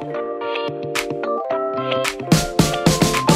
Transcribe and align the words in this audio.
Hello, 0.00 0.14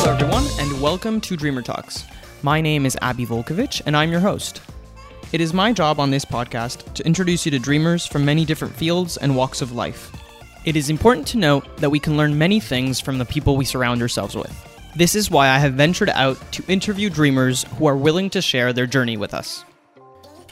everyone, 0.07 0.45
and 0.61 0.81
welcome 0.81 1.21
to 1.23 1.37
Dreamer 1.37 1.61
Talks. 1.61 2.05
My 2.43 2.61
name 2.61 2.87
is 2.87 2.97
Abby 3.03 3.27
Volkovich, 3.27 3.83
and 3.85 3.97
I'm 3.97 4.13
your 4.13 4.21
host. 4.21 4.63
It 5.33 5.41
is 5.41 5.53
my 5.53 5.73
job 5.73 5.99
on 5.99 6.13
this 6.13 6.25
podcast 6.25 6.95
to 6.95 7.05
introduce 7.05 7.45
you 7.45 7.51
to 7.51 7.59
dreamers 7.59 8.07
from 8.07 8.25
many 8.25 8.45
different 8.45 8.77
fields 8.77 9.17
and 9.17 9.35
walks 9.35 9.61
of 9.61 9.73
life. 9.73 10.13
It 10.65 10.77
is 10.77 10.89
important 10.89 11.27
to 11.29 11.39
note 11.39 11.79
that 11.79 11.91
we 11.91 11.99
can 11.99 12.17
learn 12.17 12.39
many 12.39 12.61
things 12.61 13.01
from 13.01 13.19
the 13.19 13.25
people 13.25 13.57
we 13.57 13.65
surround 13.65 14.01
ourselves 14.01 14.37
with. 14.37 14.57
This 14.95 15.17
is 15.17 15.33
why 15.33 15.49
I 15.49 15.59
have 15.59 15.75
ventured 15.75 16.11
out 16.11 16.39
to 16.53 16.63
interview 16.69 17.11
dreamers 17.11 17.65
who 17.77 17.87
are 17.87 17.97
willing 17.97 18.31
to 18.31 18.41
share 18.41 18.73
their 18.73 18.87
journey 18.87 19.17
with 19.17 19.35
us. 19.35 19.65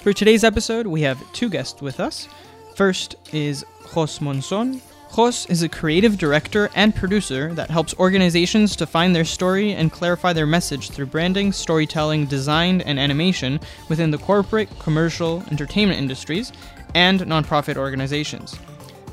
For 0.03 0.13
today's 0.13 0.43
episode, 0.43 0.89
we 0.89 1.03
have 1.03 1.33
two 1.33 1.49
guests 1.49 1.81
with 1.81 2.01
us. 2.01 2.27
First 2.75 3.15
is 3.33 3.65
Jos 3.95 4.19
Monzon. 4.19 4.81
Jos 5.15 5.45
is 5.47 5.65
a 5.65 5.69
creative 5.69 6.19
director 6.19 6.71
and 6.77 6.95
producer 6.95 7.53
that 7.55 7.69
helps 7.69 7.95
organizations 7.99 8.77
to 8.77 8.87
find 8.87 9.15
their 9.15 9.25
story 9.25 9.73
and 9.73 9.91
clarify 9.91 10.33
their 10.33 10.47
message 10.47 10.91
through 10.91 11.07
branding, 11.07 11.51
storytelling, 11.51 12.27
design, 12.27 12.81
and 12.83 12.97
animation 12.97 13.59
within 13.89 14.13
the 14.13 14.19
corporate, 14.19 14.69
commercial, 14.79 15.43
entertainment 15.51 15.99
industries, 15.99 16.53
and 16.95 17.21
nonprofit 17.23 17.77
organizations. 17.77 18.57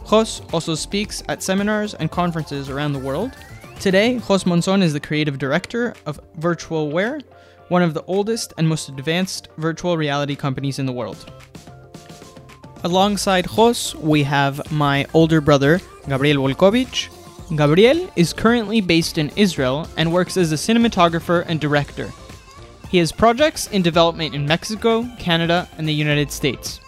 Jos 0.08 0.42
also 0.54 0.76
speaks 0.76 1.24
at 1.30 1.42
seminars 1.42 1.96
and 1.96 2.12
conferences 2.12 2.70
around 2.70 2.94
the 2.94 3.00
world. 3.00 3.32
Today, 3.80 4.20
Jos 4.20 4.44
Monzon 4.44 4.84
is 4.84 4.94
the 4.94 5.00
creative 5.00 5.40
director 5.40 5.96
of 6.06 6.20
Virtual 6.36 6.92
Wear, 6.92 7.22
one 7.70 7.82
of 7.82 7.96
the 7.96 8.04
oldest 8.04 8.54
and 8.58 8.70
most 8.70 8.88
advanced 8.88 9.50
virtual 9.58 9.98
reality 9.98 10.36
companies 10.36 10.78
in 10.78 10.86
the 10.86 10.94
world. 10.94 11.32
Alongside 12.88 13.50
Jos, 13.54 13.96
we 13.96 14.24
have 14.24 14.72
my 14.72 15.06
older 15.14 15.42
brother, 15.42 15.82
Gabriel 16.08 16.38
Volkovich. 16.38 17.10
Gabriel 17.54 18.10
is 18.16 18.32
currently 18.32 18.80
based 18.80 19.18
in 19.18 19.30
Israel 19.36 19.90
and 19.98 20.14
works 20.14 20.38
as 20.38 20.54
a 20.54 20.56
cinematographer 20.56 21.44
and 21.50 21.60
director. 21.60 22.14
He 22.90 23.00
has 23.00 23.12
projects 23.12 23.68
in 23.68 23.82
development 23.82 24.34
in 24.34 24.48
Mexico, 24.48 25.06
Canada, 25.20 25.68
and 25.78 25.86
the 25.86 25.94
United 25.94 26.32
States. 26.32 26.80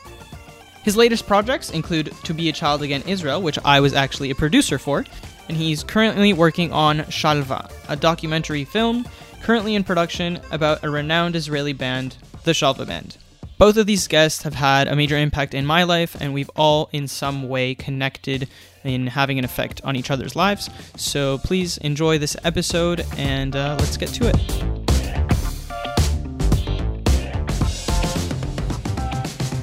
His 0.83 0.95
latest 0.95 1.27
projects 1.27 1.69
include 1.69 2.13
To 2.23 2.33
Be 2.33 2.47
a 2.47 2.53
Child 2.53 2.81
Again 2.81 3.03
Israel, 3.05 3.41
which 3.41 3.59
I 3.65 3.81
was 3.81 3.93
actually 3.93 4.31
a 4.31 4.35
producer 4.35 4.79
for, 4.79 5.03
and 5.49 5.57
he's 5.57 5.83
currently 5.83 6.31
working 6.31 6.71
on 6.71 6.99
Shalva, 7.09 7.69
a 7.89 7.97
documentary 7.97 8.63
film 8.63 9.05
currently 9.43 9.75
in 9.75 9.83
production 9.83 10.39
about 10.51 10.81
a 10.81 10.89
renowned 10.89 11.35
Israeli 11.35 11.73
band, 11.73 12.15
the 12.45 12.51
Shalva 12.51 12.87
Band. 12.87 13.17
Both 13.59 13.75
of 13.75 13.85
these 13.87 14.07
guests 14.07 14.43
have 14.43 14.55
had 14.55 14.87
a 14.87 14.95
major 14.95 15.17
impact 15.17 15.53
in 15.53 15.65
my 15.65 15.83
life, 15.83 16.15
and 16.21 16.33
we've 16.33 16.49
all 16.55 16.89
in 16.93 17.09
some 17.09 17.49
way 17.49 17.75
connected 17.75 18.47
in 18.85 19.07
having 19.07 19.37
an 19.37 19.43
effect 19.43 19.81
on 19.83 19.97
each 19.97 20.09
other's 20.09 20.33
lives. 20.33 20.69
So 20.95 21.39
please 21.39 21.77
enjoy 21.79 22.19
this 22.19 22.37
episode, 22.45 23.05
and 23.17 23.57
uh, 23.57 23.75
let's 23.77 23.97
get 23.97 24.11
to 24.13 24.29
it. 24.29 24.37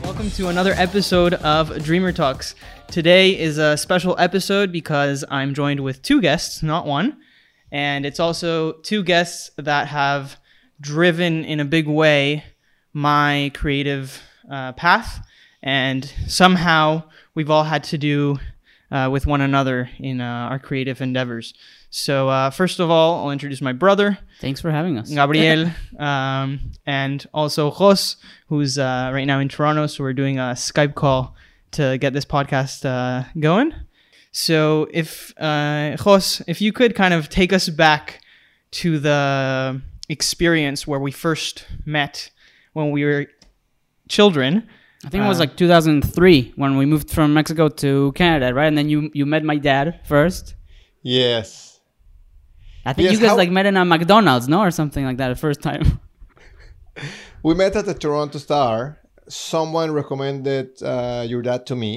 Welcome 0.05 0.31
to 0.33 0.49
another 0.49 0.75
episode 0.77 1.33
of 1.33 1.83
Dreamer 1.83 2.13
Talks. 2.13 2.55
Today 2.89 3.31
is 3.31 3.57
a 3.57 3.79
special 3.79 4.15
episode 4.19 4.73
because 4.73 5.25
I'm 5.31 5.55
joined 5.55 5.81
with 5.81 6.03
two 6.03 6.21
guests, 6.21 6.63
not 6.63 6.85
one. 6.85 7.17
And 7.73 8.05
it's 8.05 8.21
also 8.21 8.73
two 8.73 9.03
guests 9.03 9.51
that 9.57 9.89
have 9.89 10.37
driven 10.83 11.47
in 11.47 11.61
a 11.61 11.65
big 11.65 11.89
way 11.89 12.45
my 12.97 13.51
creative 13.53 14.23
uh, 14.51 14.73
path. 14.73 15.23
And 15.63 16.11
somehow 16.29 17.03
we've 17.35 17.51
all 17.51 17.65
had 17.65 17.85
to 17.85 17.99
do 17.99 18.39
uh, 18.91 19.11
with 19.13 19.27
one 19.27 19.43
another 19.43 19.91
in 19.99 20.23
uh, 20.23 20.49
our 20.51 20.59
creative 20.59 21.03
endeavors. 21.03 21.53
So, 21.91 22.31
uh, 22.31 22.49
first 22.49 22.81
of 22.81 22.91
all, 22.91 23.25
I'll 23.25 23.31
introduce 23.31 23.61
my 23.61 23.75
brother, 23.75 24.19
Thanks 24.41 24.63
for 24.63 24.71
having 24.71 24.97
us. 24.97 25.11
Gabriel, 25.11 25.71
um, 25.99 26.73
and 26.87 27.27
also 27.35 27.71
Jos, 27.71 28.17
who's 28.49 28.79
uh, 28.79 29.11
right 29.13 29.27
now 29.27 29.41
in 29.41 29.49
Toronto. 29.51 29.87
So 29.87 30.03
we're 30.03 30.15
doing 30.15 30.39
a 30.39 30.55
Skype 30.55 30.95
call 30.95 31.35
to 31.73 31.99
get 31.99 32.15
this 32.15 32.25
podcast 32.25 32.87
uh, 32.87 33.29
going. 33.39 33.75
So 34.33 34.89
if 34.91 35.35
uh, 35.39 35.97
Jos, 35.97 36.41
if 36.47 36.63
you 36.63 36.73
could 36.73 36.95
kind 36.95 37.13
of 37.13 37.29
take 37.29 37.53
us 37.53 37.69
back 37.69 38.21
to 38.73 38.99
the 38.99 39.83
experience 40.09 40.87
where 40.87 41.01
we 41.01 41.11
first 41.11 41.67
met 41.85 42.31
when 42.77 42.91
we 42.97 43.01
were 43.09 43.23
children. 44.17 44.53
I 45.05 45.09
think 45.11 45.25
it 45.25 45.29
was 45.29 45.39
Uh, 45.41 45.45
like 45.45 45.57
2003 45.57 46.53
when 46.57 46.73
we 46.81 46.85
moved 46.93 47.09
from 47.17 47.29
Mexico 47.41 47.69
to 47.83 48.13
Canada, 48.21 48.53
right? 48.59 48.69
And 48.71 48.77
then 48.79 48.89
you 48.93 48.99
you 49.19 49.25
met 49.35 49.43
my 49.53 49.59
dad 49.71 49.85
first. 50.13 50.55
Yes. 51.03 51.81
I 52.89 52.93
think 52.93 53.05
Yes, 53.05 53.13
you 53.15 53.21
guys 53.21 53.31
how- 53.31 53.43
like 53.43 53.51
met 53.59 53.67
in 53.67 53.77
a 53.77 53.85
McDonald's, 53.85 54.47
no, 54.49 54.59
or 54.67 54.71
something 54.71 55.05
like 55.09 55.19
that, 55.21 55.29
the 55.29 55.41
first 55.47 55.61
time. 55.71 55.85
We 57.43 57.55
met 57.55 57.77
at 57.77 57.85
the 57.87 57.95
Toronto 57.95 58.39
Star. 58.39 58.99
Someone 59.29 59.91
recommended 59.93 60.69
uh, 60.83 61.25
your 61.31 61.43
dad 61.43 61.67
to 61.67 61.77
me. 61.77 61.93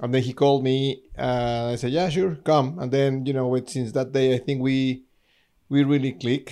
And 0.00 0.12
then 0.12 0.22
he 0.22 0.32
called 0.32 0.62
me. 0.64 1.02
Uh, 1.26 1.70
I 1.72 1.76
said, 1.76 1.92
yeah, 1.92 2.08
sure, 2.08 2.34
come. 2.50 2.78
And 2.80 2.90
then, 2.90 3.10
you 3.26 3.32
know, 3.36 3.46
with, 3.52 3.68
since 3.68 3.92
that 3.92 4.10
day, 4.12 4.34
I 4.34 4.38
think 4.38 4.60
we 4.68 5.04
we 5.72 5.78
really 5.84 6.12
click, 6.22 6.46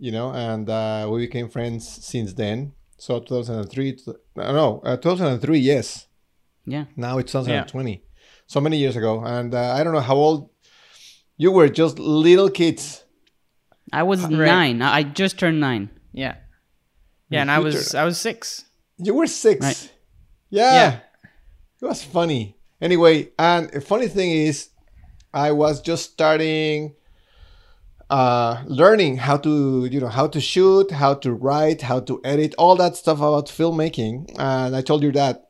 you 0.00 0.12
know, 0.12 0.32
and 0.32 0.68
uh, 0.68 1.08
we 1.10 1.26
became 1.26 1.48
friends 1.48 1.86
since 1.88 2.32
then. 2.34 2.72
So 2.98 3.20
2003, 3.20 3.92
t- 3.92 4.02
uh, 4.36 4.52
no, 4.52 4.80
uh, 4.84 4.96
2003, 4.96 5.58
yes. 5.58 6.06
yeah. 6.66 6.84
Now 6.96 7.18
it's 7.18 7.32
2020. 7.32 8.02
So 8.46 8.60
many 8.60 8.78
years 8.78 8.96
ago. 8.96 9.20
And 9.24 9.54
uh, 9.54 9.74
I 9.74 9.84
don't 9.84 9.92
know 9.92 10.00
how 10.00 10.16
old 10.16 10.50
you 11.36 11.52
were, 11.52 11.68
just 11.68 11.98
little 11.98 12.50
kids. 12.50 13.04
I 13.92 14.02
was 14.02 14.22
Right. 14.22 14.30
nine. 14.46 14.82
I 14.82 14.96
I 14.98 15.02
just 15.02 15.38
turned 15.38 15.60
nine. 15.60 15.88
Yeah, 16.12 16.34
yeah, 17.30 17.40
and 17.42 17.50
I 17.50 17.58
was 17.60 17.94
I 17.94 18.04
was 18.04 18.18
six. 18.18 18.64
You 18.98 19.14
were 19.14 19.26
six. 19.26 19.64
Right. 19.64 19.92
Yeah. 20.50 20.72
Yeah. 20.74 21.00
It 21.80 21.86
was 21.86 22.02
funny. 22.02 22.56
Anyway, 22.80 23.30
and 23.38 23.72
a 23.74 23.80
funny 23.80 24.08
thing 24.08 24.30
is, 24.32 24.68
I 25.32 25.52
was 25.52 25.80
just 25.80 26.10
starting 26.12 26.94
uh, 28.10 28.62
learning 28.66 29.18
how 29.18 29.36
to, 29.36 29.86
you 29.86 30.00
know, 30.00 30.08
how 30.08 30.26
to 30.26 30.40
shoot, 30.40 30.90
how 30.90 31.14
to 31.14 31.32
write, 31.32 31.82
how 31.82 32.00
to 32.00 32.20
edit, 32.24 32.54
all 32.56 32.76
that 32.76 32.96
stuff 32.96 33.18
about 33.18 33.46
filmmaking. 33.46 34.34
And 34.38 34.74
I 34.74 34.80
told 34.80 35.02
you 35.02 35.12
that 35.12 35.48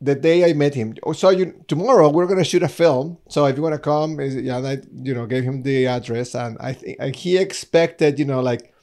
the 0.00 0.14
day 0.14 0.48
I 0.48 0.52
met 0.52 0.74
him. 0.74 0.94
Oh, 1.02 1.12
so 1.12 1.30
you 1.30 1.64
tomorrow 1.66 2.10
we're 2.10 2.26
gonna 2.26 2.44
shoot 2.44 2.62
a 2.62 2.68
film. 2.68 3.18
So 3.28 3.46
if 3.46 3.56
you 3.56 3.62
wanna 3.62 3.78
come, 3.78 4.20
yeah, 4.20 4.58
and 4.58 4.66
I, 4.66 4.78
you 4.92 5.14
know, 5.14 5.26
gave 5.26 5.44
him 5.44 5.62
the 5.62 5.86
address, 5.86 6.34
and 6.34 6.58
I 6.60 6.74
think 6.74 6.98
and 7.00 7.16
he 7.16 7.38
expected, 7.38 8.18
you 8.18 8.26
know, 8.26 8.40
like 8.40 8.74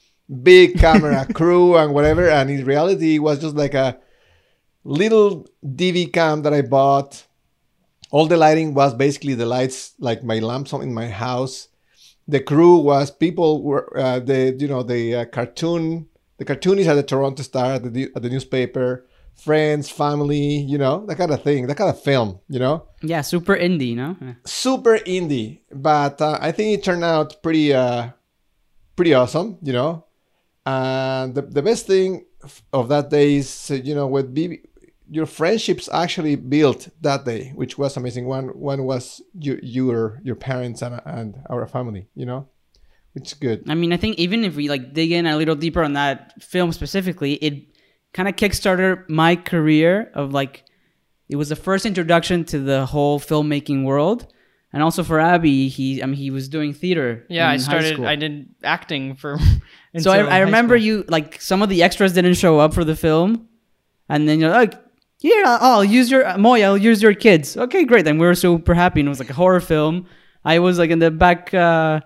big 0.42 0.80
camera 0.80 1.26
crew 1.34 1.78
and 1.78 1.94
whatever, 1.94 2.28
and 2.30 2.50
in 2.50 2.66
reality, 2.66 3.16
it 3.16 3.20
was 3.20 3.40
just 3.40 3.56
like 3.56 3.76
a 3.76 4.00
little 4.84 5.48
DV 5.64 6.12
cam 6.14 6.42
that 6.44 6.54
I 6.54 6.62
bought. 6.62 7.28
All 8.10 8.26
the 8.28 8.36
lighting 8.36 8.74
was 8.74 8.94
basically 8.94 9.36
the 9.36 9.46
lights, 9.46 9.94
like 10.00 10.24
my 10.24 10.40
lamps 10.40 10.74
in 10.74 10.94
my 10.94 11.08
house. 11.08 11.70
The 12.28 12.40
crew 12.40 12.78
was 12.78 13.12
people 13.12 13.64
were 13.64 13.92
uh, 13.98 14.20
the 14.20 14.56
you 14.58 14.68
know 14.68 14.84
the 14.84 15.16
uh, 15.16 15.26
cartoon 15.26 16.08
the 16.38 16.46
cartoonists 16.46 16.90
at 16.90 16.96
the 16.96 17.04
Toronto 17.04 17.44
Star 17.44 17.74
at 17.74 17.94
the 17.94 18.10
at 18.16 18.22
the 18.22 18.30
newspaper, 18.30 19.06
friends, 19.36 19.90
family, 19.90 20.58
you 20.58 20.78
know 20.78 21.06
that 21.06 21.18
kind 21.18 21.32
of 21.32 21.44
thing, 21.44 21.68
that 21.68 21.78
kind 21.78 21.90
of 21.90 22.02
film, 22.02 22.40
you 22.48 22.60
know 22.60 22.88
Yeah, 23.02 23.22
super 23.22 23.56
indie, 23.56 23.96
no? 23.96 24.18
Yeah. 24.22 24.34
super 24.46 24.98
indie, 25.00 25.60
but 25.72 26.22
uh, 26.22 26.38
I 26.42 26.52
think 26.52 26.78
it 26.80 26.84
turned 26.84 27.04
out 27.04 27.42
pretty 27.44 27.74
uh, 27.74 28.10
pretty 28.96 29.14
awesome, 29.14 29.58
you 29.62 29.74
know. 29.74 30.06
And 30.66 31.34
the, 31.34 31.42
the 31.42 31.62
best 31.62 31.88
thing 31.88 32.26
of 32.72 32.88
that 32.90 33.10
day 33.10 33.36
is, 33.36 33.72
uh, 33.72 33.76
you 33.76 33.96
know, 33.96 34.06
with 34.08 34.34
BB, 34.34 34.62
your 35.12 35.26
friendships 35.26 35.90
actually 35.92 36.36
built 36.38 36.88
that 37.02 37.26
day, 37.26 37.52
which 37.54 37.78
was 37.78 37.98
amazing. 37.98 38.26
One 38.28 38.48
one 38.48 38.86
was 38.86 39.22
you, 39.38 39.60
your 39.62 40.22
your 40.24 40.36
parents 40.36 40.82
and 40.82 41.02
and 41.06 41.36
our 41.50 41.68
family, 41.68 42.08
you 42.16 42.26
know, 42.26 42.48
which 43.12 43.28
is 43.28 43.34
good. 43.34 43.70
I 43.70 43.76
mean, 43.76 43.92
I 43.92 43.98
think 43.98 44.18
even 44.18 44.46
if 44.46 44.56
we 44.56 44.70
like 44.70 44.94
dig 44.94 45.12
in 45.12 45.26
a 45.28 45.36
little 45.36 45.56
deeper 45.56 45.84
on 45.84 45.94
that 45.94 46.42
film 46.42 46.72
specifically, 46.72 47.34
it 47.34 47.66
kind 48.14 48.30
of 48.30 48.38
kickstarted 48.38 49.10
my 49.10 49.36
career 49.36 50.10
of 50.16 50.32
like 50.32 50.64
it 51.28 51.36
was 51.36 51.50
the 51.50 51.58
first 51.58 51.86
introduction 51.86 52.46
to 52.46 52.60
the 52.60 52.86
whole 52.86 53.20
filmmaking 53.20 53.84
world. 53.84 54.32
And 54.74 54.82
also 54.82 55.04
for 55.04 55.20
Abby, 55.20 55.68
he 55.68 56.02
I 56.02 56.06
mean 56.06 56.16
he 56.16 56.32
was 56.32 56.48
doing 56.48 56.74
theater. 56.74 57.26
Yeah, 57.28 57.50
I 57.50 57.56
in 57.56 57.60
high 57.60 57.66
started. 57.66 57.94
school. 57.96 58.08
I 58.08 58.16
did 58.16 58.56
acting 58.64 59.16
for. 59.16 59.38
So 60.00 60.10
I, 60.10 60.20
I 60.20 60.40
remember 60.40 60.78
school. 60.78 60.86
you 60.86 61.06
like 61.10 61.42
some 61.42 61.62
of 61.62 61.68
the 61.68 61.84
extras 61.84 62.14
didn't 62.14 62.36
show 62.36 62.60
up 62.60 62.74
for 62.74 62.86
the 62.86 62.96
film, 62.96 63.50
and 64.08 64.26
then 64.26 64.40
you're 64.40 64.50
like, 64.50 64.74
"Yeah, 65.22 65.58
I'll 65.62 65.84
use 65.86 66.10
your 66.12 66.38
Moya. 66.38 66.66
I'll 66.68 66.78
use 66.78 67.02
your 67.02 67.14
kids." 67.14 67.56
Okay, 67.58 67.84
great. 67.86 68.06
Then 68.06 68.18
we 68.18 68.26
were 68.26 68.36
super 68.36 68.74
happy, 68.74 69.00
and 69.02 69.08
it 69.08 69.10
was 69.10 69.20
like 69.20 69.30
a 69.30 69.34
horror 69.34 69.60
film. 69.62 70.06
I 70.44 70.60
was 70.60 70.78
like 70.80 70.90
in 70.90 71.00
the 71.00 71.12
back, 71.12 71.54
uh, 71.54 72.02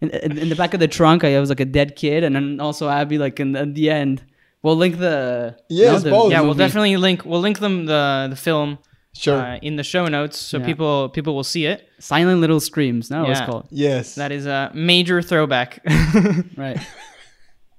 in, 0.00 0.10
in 0.10 0.38
in 0.38 0.48
the 0.48 0.56
back 0.56 0.74
of 0.74 0.80
the 0.80 0.88
trunk. 0.88 1.24
I 1.24 1.38
was 1.40 1.48
like 1.48 1.60
a 1.60 1.64
dead 1.78 1.96
kid, 1.96 2.24
and 2.24 2.34
then 2.36 2.60
also 2.60 2.88
Abby 2.88 3.18
like 3.18 3.40
in, 3.40 3.56
in 3.56 3.74
the 3.74 3.90
end. 3.90 4.22
We'll 4.62 4.76
link 4.76 4.98
the 4.98 5.56
Yes, 5.70 6.02
the 6.02 6.10
both. 6.10 6.30
Yeah, 6.32 6.40
we'll 6.40 6.48
movie. 6.54 6.58
definitely 6.58 6.96
link. 6.98 7.24
We'll 7.24 7.40
link 7.40 7.58
them 7.60 7.86
the 7.86 8.26
the 8.28 8.36
film 8.36 8.78
Sure. 9.12 9.40
uh, 9.40 9.56
in 9.62 9.76
the 9.76 9.82
show 9.82 10.06
notes 10.06 10.38
so 10.38 10.58
Yeah. 10.58 10.66
people 10.66 11.08
people 11.08 11.34
will 11.34 11.44
see 11.54 11.64
it. 11.64 11.88
Silent 11.98 12.40
Little 12.42 12.60
Screams. 12.60 13.08
That 13.08 13.26
was 13.26 13.38
Yeah. 13.40 13.46
called. 13.46 13.66
yes. 13.70 14.14
That 14.16 14.32
is 14.32 14.44
a 14.46 14.70
major 14.74 15.22
throwback. 15.22 15.80
Right. 16.58 16.78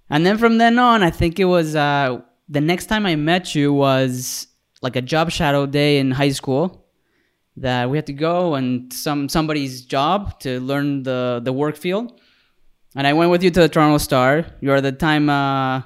and 0.09 0.25
then 0.25 0.37
from 0.37 0.57
then 0.57 0.79
on, 0.79 1.03
I 1.03 1.11
think 1.11 1.39
it 1.39 1.45
was 1.45 1.75
uh, 1.75 2.19
the 2.49 2.61
next 2.61 2.87
time 2.87 3.05
I 3.05 3.15
met 3.15 3.53
you 3.55 3.71
was 3.71 4.47
like 4.81 4.95
a 4.95 5.01
job 5.01 5.29
shadow 5.31 5.65
day 5.65 5.97
in 5.99 6.11
high 6.11 6.31
school 6.31 6.85
that 7.57 7.89
we 7.89 7.97
had 7.97 8.07
to 8.07 8.13
go 8.13 8.55
and 8.55 8.91
some 8.93 9.29
somebody's 9.29 9.81
job 9.85 10.39
to 10.39 10.59
learn 10.59 11.03
the 11.03 11.41
the 11.43 11.53
work 11.53 11.75
field. 11.77 12.19
And 12.95 13.07
I 13.07 13.13
went 13.13 13.31
with 13.31 13.43
you 13.43 13.51
to 13.51 13.59
the 13.61 13.69
Toronto 13.69 13.97
Star. 13.99 14.45
You 14.59 14.71
are 14.71 14.77
at 14.77 14.83
the 14.83 14.91
time 14.91 15.29
uh, 15.29 15.81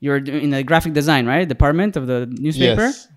you 0.00 0.10
were 0.10 0.18
in 0.18 0.50
the 0.50 0.62
graphic 0.62 0.92
design, 0.92 1.26
right? 1.26 1.46
Department 1.48 1.96
of 1.96 2.06
the 2.06 2.26
newspaper. 2.38 2.82
Yes. 2.82 3.08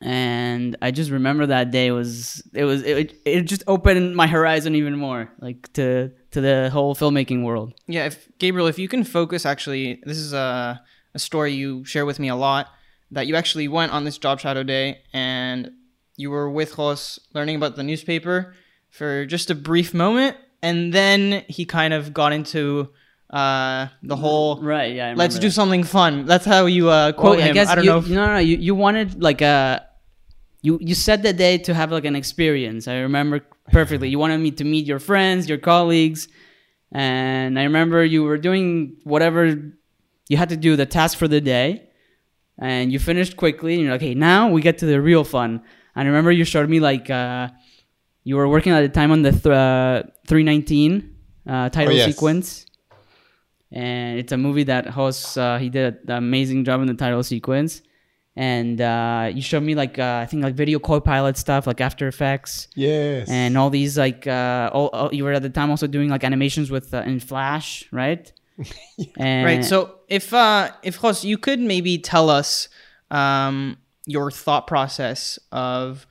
and 0.00 0.76
I 0.80 0.92
just 0.92 1.10
remember 1.10 1.46
that 1.46 1.70
day 1.72 1.90
was 1.90 2.42
it 2.54 2.64
was 2.64 2.82
it, 2.82 3.20
it 3.24 3.42
just 3.42 3.64
opened 3.66 4.14
my 4.14 4.28
horizon 4.28 4.74
even 4.76 4.96
more 4.96 5.28
like 5.40 5.72
to 5.72 6.12
to 6.30 6.40
the 6.40 6.70
whole 6.70 6.94
filmmaking 6.94 7.42
world. 7.42 7.74
Yeah, 7.88 8.06
if 8.06 8.28
Gabriel, 8.38 8.68
if 8.68 8.78
you 8.78 8.86
can 8.86 9.02
focus, 9.02 9.44
actually, 9.46 10.00
this 10.04 10.18
is 10.18 10.32
a, 10.32 10.80
a 11.14 11.18
story 11.18 11.54
you 11.54 11.84
share 11.84 12.06
with 12.06 12.18
me 12.20 12.28
a 12.28 12.36
lot. 12.36 12.68
That 13.10 13.26
you 13.26 13.36
actually 13.36 13.68
went 13.68 13.92
on 13.92 14.04
this 14.04 14.18
job 14.18 14.38
shadow 14.38 14.62
day 14.62 15.00
and 15.12 15.72
you 16.16 16.30
were 16.30 16.50
with 16.50 16.76
Jos 16.76 17.18
learning 17.32 17.56
about 17.56 17.76
the 17.76 17.82
newspaper 17.82 18.54
for 18.90 19.24
just 19.24 19.50
a 19.50 19.54
brief 19.54 19.94
moment, 19.94 20.36
and 20.62 20.92
then 20.92 21.44
he 21.48 21.64
kind 21.64 21.94
of 21.94 22.12
got 22.12 22.32
into 22.32 22.90
uh, 23.30 23.86
the 24.02 24.16
whole 24.16 24.60
Right, 24.60 24.94
yeah. 24.94 25.14
"let's 25.16 25.38
do 25.38 25.50
something 25.50 25.84
fun." 25.84 26.26
That's 26.26 26.44
how 26.44 26.66
you 26.66 26.88
uh, 26.90 26.90
Well, 26.90 27.12
quote 27.12 27.38
him. 27.38 27.50
I 27.50 27.52
guess 27.52 27.68
I 27.68 27.76
don't 27.76 27.84
you, 27.84 27.90
know. 27.90 27.98
If, 27.98 28.08
no, 28.08 28.26
no, 28.26 28.32
no. 28.34 28.38
You, 28.38 28.56
you 28.56 28.74
wanted 28.74 29.22
like 29.22 29.40
a 29.40 29.86
you 30.62 30.78
you 30.82 30.94
set 30.94 31.22
the 31.22 31.32
day 31.32 31.58
to 31.58 31.74
have 31.74 31.92
like 31.92 32.04
an 32.04 32.16
experience. 32.16 32.88
I 32.88 32.98
remember 32.98 33.40
perfectly. 33.70 34.08
You 34.08 34.18
wanted 34.18 34.38
me 34.38 34.50
to 34.52 34.64
meet 34.64 34.86
your 34.86 34.98
friends, 34.98 35.48
your 35.48 35.58
colleagues, 35.58 36.28
and 36.90 37.58
I 37.58 37.64
remember 37.64 38.04
you 38.04 38.24
were 38.24 38.38
doing 38.38 38.96
whatever 39.04 39.72
you 40.28 40.36
had 40.36 40.48
to 40.48 40.56
do 40.56 40.76
the 40.76 40.86
task 40.86 41.16
for 41.16 41.28
the 41.28 41.40
day, 41.40 41.87
and 42.58 42.92
you 42.92 42.98
finished 42.98 43.36
quickly. 43.36 43.74
And 43.74 43.82
you're 43.82 43.92
like, 43.92 44.02
"Okay, 44.02 44.14
now 44.14 44.48
we 44.50 44.60
get 44.60 44.78
to 44.78 44.86
the 44.86 45.00
real 45.00 45.24
fun." 45.24 45.62
And 45.94 46.06
I 46.06 46.10
remember 46.10 46.30
you 46.32 46.44
showed 46.44 46.68
me 46.68 46.80
like 46.80 47.08
uh, 47.10 47.48
you 48.24 48.36
were 48.36 48.48
working 48.48 48.72
at 48.72 48.82
the 48.82 48.88
time 48.88 49.10
on 49.10 49.22
the 49.22 49.32
th- 49.32 49.46
uh, 49.46 50.02
319 50.26 51.14
uh, 51.48 51.68
title 51.70 51.94
Oh, 51.94 51.96
yes. 51.96 52.06
sequence 52.06 52.66
and 53.70 54.18
it's 54.18 54.32
a 54.32 54.36
movie 54.36 54.64
that 54.64 54.92
Jos 54.94 55.36
uh, 55.36 55.58
he 55.58 55.68
did 55.68 55.98
an 56.08 56.16
amazing 56.16 56.64
job 56.64 56.80
in 56.80 56.86
the 56.86 56.94
title 56.94 57.22
sequence 57.22 57.82
and 58.36 58.80
uh, 58.80 59.30
you 59.34 59.42
showed 59.42 59.62
me 59.62 59.74
like 59.74 59.98
uh, 59.98 60.20
i 60.22 60.26
think 60.26 60.42
like 60.42 60.54
video 60.54 60.78
co-pilot 60.78 61.36
stuff 61.36 61.66
like 61.66 61.80
after 61.80 62.06
effects 62.08 62.68
Yes. 62.76 63.28
and 63.28 63.58
all 63.58 63.68
these 63.70 63.98
like 63.98 64.26
uh, 64.26 64.70
all, 64.72 64.88
all- 64.88 65.12
you 65.14 65.24
were 65.24 65.32
at 65.32 65.42
the 65.42 65.50
time 65.50 65.70
also 65.70 65.86
doing 65.86 66.08
like 66.08 66.24
animations 66.24 66.70
with 66.70 66.94
uh, 66.94 66.98
in 67.02 67.20
flash 67.20 67.84
right 67.92 68.32
and 69.16 69.44
Right. 69.44 69.64
So 69.64 69.96
if 70.08 70.32
uh 70.32 70.70
if 70.82 71.00
Jos, 71.00 71.24
you 71.24 71.38
could 71.38 71.60
maybe 71.60 71.98
tell 71.98 72.30
us 72.30 72.68
um 73.10 73.78
your 74.06 74.30
thought 74.30 74.66
process 74.66 75.38
of 75.52 76.06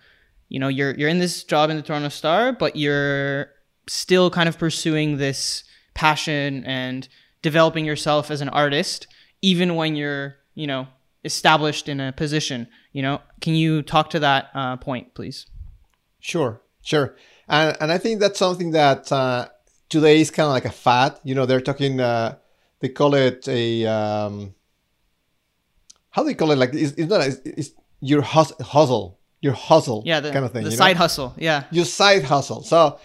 you 0.49 0.59
know 0.59 0.67
you're 0.67 0.93
you're 0.95 1.09
in 1.09 1.19
this 1.19 1.43
job 1.43 1.69
in 1.69 1.77
the 1.77 1.83
Toronto 1.83 2.09
Star, 2.09 2.53
but 2.53 2.75
you're 2.75 3.51
still 3.87 4.29
kind 4.29 4.47
of 4.47 4.57
pursuing 4.57 5.17
this 5.17 5.63
passion 5.93 6.63
and 6.65 7.07
developing 7.41 7.85
yourself 7.85 8.29
as 8.29 8.41
an 8.41 8.49
artist, 8.49 9.07
even 9.41 9.75
when 9.75 9.95
you're 9.95 10.35
you 10.53 10.67
know 10.67 10.87
established 11.23 11.89
in 11.89 11.99
a 11.99 12.11
position. 12.11 12.67
You 12.93 13.01
know, 13.01 13.21
can 13.41 13.55
you 13.55 13.81
talk 13.81 14.09
to 14.11 14.19
that 14.19 14.49
uh, 14.53 14.77
point, 14.77 15.13
please? 15.13 15.45
Sure, 16.19 16.61
sure. 16.81 17.15
And 17.47 17.77
and 17.79 17.91
I 17.91 17.97
think 17.97 18.19
that's 18.19 18.39
something 18.39 18.71
that 18.71 19.11
uh, 19.11 19.49
today 19.89 20.21
is 20.21 20.31
kind 20.31 20.47
of 20.47 20.51
like 20.51 20.65
a 20.65 20.71
fad. 20.71 21.19
You 21.23 21.35
know, 21.35 21.45
they're 21.45 21.61
talking. 21.61 21.99
Uh, 21.99 22.35
they 22.79 22.89
call 22.89 23.13
it 23.15 23.47
a. 23.47 23.85
Um, 23.85 24.53
how 26.11 26.23
do 26.23 26.29
they 26.29 26.35
call 26.35 26.51
it? 26.51 26.57
Like 26.57 26.73
it's, 26.73 26.93
it's 26.93 27.09
not. 27.09 27.21
It's, 27.21 27.37
it's 27.45 27.71
your 27.99 28.21
hus- 28.21 28.59
hustle. 28.61 29.19
Your 29.41 29.53
hustle. 29.53 30.03
Yeah, 30.05 30.19
the 30.19 30.31
kind 30.31 30.45
of 30.45 30.51
thing. 30.51 30.63
the 30.63 30.71
you 30.71 30.75
know? 30.75 30.83
side 30.83 30.97
hustle. 30.97 31.33
Yeah. 31.37 31.65
your 31.71 31.85
side 31.85 32.23
hustle. 32.23 32.63
So 32.63 32.99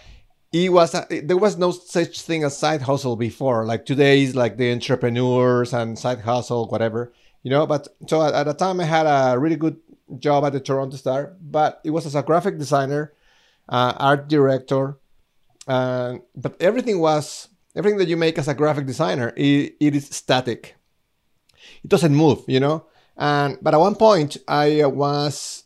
it 0.51 0.71
was 0.71 0.95
there 1.09 1.37
was 1.37 1.57
no 1.57 1.71
such 1.71 2.21
thing 2.21 2.43
as 2.43 2.57
side 2.57 2.83
hustle 2.83 3.15
before. 3.15 3.65
Like 3.65 3.85
today 3.85 4.23
is 4.23 4.35
like 4.35 4.57
the 4.57 4.71
entrepreneurs 4.71 5.73
and 5.73 5.97
side 5.97 6.21
hustle, 6.21 6.67
whatever, 6.67 7.11
you 7.41 7.49
know. 7.49 7.65
But 7.65 7.87
so 8.07 8.21
at, 8.23 8.33
at 8.33 8.45
the 8.45 8.53
time, 8.53 8.79
I 8.79 8.85
had 8.85 9.05
a 9.05 9.37
really 9.39 9.55
good 9.55 9.77
job 10.19 10.45
at 10.45 10.53
the 10.53 10.59
Toronto 10.59 10.95
Star, 10.95 11.35
but 11.41 11.81
it 11.83 11.89
was 11.89 12.05
as 12.05 12.15
a 12.15 12.21
graphic 12.21 12.59
designer, 12.59 13.13
uh, 13.67 13.93
art 13.97 14.27
director, 14.27 14.99
uh, 15.67 16.15
but 16.35 16.61
everything 16.61 16.99
was 16.99 17.47
everything 17.75 17.97
that 17.99 18.07
you 18.07 18.17
make 18.17 18.37
as 18.37 18.47
a 18.47 18.53
graphic 18.53 18.85
designer. 18.85 19.33
It, 19.35 19.75
it 19.79 19.95
is 19.95 20.07
static. 20.07 20.75
It 21.83 21.89
doesn't 21.89 22.15
move, 22.15 22.43
you 22.47 22.59
know. 22.59 22.85
And 23.17 23.57
but 23.61 23.73
at 23.73 23.79
one 23.79 23.95
point, 23.95 24.37
I 24.47 24.85
was 24.85 25.63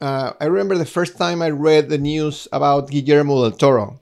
uh, 0.00 0.32
I 0.40 0.46
remember 0.46 0.76
the 0.76 0.86
first 0.86 1.18
time 1.18 1.42
I 1.42 1.50
read 1.50 1.88
the 1.88 1.98
news 1.98 2.48
about 2.52 2.90
Guillermo 2.90 3.42
del 3.42 3.58
Toro. 3.58 4.00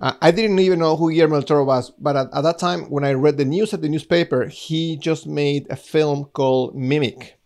Uh, 0.00 0.14
I 0.22 0.30
didn't 0.30 0.58
even 0.60 0.78
know 0.78 0.96
who 0.96 1.12
Guillermo 1.12 1.36
del 1.36 1.42
Toro 1.42 1.64
was, 1.64 1.90
but 1.90 2.16
at, 2.16 2.28
at 2.32 2.42
that 2.42 2.58
time, 2.58 2.88
when 2.88 3.04
I 3.04 3.12
read 3.12 3.36
the 3.36 3.44
news 3.44 3.74
at 3.74 3.82
the 3.82 3.88
newspaper, 3.88 4.46
he 4.46 4.96
just 4.96 5.26
made 5.26 5.66
a 5.70 5.76
film 5.76 6.26
called 6.26 6.74
Mimic. 6.74 7.38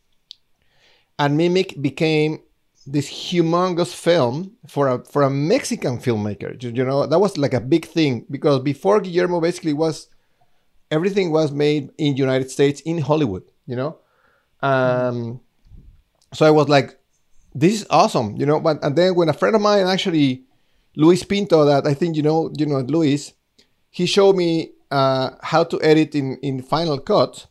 And 1.18 1.36
Mimic 1.36 1.80
became 1.80 2.40
this 2.86 3.08
humongous 3.08 3.94
film 3.94 4.52
for 4.66 4.88
a 4.88 5.04
for 5.04 5.22
a 5.22 5.30
Mexican 5.30 5.98
filmmaker. 5.98 6.60
You, 6.62 6.70
you 6.70 6.84
know, 6.84 7.06
that 7.06 7.18
was 7.18 7.38
like 7.38 7.54
a 7.54 7.60
big 7.60 7.86
thing 7.86 8.26
because 8.30 8.60
before 8.60 9.00
Guillermo 9.00 9.40
basically 9.40 9.72
was 9.72 10.08
everything 10.90 11.30
was 11.30 11.52
made 11.52 11.90
in 11.98 12.16
United 12.16 12.50
States 12.50 12.80
in 12.82 12.98
Hollywood, 12.98 13.44
you 13.66 13.76
know. 13.76 13.98
Um, 14.62 15.40
so 16.32 16.46
I 16.46 16.50
was 16.50 16.68
like, 16.68 16.98
this 17.54 17.72
is 17.72 17.86
awesome, 17.90 18.36
you 18.36 18.46
know. 18.46 18.60
But 18.60 18.82
and 18.82 18.96
then 18.96 19.14
when 19.14 19.28
a 19.28 19.32
friend 19.32 19.54
of 19.54 19.62
mine 19.62 19.86
actually, 19.86 20.44
Luis 20.96 21.22
Pinto, 21.24 21.64
that 21.64 21.86
I 21.86 21.94
think 21.94 22.16
you 22.16 22.22
know, 22.22 22.52
you 22.56 22.66
know 22.66 22.80
Luis, 22.80 23.32
he 23.90 24.06
showed 24.06 24.36
me 24.36 24.72
uh, 24.90 25.30
how 25.42 25.64
to 25.64 25.80
edit 25.82 26.14
in 26.14 26.36
in 26.38 26.62
Final 26.62 26.98
Cut, 26.98 27.46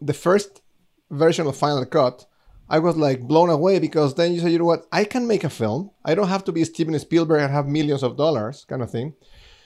the 0.00 0.14
first 0.14 0.62
version 1.10 1.46
of 1.46 1.56
Final 1.56 1.84
Cut. 1.86 2.26
I 2.70 2.78
was 2.78 2.96
like 2.96 3.22
blown 3.22 3.50
away 3.50 3.80
because 3.80 4.14
then 4.14 4.32
you 4.32 4.40
say, 4.40 4.50
you 4.50 4.58
know 4.60 4.64
what, 4.64 4.86
I 4.92 5.02
can 5.04 5.26
make 5.26 5.42
a 5.42 5.50
film. 5.50 5.90
I 6.04 6.14
don't 6.14 6.28
have 6.28 6.44
to 6.44 6.52
be 6.52 6.62
Steven 6.64 6.96
Spielberg 7.00 7.42
and 7.42 7.52
have 7.52 7.66
millions 7.66 8.04
of 8.04 8.16
dollars, 8.16 8.64
kind 8.68 8.80
of 8.80 8.90
thing. 8.90 9.14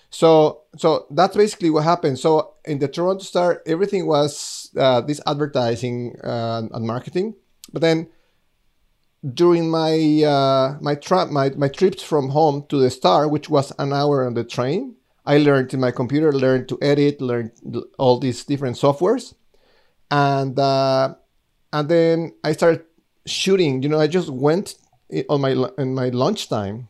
So, 0.09 0.63
so 0.79 1.07
that's 1.11 1.37
basically 1.37 1.69
what 1.69 1.85
happened. 1.85 2.19
So 2.19 2.55
in 2.65 2.79
the 2.79 2.89
Toronto 2.89 3.23
Star, 3.23 3.63
everything 3.67 4.07
was 4.07 4.71
uh, 4.79 5.03
this 5.03 5.21
advertising 5.27 6.17
uh, 6.25 6.63
and 6.73 6.87
marketing. 6.87 7.35
But 7.73 7.83
then 7.83 8.09
during 9.35 9.71
my 9.71 10.23
uh, 10.25 10.79
my, 10.81 10.95
tra- 10.95 11.27
my 11.27 11.51
my 11.51 11.69
trips 11.69 12.03
from 12.03 12.31
home 12.31 12.65
to 12.71 12.79
the 12.79 12.91
Star, 12.91 13.29
which 13.29 13.51
was 13.51 13.73
an 13.79 13.93
hour 13.93 14.27
on 14.27 14.35
the 14.35 14.45
train, 14.45 14.95
I 15.27 15.39
learned 15.39 15.75
in 15.75 15.81
my 15.81 15.91
computer, 15.91 16.33
learned 16.33 16.69
to 16.69 16.79
edit, 16.81 17.21
learned 17.21 17.53
all 17.99 18.19
these 18.19 18.45
different 18.45 18.77
softwares, 18.77 19.35
and 20.11 20.59
uh, 20.59 21.15
and 21.73 21.89
then 21.89 22.35
I 22.45 22.53
started 22.53 22.85
shooting. 23.27 23.83
You 23.83 23.89
know, 23.89 24.01
I 24.01 24.07
just 24.07 24.29
went 24.31 24.75
on 25.29 25.41
my 25.41 25.69
in 25.79 25.95
my 25.95 26.09
lunchtime 26.09 26.89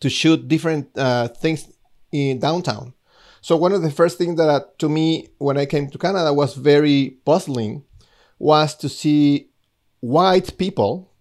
to 0.00 0.08
shoot 0.08 0.48
different 0.48 0.96
uh, 0.96 1.28
things 1.28 1.68
in 2.12 2.38
downtown. 2.38 2.94
So 3.40 3.56
one 3.56 3.72
of 3.72 3.82
the 3.82 3.90
first 3.90 4.16
things 4.16 4.36
that 4.36 4.48
uh, 4.48 4.60
to 4.78 4.88
me 4.88 5.28
when 5.38 5.58
I 5.58 5.66
came 5.66 5.88
to 5.90 5.98
Canada 5.98 6.32
was 6.32 6.54
very 6.54 7.18
puzzling 7.24 7.84
was 8.38 8.74
to 8.76 8.88
see 8.88 9.50
white 10.00 10.56
people 10.58 11.12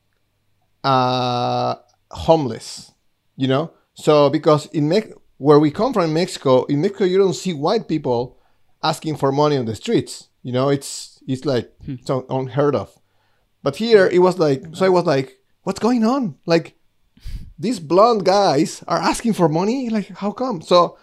uh, 0.83 1.75
homeless. 2.11 2.91
You 3.35 3.47
know, 3.47 3.73
so 3.95 4.29
because 4.29 4.67
in 4.67 4.87
Me- 4.87 5.11
where 5.37 5.59
we 5.59 5.71
come 5.71 5.91
from 5.91 6.03
in 6.03 6.13
Mexico, 6.13 6.65
in 6.65 6.81
Mexico 6.81 7.05
you 7.05 7.17
don't 7.17 7.33
see 7.33 7.53
white 7.53 7.87
people 7.87 8.37
asking 8.83 9.17
for 9.17 9.31
money 9.31 9.57
on 9.57 9.65
the 9.65 9.75
streets. 9.75 10.29
You 10.43 10.51
know, 10.51 10.69
it's 10.69 11.21
it's 11.27 11.45
like 11.45 11.73
it's 11.87 12.09
un- 12.09 12.25
unheard 12.29 12.75
of. 12.75 12.97
But 13.63 13.77
here 13.77 14.07
it 14.07 14.19
was 14.19 14.37
like 14.37 14.63
so 14.73 14.85
I 14.85 14.89
was 14.89 15.05
like, 15.05 15.37
what's 15.63 15.79
going 15.79 16.03
on? 16.03 16.35
Like 16.45 16.75
these 17.57 17.79
blonde 17.79 18.25
guys 18.25 18.83
are 18.87 18.97
asking 18.97 19.33
for 19.33 19.47
money? 19.49 19.89
Like 19.89 20.09
how 20.09 20.31
come? 20.31 20.61
So 20.61 20.97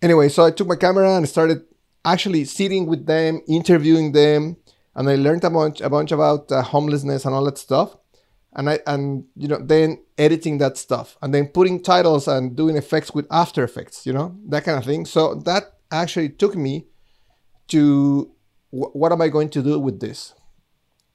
anyway, 0.00 0.28
so 0.28 0.44
I 0.44 0.50
took 0.50 0.66
my 0.66 0.76
camera 0.76 1.16
and 1.16 1.28
started 1.28 1.64
actually 2.04 2.44
sitting 2.44 2.86
with 2.86 3.06
them, 3.06 3.42
interviewing 3.46 4.12
them, 4.12 4.56
and 4.94 5.08
I 5.08 5.16
learned 5.16 5.44
a 5.44 5.50
bunch 5.50 5.80
a 5.80 5.90
bunch 5.90 6.12
about 6.12 6.50
uh, 6.50 6.62
homelessness 6.62 7.24
and 7.24 7.34
all 7.34 7.44
that 7.44 7.58
stuff. 7.58 7.96
And 8.54 8.68
I 8.68 8.80
and 8.86 9.24
you 9.36 9.48
know 9.48 9.58
then 9.58 10.02
editing 10.18 10.58
that 10.58 10.76
stuff 10.76 11.16
and 11.22 11.32
then 11.32 11.46
putting 11.48 11.82
titles 11.82 12.28
and 12.28 12.54
doing 12.54 12.76
effects 12.76 13.12
with 13.12 13.26
After 13.30 13.64
Effects, 13.64 14.06
you 14.06 14.12
know 14.12 14.36
that 14.48 14.64
kind 14.64 14.78
of 14.78 14.84
thing. 14.84 15.06
So 15.06 15.34
that 15.46 15.64
actually 15.90 16.30
took 16.30 16.54
me 16.54 16.86
to 17.68 18.30
wh- 18.70 18.94
what 18.94 19.12
am 19.12 19.22
I 19.22 19.28
going 19.28 19.48
to 19.50 19.62
do 19.62 19.78
with 19.78 20.00
this? 20.00 20.34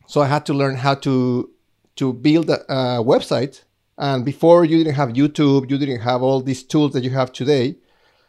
So 0.07 0.21
I 0.21 0.27
had 0.27 0.45
to 0.47 0.53
learn 0.53 0.75
how 0.75 0.95
to 0.95 1.49
to 1.97 2.13
build 2.13 2.49
a, 2.49 2.61
a 2.71 3.03
website. 3.03 3.63
And 3.97 4.23
before 4.23 4.63
you 4.63 4.77
didn't 4.77 4.95
have 4.95 5.09
YouTube, 5.09 5.69
you 5.69 5.77
didn't 5.77 6.01
have 6.01 6.21
all 6.21 6.41
these 6.41 6.63
tools 6.63 6.93
that 6.93 7.03
you 7.03 7.09
have 7.09 7.31
today. 7.33 7.75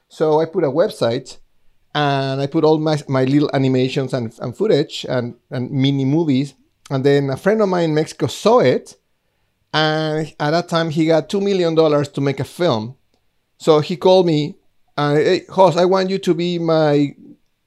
So 0.09 0.41
I 0.41 0.47
put 0.47 0.65
a 0.65 0.71
website 0.71 1.37
and 1.95 2.41
I 2.41 2.47
put 2.47 2.65
all 2.65 2.79
my, 2.79 2.99
my 3.09 3.25
little 3.25 3.51
animations 3.53 4.15
and, 4.15 4.35
and 4.41 4.57
footage 4.57 5.05
and, 5.09 5.35
and 5.51 5.71
mini 5.71 6.07
movies. 6.07 6.55
And 6.91 7.05
then 7.05 7.29
a 7.29 7.37
friend 7.37 7.61
of 7.61 7.69
mine 7.69 7.91
in 7.91 7.95
Mexico 7.95 8.27
saw 8.27 8.61
it. 8.61 8.97
And 9.75 10.35
at 10.41 10.53
that 10.53 10.69
time, 10.69 10.89
he 10.89 11.07
got 11.07 11.29
$2 11.29 11.43
million 11.43 11.77
to 11.77 12.21
make 12.23 12.41
a 12.41 12.45
film. 12.45 12.97
So 13.59 13.81
he 13.81 13.97
called 13.97 14.25
me 14.25 14.57
and, 14.97 15.19
hey, 15.19 15.43
Jos, 15.55 15.77
I 15.77 15.85
want 15.85 16.09
you 16.09 16.19
to 16.19 16.35
be 16.35 16.59
my 16.59 17.15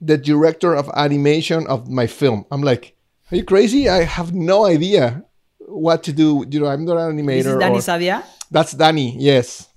the 0.03 0.17
director 0.17 0.73
of 0.75 0.89
animation 0.95 1.67
of 1.67 1.87
my 1.87 2.07
film. 2.07 2.45
I'm 2.49 2.63
like, 2.63 2.95
are 3.31 3.35
you 3.37 3.43
crazy? 3.43 3.87
I 3.89 4.03
have 4.03 4.33
no 4.33 4.65
idea 4.65 5.23
what 5.59 6.03
to 6.03 6.13
do. 6.13 6.45
You 6.49 6.59
know, 6.59 6.67
I'm 6.67 6.85
not 6.85 6.97
an 6.97 7.17
animator. 7.17 7.43
This 7.43 7.45
is 7.47 7.57
Danny 7.57 7.75
or- 7.77 7.79
Sadia. 7.79 8.23
that's 8.49 8.73
Danny, 8.73 9.15
yes. 9.17 9.67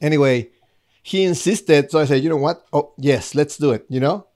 Anyway, 0.00 0.50
he 1.02 1.24
insisted, 1.24 1.90
so 1.90 1.98
I 1.98 2.04
said, 2.04 2.22
you 2.22 2.28
know 2.28 2.36
what? 2.36 2.64
Oh, 2.72 2.92
yes, 2.98 3.34
let's 3.34 3.56
do 3.56 3.72
it. 3.72 3.84
You 3.88 4.00
know, 4.00 4.26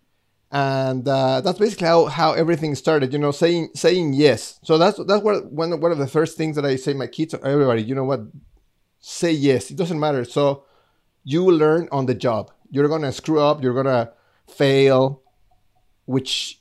and 0.51 1.07
uh, 1.07 1.41
that's 1.41 1.59
basically 1.59 1.87
how, 1.87 2.07
how 2.07 2.33
everything 2.33 2.75
started. 2.75 3.13
You 3.13 3.19
know, 3.19 3.31
saying 3.31 3.71
saying 3.75 4.15
yes. 4.15 4.59
So 4.65 4.79
that's 4.79 4.99
that's 5.07 5.23
what 5.23 5.53
one 5.53 5.79
one 5.81 5.93
of 5.93 5.99
the 5.99 6.07
first 6.07 6.37
things 6.37 6.57
that 6.57 6.65
I 6.65 6.77
say 6.77 6.95
my 6.95 7.07
kids, 7.07 7.35
everybody. 7.35 7.83
You 7.83 7.95
know 7.95 8.05
what? 8.05 8.23
Say 9.01 9.33
yes. 9.33 9.71
It 9.71 9.77
doesn't 9.77 9.99
matter. 10.01 10.25
So 10.25 10.65
you 11.25 11.51
learn 11.51 11.89
on 11.93 12.07
the 12.07 12.15
job. 12.15 12.51
You're 12.71 12.89
gonna 12.89 13.13
screw 13.13 13.41
up. 13.41 13.63
You're 13.63 13.75
gonna 13.75 14.13
fail, 14.49 15.23
which 16.07 16.59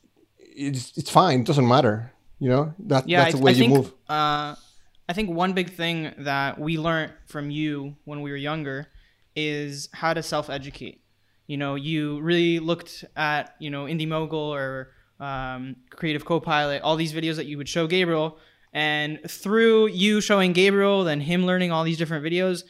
it's 0.56 0.98
it's 0.98 1.10
fine. 1.10 1.42
It 1.42 1.48
doesn't 1.48 1.68
matter. 1.68 2.12
You 2.40 2.50
know 2.50 2.74
that 2.80 3.08
Yeah, 3.08 3.24
that's 3.24 3.36
I, 3.36 3.38
the 3.38 3.44
way 3.44 3.52
I 3.52 3.56
you 3.56 3.60
think, 3.60 3.74
move. 3.74 3.94
Uh, 4.10 4.56
I 5.08 5.14
think 5.14 5.30
one 5.30 5.54
big 5.54 5.74
thing 5.74 6.14
that 6.20 6.60
we 6.60 6.78
learned 6.78 7.14
from 7.28 7.52
you 7.52 7.96
when 8.06 8.22
we 8.22 8.32
were 8.32 8.38
younger 8.38 8.88
is 9.36 9.90
how 9.94 10.14
to 10.14 10.24
self-educate. 10.24 11.02
You 11.48 11.58
know, 11.58 11.76
you 11.76 12.20
really 12.22 12.60
looked 12.60 13.06
at 13.16 13.56
you 13.60 13.70
know 13.70 13.86
Indie 13.86 14.08
Mogul 14.08 14.40
or 14.40 14.92
um, 15.20 15.76
Creative 15.92 16.26
Copilot, 16.26 16.82
all 16.82 16.96
these 16.96 17.14
videos 17.14 17.36
that 17.36 17.46
you 17.46 17.58
would 17.58 17.70
show 17.70 17.88
Gabriel, 17.88 18.40
and 18.74 19.20
through 19.28 19.88
you 19.88 20.22
showing 20.22 20.54
Gabriel, 20.54 21.04
then 21.04 21.22
him 21.22 21.46
learning 21.46 21.72
all 21.72 21.84
these 21.84 21.98
different 21.98 22.26
videos. 22.26 22.64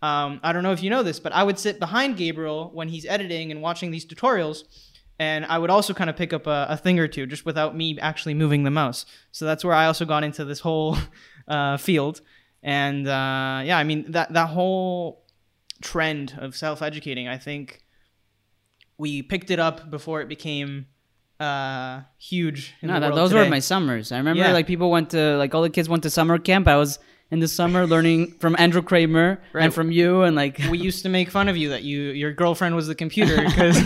Um, 0.00 0.40
I 0.44 0.52
don't 0.52 0.62
know 0.62 0.72
if 0.72 0.82
you 0.82 0.90
know 0.90 1.02
this, 1.02 1.18
but 1.18 1.32
I 1.32 1.42
would 1.42 1.58
sit 1.58 1.80
behind 1.80 2.16
Gabriel 2.16 2.70
when 2.72 2.88
he's 2.88 3.04
editing 3.04 3.50
and 3.50 3.60
watching 3.60 3.90
these 3.90 4.06
tutorials, 4.06 4.62
and 5.18 5.44
I 5.46 5.58
would 5.58 5.70
also 5.70 5.94
kind 5.94 6.08
of 6.10 6.16
pick 6.16 6.32
up 6.32 6.46
a, 6.46 6.66
a 6.70 6.76
thing 6.76 6.98
or 6.98 7.08
two 7.08 7.26
just 7.26 7.44
without 7.44 7.76
me 7.76 7.98
actually 8.00 8.34
moving 8.34 8.62
the 8.64 8.70
mouse. 8.70 9.04
So 9.32 9.44
that's 9.44 9.64
where 9.64 9.74
I 9.74 9.86
also 9.86 10.04
got 10.04 10.22
into 10.24 10.44
this 10.44 10.60
whole 10.60 10.96
uh, 11.48 11.76
field. 11.76 12.20
And 12.62 13.06
uh, 13.06 13.62
yeah, 13.64 13.78
I 13.78 13.84
mean 13.84 14.10
that 14.12 14.32
that 14.32 14.48
whole 14.50 15.24
trend 15.80 16.36
of 16.38 16.56
self-educating, 16.56 17.28
I 17.28 17.38
think 17.38 17.84
we 18.96 19.22
picked 19.22 19.50
it 19.50 19.58
up 19.60 19.90
before 19.90 20.20
it 20.20 20.28
became 20.28 20.86
uh, 21.38 22.00
huge. 22.18 22.74
In 22.80 22.88
No, 22.88 22.94
the 22.94 23.00
that, 23.00 23.14
those 23.14 23.30
today. 23.30 23.44
were 23.44 23.50
my 23.50 23.60
summers. 23.60 24.10
I 24.10 24.18
remember 24.18 24.42
Yeah. 24.42 24.52
like 24.52 24.66
people 24.66 24.90
went 24.90 25.10
to 25.10 25.36
like 25.36 25.54
all 25.54 25.62
the 25.62 25.70
kids 25.70 25.88
went 25.88 26.02
to 26.02 26.10
summer 26.10 26.36
camp. 26.38 26.66
I 26.66 26.76
was 26.76 26.98
in 27.30 27.40
the 27.40 27.48
summer 27.48 27.86
learning 27.86 28.32
from 28.40 28.56
Andrew 28.58 28.80
Kramer 28.82 29.38
Right. 29.52 29.64
and 29.64 29.74
from 29.74 29.90
you 29.92 30.22
and 30.22 30.34
like 30.34 30.58
we 30.70 30.78
used 30.78 31.02
to 31.02 31.10
make 31.10 31.30
fun 31.30 31.48
of 31.48 31.56
you 31.58 31.68
that 31.70 31.82
you 31.82 32.00
your 32.12 32.32
girlfriend 32.32 32.74
was 32.74 32.86
the 32.86 32.94
computer 32.94 33.36
because 33.48 33.78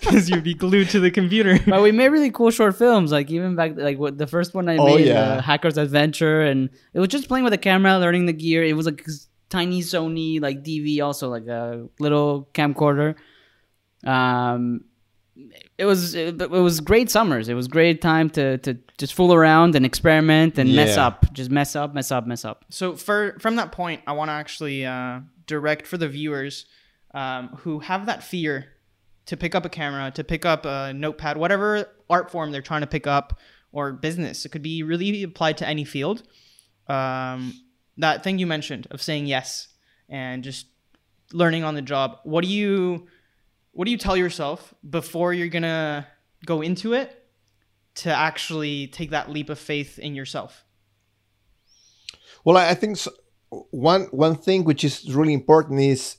because 0.00 0.28
you'd 0.28 0.42
be 0.42 0.54
glued 0.54 0.88
to 0.90 0.98
the 0.98 1.10
computer. 1.10 1.58
but 1.68 1.82
we 1.82 1.92
made 1.92 2.08
really 2.08 2.30
cool 2.32 2.50
short 2.50 2.76
films. 2.76 3.12
Like 3.12 3.30
even 3.30 3.54
back 3.54 3.72
like 3.76 3.98
what 3.98 4.18
the 4.18 4.26
first 4.26 4.54
one 4.54 4.68
I 4.68 4.76
Oh, 4.76 4.86
made, 4.96 5.06
yeah. 5.06 5.20
uh, 5.20 5.40
Hacker's 5.40 5.78
Adventure, 5.78 6.42
and 6.42 6.68
it 6.92 6.98
was 6.98 7.08
just 7.08 7.28
playing 7.28 7.44
with 7.44 7.52
the 7.52 7.58
camera, 7.58 7.96
learning 7.98 8.26
the 8.26 8.32
gear. 8.32 8.64
It 8.64 8.74
was 8.74 8.86
like 8.86 9.06
tiny 9.50 9.82
Sony 9.82 10.40
like 10.40 10.64
DV, 10.64 11.00
also 11.00 11.28
like 11.28 11.46
a 11.46 11.86
little 12.00 12.48
camcorder. 12.54 13.14
Um, 14.04 14.84
it 15.78 15.84
was 15.84 16.14
it, 16.14 16.40
it 16.40 16.50
was 16.50 16.80
great 16.80 17.10
summers. 17.10 17.48
It 17.48 17.54
was 17.54 17.68
great 17.68 18.00
time 18.00 18.30
to 18.30 18.58
to 18.58 18.74
just 18.98 19.14
fool 19.14 19.32
around 19.32 19.74
and 19.76 19.84
experiment 19.86 20.58
and 20.58 20.74
mess 20.74 20.96
Yeah. 20.96 21.06
up, 21.06 21.32
just 21.32 21.50
mess 21.50 21.74
up, 21.76 21.94
mess 21.94 22.10
up, 22.12 22.26
mess 22.26 22.44
up. 22.44 22.64
So 22.70 22.96
for 22.96 23.36
from 23.40 23.56
that 23.56 23.72
point, 23.72 24.02
I 24.06 24.12
want 24.12 24.28
to 24.28 24.32
actually 24.32 24.84
uh, 24.86 25.20
direct 25.46 25.86
for 25.86 25.96
the 25.98 26.08
viewers 26.08 26.66
um, 27.14 27.48
who 27.58 27.80
have 27.80 28.06
that 28.06 28.22
fear 28.22 28.66
to 29.26 29.36
pick 29.36 29.54
up 29.54 29.64
a 29.64 29.68
camera, 29.68 30.10
to 30.12 30.24
pick 30.24 30.44
up 30.44 30.64
a 30.66 30.92
notepad, 30.92 31.36
whatever 31.36 31.86
art 32.08 32.30
form 32.30 32.50
they're 32.52 32.62
trying 32.62 32.80
to 32.82 32.86
pick 32.86 33.06
up, 33.06 33.38
or 33.72 33.92
business. 33.92 34.44
It 34.44 34.48
could 34.50 34.62
be 34.62 34.82
really 34.82 35.22
applied 35.22 35.56
to 35.58 35.66
any 35.68 35.84
field. 35.84 36.22
Um, 36.88 37.54
that 37.98 38.24
thing 38.24 38.38
you 38.38 38.46
mentioned 38.46 38.86
of 38.90 39.00
saying 39.02 39.26
yes 39.26 39.68
and 40.08 40.42
just 40.42 40.66
learning 41.32 41.62
on 41.64 41.74
the 41.74 41.82
job. 41.82 42.18
What 42.24 42.42
do 42.44 42.50
you 42.50 43.06
what 43.72 43.84
do 43.84 43.90
you 43.90 43.98
tell 43.98 44.16
yourself 44.16 44.74
before 44.88 45.32
you're 45.32 45.48
gonna 45.48 46.06
go 46.44 46.60
into 46.60 46.92
it 46.92 47.28
to 47.94 48.12
actually 48.12 48.86
take 48.88 49.10
that 49.10 49.30
leap 49.30 49.48
of 49.50 49.58
faith 49.58 49.98
in 49.98 50.14
yourself? 50.14 50.64
Well, 52.44 52.56
I 52.56 52.74
think 52.74 52.98
one 53.70 54.04
one 54.10 54.36
thing 54.36 54.64
which 54.64 54.84
is 54.84 55.12
really 55.14 55.34
important 55.34 55.80
is 55.80 56.16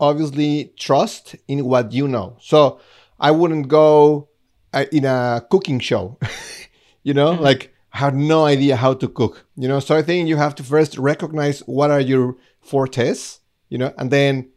obviously 0.00 0.72
trust 0.78 1.36
in 1.48 1.64
what 1.64 1.92
you 1.92 2.08
know. 2.08 2.36
So 2.40 2.80
I 3.18 3.30
wouldn't 3.30 3.68
go 3.68 4.28
uh, 4.72 4.86
in 4.90 5.04
a 5.04 5.44
cooking 5.50 5.78
show, 5.78 6.18
you 7.02 7.14
know, 7.14 7.32
like 7.32 7.72
I 7.92 7.98
have 7.98 8.14
no 8.14 8.44
idea 8.44 8.76
how 8.76 8.94
to 8.94 9.08
cook, 9.08 9.46
you 9.56 9.68
know. 9.68 9.80
So 9.80 9.96
I 9.96 10.02
think 10.02 10.28
you 10.28 10.36
have 10.36 10.54
to 10.56 10.62
first 10.62 10.98
recognize 10.98 11.60
what 11.60 11.90
are 11.90 12.00
your 12.00 12.36
fortes, 12.60 13.40
you 13.68 13.78
know, 13.78 13.94
and 13.96 14.10
then 14.10 14.50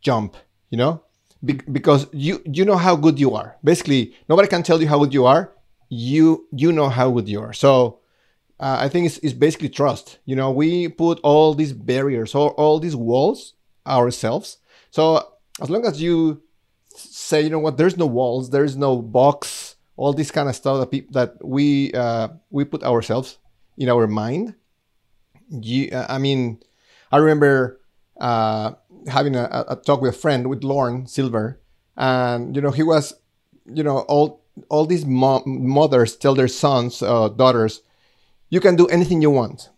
jump, 0.00 0.36
you 0.70 0.76
know, 0.76 1.02
Be- 1.44 1.60
because 1.70 2.06
you 2.12 2.42
you 2.44 2.64
know 2.64 2.76
how 2.76 2.96
good 2.96 3.18
you 3.18 3.34
are. 3.34 3.56
Basically, 3.62 4.14
nobody 4.28 4.48
can 4.48 4.62
tell 4.62 4.80
you 4.80 4.88
how 4.88 4.98
good 4.98 5.14
you 5.14 5.26
are. 5.26 5.52
You 5.88 6.46
you 6.52 6.72
know 6.72 6.88
how 6.88 7.10
good 7.10 7.28
you 7.28 7.40
are. 7.40 7.52
So 7.52 8.00
uh, 8.60 8.76
I 8.80 8.88
think 8.88 9.06
it's, 9.06 9.18
it's 9.18 9.32
basically 9.34 9.68
trust. 9.68 10.18
You 10.24 10.36
know, 10.36 10.50
we 10.50 10.88
put 10.88 11.20
all 11.22 11.54
these 11.54 11.72
barriers, 11.72 12.34
all, 12.34 12.48
all 12.50 12.80
these 12.80 12.96
walls 12.96 13.54
ourselves. 13.86 14.58
So 14.90 15.22
as 15.60 15.70
long 15.70 15.86
as 15.86 16.02
you 16.02 16.42
say, 16.88 17.42
you 17.42 17.50
know 17.50 17.60
what, 17.60 17.76
there's 17.76 17.96
no 17.96 18.06
walls, 18.06 18.50
there's 18.50 18.76
no 18.76 19.00
box, 19.00 19.76
all 19.96 20.12
this 20.12 20.30
kind 20.30 20.48
of 20.48 20.56
stuff 20.56 20.80
that 20.80 20.90
peop 20.90 21.12
that 21.12 21.36
we 21.44 21.92
uh, 21.92 22.28
we 22.50 22.64
put 22.64 22.82
ourselves 22.82 23.38
in 23.76 23.88
our 23.88 24.06
mind. 24.06 24.54
You, 25.50 25.90
uh, 25.92 26.06
I 26.08 26.18
mean, 26.18 26.60
I 27.10 27.18
remember 27.18 27.80
uh, 28.20 28.72
having 29.08 29.36
a, 29.36 29.64
a- 29.68 29.76
talk 29.76 30.00
with 30.00 30.14
a 30.14 30.18
friend 30.18 30.48
with 30.48 30.64
Lauren 30.64 31.06
Silver, 31.06 31.60
and 31.96 32.54
you 32.54 32.62
know 32.62 32.70
he 32.70 32.82
was, 32.82 33.14
you 33.66 33.82
know, 33.82 34.00
all 34.00 34.44
all 34.68 34.86
these 34.86 35.04
mo- 35.06 35.42
mothers 35.46 36.16
tell 36.16 36.34
their 36.34 36.48
sons, 36.48 37.02
uh, 37.02 37.28
daughters, 37.28 37.82
you 38.50 38.60
can 38.60 38.76
do 38.76 38.86
anything 38.88 39.22
you 39.22 39.30
want. 39.30 39.70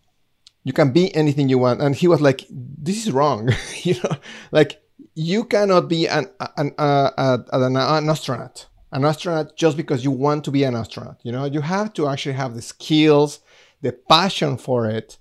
You 0.65 0.73
can 0.73 0.93
be 0.93 1.15
anything 1.15 1.49
you 1.49 1.59
want. 1.59 1.81
And 1.81 1.95
he 1.95 2.07
was 2.09 2.21
like 2.21 2.47
this 2.51 3.07
is 3.07 3.13
wrong. 3.13 3.51
You 3.83 3.95
know 4.03 4.17
like 4.53 4.83
you 5.15 5.45
cannot 5.45 5.89
be 5.89 6.07
an 6.07 6.27
an, 6.57 6.73
uh, 6.79 7.39
an, 7.53 7.77
an 7.77 8.09
astronaut. 8.09 8.67
An 8.93 9.05
astronaut 9.05 9.57
just 9.57 9.77
because 9.77 10.05
you 10.05 10.11
want 10.11 10.45
to 10.45 10.51
be 10.51 10.65
an 10.65 10.75
astronaut 10.75 11.19
you 11.23 11.33
know? 11.33 11.45
You 11.45 11.61
have 11.61 11.93
to 11.95 12.09
actually 12.09 12.35
have 12.35 12.55
the 12.55 12.63
skills 12.63 13.41
the 13.83 13.93
passion 13.93 14.59
for 14.59 14.89
it. 14.91 15.17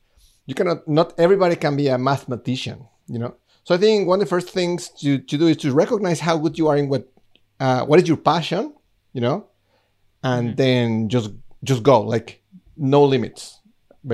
You 0.45 0.55
cannot 0.55 0.87
not 0.87 1.13
everybody 1.17 1.55
can 1.55 1.75
be 1.77 1.87
a 1.87 1.97
mathematician 1.97 2.87
you 3.07 3.19
know 3.19 3.35
so 3.69 3.75
i 3.75 3.77
think 3.77 4.07
one 4.07 4.19
of 4.19 4.25
the 4.25 4.29
first 4.35 4.49
things 4.49 4.89
to, 4.99 5.19
to 5.29 5.37
do 5.37 5.45
is 5.47 5.57
to 5.57 5.71
recognize 5.71 6.19
how 6.19 6.35
good 6.43 6.57
you 6.57 6.67
are 6.67 6.77
in 6.81 6.89
what 6.89 7.03
uh, 7.59 7.85
what 7.85 7.99
is 8.01 8.07
your 8.07 8.17
passion 8.17 8.73
you 9.13 9.21
know 9.21 9.37
and 10.23 10.57
then 10.57 11.07
just 11.07 11.29
just 11.63 11.83
go 11.83 12.01
like 12.01 12.41
no 12.75 13.03
limits 13.03 13.61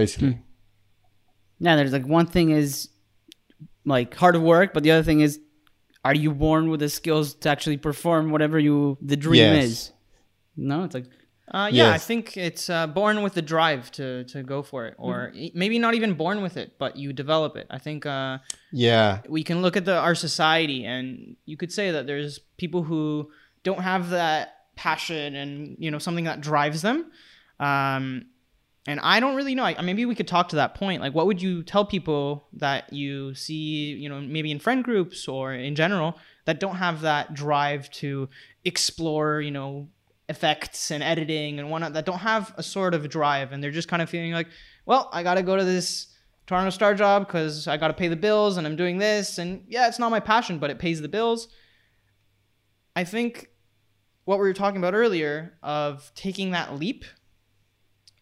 basically 0.02 0.36
Yeah, 1.60 1.76
there's 1.78 1.94
like 1.94 2.06
one 2.06 2.28
thing 2.36 2.50
is 2.52 2.90
like 3.86 4.14
hard 4.14 4.36
work, 4.36 4.74
but 4.74 4.84
the 4.84 4.92
other 4.92 5.04
thing 5.04 5.22
is, 5.22 5.40
are 6.04 6.14
you 6.14 6.32
born 6.34 6.70
with 6.70 6.82
the 6.82 6.90
skills 6.90 7.34
to 7.42 7.50
actually 7.50 7.78
perform 7.78 8.32
whatever 8.32 8.60
you 8.60 8.98
the 9.02 9.16
dream 9.16 9.54
Yes. 9.54 9.64
is? 9.64 9.92
No, 10.58 10.84
it's 10.84 10.96
like 11.00 11.08
Uh, 11.48 11.70
yeah, 11.72 11.92
I 11.92 12.00
think 12.00 12.38
it's 12.38 12.70
uh, 12.72 12.88
born 12.88 13.22
with 13.22 13.36
the 13.36 13.42
drive 13.42 13.92
to, 13.92 14.24
to 14.26 14.42
go 14.42 14.64
for 14.64 14.88
it, 14.88 14.96
or 14.98 15.32
e- 15.36 15.52
maybe 15.54 15.78
not 15.78 15.94
even 15.94 16.16
born 16.16 16.42
with 16.42 16.58
it, 16.58 16.80
but 16.80 16.98
you 16.98 17.14
develop 17.14 17.56
it. 17.56 17.68
I 17.70 17.78
think 17.78 18.06
uh, 18.06 18.40
yeah 18.72 19.20
we 19.30 19.44
can 19.44 19.62
look 19.62 19.78
at 19.78 19.86
the 19.86 19.96
our 19.96 20.16
society, 20.16 20.86
and 20.86 21.36
you 21.46 21.56
could 21.56 21.72
say 21.72 21.92
that 21.92 22.08
there's 22.08 22.40
people 22.58 22.82
who 22.84 23.30
don't 23.64 23.82
have 23.82 24.10
that 24.10 24.56
passion 24.76 25.36
and 25.36 25.78
you 25.80 25.92
know 25.92 26.00
something 26.00 26.26
that 26.26 26.42
drives 26.42 26.82
them. 26.82 27.12
Um, 27.60 28.26
and 28.88 29.00
I 29.00 29.20
don't 29.20 29.36
really 29.36 29.56
know. 29.56 29.64
I, 29.64 29.82
maybe 29.82 30.06
we 30.06 30.16
could 30.16 30.28
talk 30.28 30.50
to 30.50 30.58
that 30.58 30.76
point. 30.76 31.02
Like, 31.02 31.14
what 31.14 31.26
would 31.26 31.42
you 31.42 31.64
tell 31.64 31.86
people 31.86 32.48
that 32.54 32.94
you 32.94 33.34
see, 33.34 33.94
you 33.94 34.10
know, 34.10 34.22
maybe 34.22 34.52
in 34.52 34.60
friend 34.60 34.84
groups 34.84 35.28
or 35.28 35.54
in 35.54 35.76
general 35.76 36.18
that 36.46 36.60
don't 36.60 36.76
have 36.76 37.02
that 37.02 37.34
drive 37.34 37.90
to 37.92 38.30
explore, 38.64 39.42
you 39.42 39.52
know, 39.52 39.88
effects 40.28 40.92
and 40.92 41.04
editing 41.04 41.60
and 41.60 41.70
whatnot 41.70 41.94
that 41.94 42.06
don't 42.06 42.20
have 42.20 42.54
a 42.58 42.64
sort 42.64 42.94
of 42.94 43.08
drive 43.10 43.52
and 43.52 43.64
they're 43.64 43.72
just 43.72 43.88
kind 43.88 44.02
of 44.02 44.10
feeling 44.10 44.32
like, 44.32 44.48
well, 44.86 45.10
I 45.14 45.24
got 45.24 45.36
to 45.36 45.44
go 45.44 45.56
to 45.56 45.64
this 45.64 46.08
Toronto 46.48 46.70
Star 46.70 46.94
job 46.96 47.28
because 47.28 47.68
I 47.68 47.78
got 47.78 47.88
to 47.88 47.94
pay 47.94 48.08
the 48.08 48.16
bills 48.16 48.58
and 48.58 48.66
I'm 48.66 48.76
doing 48.76 48.98
this. 48.98 49.38
And 49.38 49.64
yeah, 49.68 49.88
it's 49.88 50.00
not 50.00 50.12
my 50.12 50.20
passion, 50.20 50.60
but 50.60 50.70
it 50.70 50.80
pays 50.80 51.02
the 51.02 51.08
bills. 51.08 51.48
I 52.96 53.04
think 53.04 53.50
what 54.26 54.40
we 54.40 54.48
were 54.48 54.54
talking 54.54 54.78
about 54.78 54.94
earlier 54.94 55.58
of 55.62 56.12
taking 56.16 56.52
that 56.52 56.78
leap 56.78 57.06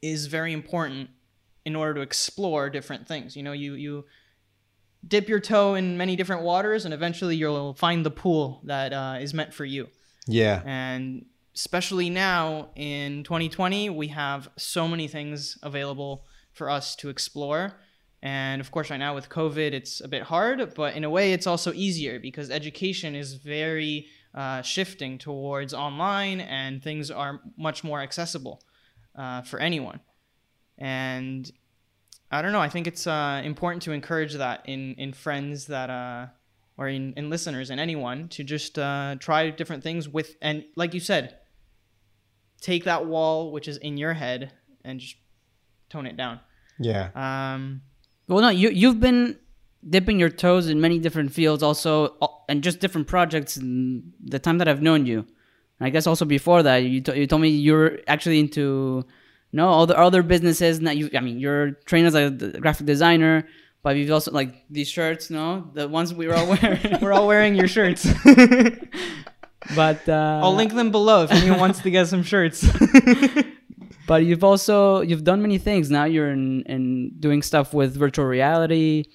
is 0.01 0.27
very 0.27 0.51
important 0.51 1.09
in 1.65 1.75
order 1.75 1.93
to 1.95 2.01
explore 2.01 2.69
different 2.69 3.07
things. 3.07 3.35
You 3.35 3.43
know, 3.43 3.53
you 3.53 3.73
you 3.73 4.05
dip 5.07 5.29
your 5.29 5.39
toe 5.39 5.75
in 5.75 5.97
many 5.97 6.15
different 6.15 6.43
waters, 6.43 6.85
and 6.85 6.93
eventually 6.93 7.35
you'll 7.35 7.73
find 7.73 8.05
the 8.05 8.11
pool 8.11 8.61
that 8.65 8.93
uh, 8.93 9.17
is 9.19 9.33
meant 9.33 9.53
for 9.53 9.65
you. 9.65 9.87
Yeah. 10.27 10.61
And 10.65 11.25
especially 11.55 12.09
now 12.09 12.69
in 12.75 13.23
2020, 13.23 13.89
we 13.89 14.07
have 14.07 14.49
so 14.57 14.87
many 14.87 15.07
things 15.07 15.57
available 15.61 16.25
for 16.51 16.69
us 16.69 16.95
to 16.97 17.09
explore. 17.09 17.73
And 18.21 18.61
of 18.61 18.71
course, 18.71 18.89
right 18.89 18.97
now 18.97 19.13
with 19.13 19.29
COVID, 19.29 19.73
it's 19.73 19.99
a 19.99 20.07
bit 20.07 20.23
hard, 20.23 20.73
but 20.75 20.95
in 20.95 21.03
a 21.03 21.09
way, 21.09 21.33
it's 21.33 21.45
also 21.45 21.73
easier 21.73 22.19
because 22.19 22.49
education 22.49 23.15
is 23.15 23.33
very 23.33 24.07
uh, 24.33 24.61
shifting 24.61 25.17
towards 25.17 25.73
online 25.73 26.39
and 26.39 26.81
things 26.81 27.11
are 27.11 27.41
much 27.57 27.83
more 27.83 28.01
accessible 28.01 28.63
uh, 29.15 29.41
for 29.41 29.59
anyone. 29.59 29.99
And 30.77 31.51
I 32.31 32.41
don't 32.41 32.51
know, 32.51 32.61
I 32.61 32.69
think 32.69 32.87
it's 32.87 33.05
uh, 33.05 33.41
important 33.43 33.83
to 33.83 33.91
encourage 33.91 34.33
that 34.35 34.63
in, 34.65 34.95
in 34.95 35.13
friends 35.13 35.67
that, 35.67 35.89
uh, 35.89 36.27
or 36.77 36.87
in, 36.87 37.13
in 37.15 37.29
listeners 37.29 37.69
and 37.69 37.79
anyone 37.79 38.27
to 38.29 38.43
just 38.43 38.79
uh, 38.79 39.17
try 39.19 39.51
different 39.51 39.83
things 39.83 40.09
with, 40.09 40.35
and 40.41 40.63
like 40.75 40.93
you 40.95 40.99
said, 40.99 41.37
take 42.63 42.85
that 42.85 43.05
wall 43.05 43.51
which 43.51 43.67
is 43.67 43.77
in 43.77 43.97
your 43.97 44.13
head 44.13 44.51
and 44.83 44.99
just 44.99 45.15
tone 45.89 46.07
it 46.07 46.17
down. 46.17 46.39
Yeah. 46.79 47.09
Um, 47.13 47.81
Well, 48.27 48.41
no, 48.41 48.49
you 48.49 48.69
you've 48.69 48.99
been 48.99 49.37
dipping 49.95 50.17
your 50.19 50.29
toes 50.29 50.67
in 50.69 50.79
many 50.79 50.97
different 50.97 51.31
fields, 51.33 51.61
also, 51.61 52.15
uh, 52.21 52.27
and 52.49 52.63
just 52.63 52.79
different 52.79 53.05
projects. 53.07 53.57
In 53.57 54.13
the 54.33 54.39
time 54.39 54.57
that 54.59 54.67
I've 54.67 54.81
known 54.81 55.05
you, 55.05 55.19
and 55.77 55.83
I 55.87 55.89
guess 55.89 56.07
also 56.07 56.25
before 56.25 56.63
that, 56.63 56.77
you 56.77 57.01
to, 57.01 57.11
you 57.19 57.27
told 57.27 57.41
me 57.41 57.49
you're 57.49 57.99
actually 58.07 58.39
into 58.39 59.05
no 59.51 59.65
other 59.81 59.95
other 59.97 60.23
businesses. 60.23 60.79
Not 60.79 60.95
you. 60.97 61.09
I 61.13 61.19
mean, 61.19 61.37
you're 61.37 61.71
trained 61.85 62.07
as 62.07 62.15
a 62.15 62.29
d- 62.31 62.59
graphic 62.63 62.87
designer, 62.87 63.45
but 63.83 63.95
you've 63.97 64.11
also 64.11 64.31
like 64.31 64.51
these 64.69 64.89
shirts. 64.89 65.29
No, 65.29 65.69
the 65.73 65.87
ones 65.87 66.13
we 66.13 66.27
were 66.27 66.35
all 66.39 66.47
wearing. 66.47 66.97
we're 67.01 67.13
all 67.13 67.27
wearing 67.27 67.53
your 67.55 67.67
shirts. 67.67 68.07
but 69.75 70.07
uh, 70.07 70.41
I'll 70.43 70.55
link 70.55 70.73
them 70.73 70.91
below 70.91 71.23
if 71.23 71.31
anyone 71.31 71.59
wants 71.59 71.79
to 71.79 71.91
get 71.91 72.07
some 72.07 72.23
shirts. 72.23 72.65
but 74.07 74.25
you've 74.25 74.43
also 74.43 75.01
you've 75.01 75.23
done 75.23 75.41
many 75.41 75.57
things 75.57 75.89
now 75.89 76.03
you're 76.03 76.31
in, 76.31 76.63
in 76.63 77.11
doing 77.19 77.41
stuff 77.41 77.73
with 77.73 77.95
virtual 77.95 78.25
reality 78.25 79.05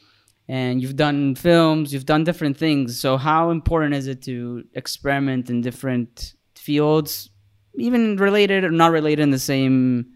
and 0.49 0.81
you've 0.81 0.97
done 0.97 1.35
films 1.35 1.93
you've 1.93 2.07
done 2.07 2.25
different 2.25 2.57
things 2.57 2.99
so 2.99 3.17
how 3.17 3.51
important 3.51 3.95
is 3.95 4.07
it 4.07 4.23
to 4.23 4.65
experiment 4.75 5.51
in 5.51 5.61
different 5.61 6.35
fields 6.55 7.31
even 7.77 8.17
related 8.17 8.65
or 8.65 8.71
not 8.71 8.91
related 8.91 9.23
in 9.23 9.31
the 9.31 9.39
same 9.39 10.07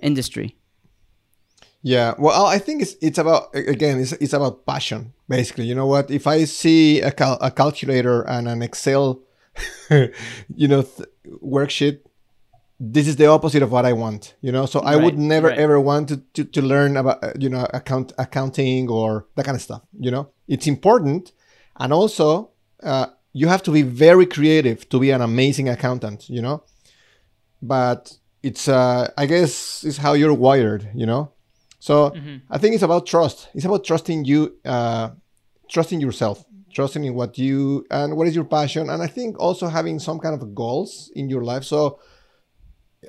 industry 0.00 0.54
Yeah, 1.82 2.14
well, 2.18 2.46
I 2.46 2.58
think 2.58 2.82
it's 2.82 2.96
it's 3.00 3.18
about 3.18 3.54
again, 3.54 4.00
it's 4.00 4.12
it's 4.12 4.32
about 4.34 4.66
passion, 4.66 5.14
basically. 5.28 5.66
You 5.66 5.76
know 5.76 5.86
what? 5.86 6.10
If 6.10 6.26
I 6.26 6.44
see 6.44 7.00
a 7.00 7.12
cal- 7.12 7.38
a 7.40 7.50
calculator 7.50 8.22
and 8.22 8.48
an 8.48 8.62
Excel, 8.62 9.22
you 9.90 10.68
know, 10.68 10.82
th- 10.82 11.08
worksheet, 11.42 12.00
this 12.80 13.08
is 13.08 13.16
the 13.16 13.26
opposite 13.26 13.62
of 13.62 13.72
what 13.72 13.84
I 13.84 13.92
want. 13.92 14.34
You 14.40 14.52
know, 14.52 14.66
so 14.66 14.80
I 14.80 14.96
would 14.96 15.18
never 15.18 15.48
right. 15.48 15.58
ever 15.58 15.80
want 15.80 16.08
to, 16.08 16.16
to 16.34 16.44
to 16.44 16.62
learn 16.62 16.96
about 16.96 17.22
uh, 17.22 17.32
you 17.38 17.48
know 17.48 17.66
account 17.74 18.12
accounting 18.18 18.88
or 18.88 19.26
that 19.34 19.44
kind 19.44 19.56
of 19.56 19.62
stuff. 19.62 19.82
You 19.98 20.10
know, 20.10 20.30
it's 20.46 20.66
important, 20.66 21.32
and 21.76 21.92
also 21.92 22.50
uh, 22.82 23.06
you 23.32 23.48
have 23.48 23.62
to 23.64 23.72
be 23.72 23.82
very 23.82 24.26
creative 24.26 24.88
to 24.90 25.00
be 25.00 25.10
an 25.10 25.22
amazing 25.22 25.68
accountant. 25.68 26.28
You 26.28 26.42
know, 26.42 26.62
but 27.60 28.16
it's 28.42 28.68
uh, 28.68 29.10
I 29.16 29.26
guess 29.26 29.84
it's 29.84 29.98
how 29.98 30.12
you're 30.12 30.34
wired. 30.34 30.88
You 30.94 31.06
know. 31.06 31.32
So 31.80 32.12
I 32.50 32.58
think 32.58 32.74
it's 32.74 32.82
about 32.82 33.06
trust. 33.06 33.48
It's 33.54 33.64
about 33.64 33.84
trusting 33.84 34.24
you, 34.24 34.56
uh, 34.64 35.10
trusting 35.68 36.00
yourself, 36.00 36.44
trusting 36.78 37.02
in 37.02 37.14
what 37.14 37.36
you 37.36 37.84
and 37.90 38.16
what 38.16 38.28
is 38.28 38.36
your 38.36 38.44
passion, 38.44 38.88
and 38.88 39.02
I 39.02 39.08
think 39.08 39.36
also 39.40 39.66
having 39.66 39.98
some 39.98 40.20
kind 40.20 40.34
of 40.40 40.54
goals 40.54 41.10
in 41.16 41.28
your 41.28 41.42
life. 41.42 41.64
So 41.64 41.98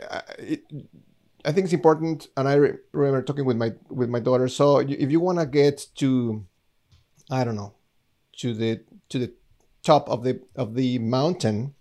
uh, 0.09 0.21
it, 0.39 0.61
I 1.45 1.51
think 1.51 1.65
it's 1.65 1.73
important, 1.81 2.29
and 2.35 2.47
I 2.47 2.55
re- 2.55 2.77
remember 2.91 3.21
talking 3.21 3.45
with 3.45 3.57
my 3.57 3.73
with 3.89 4.09
my 4.09 4.19
daughter. 4.19 4.47
So 4.47 4.79
if 4.79 5.11
you 5.13 5.19
want 5.19 5.37
to 5.37 5.45
get 5.45 5.85
to, 6.01 6.43
I 7.29 7.43
don't 7.43 7.55
know, 7.55 7.75
to 8.41 8.55
the 8.55 8.81
to 9.09 9.19
the 9.19 9.31
top 9.83 10.09
of 10.09 10.23
the 10.23 10.41
of 10.55 10.73
the 10.73 10.97
mountain, 10.97 11.75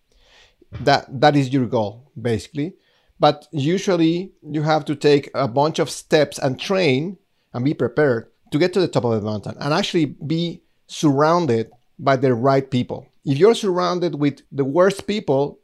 that 0.89 1.07
that 1.23 1.37
is 1.37 1.55
your 1.55 1.65
goal 1.67 2.13
basically 2.21 2.75
but 3.21 3.49
usually 3.51 4.33
you 4.43 4.63
have 4.63 4.85
to 4.85 4.95
take 4.95 5.31
a 5.35 5.49
bunch 5.49 5.79
of 5.79 5.91
steps 5.91 6.39
and 6.39 6.59
train 6.59 7.17
and 7.53 7.65
be 7.65 7.75
prepared 7.75 8.31
to 8.53 8.59
get 8.59 8.73
to 8.73 8.81
the 8.81 8.89
top 8.89 9.05
of 9.05 9.13
the 9.13 9.31
mountain 9.31 9.57
and 9.61 9.75
actually 9.75 10.05
be 10.05 10.63
surrounded 10.87 11.71
by 11.99 12.17
the 12.17 12.35
right 12.35 12.71
people. 12.71 13.09
If 13.25 13.39
you're 13.39 13.55
surrounded 13.55 14.15
with 14.15 14.43
the 14.53 14.65
worst 14.65 15.07
people 15.07 15.59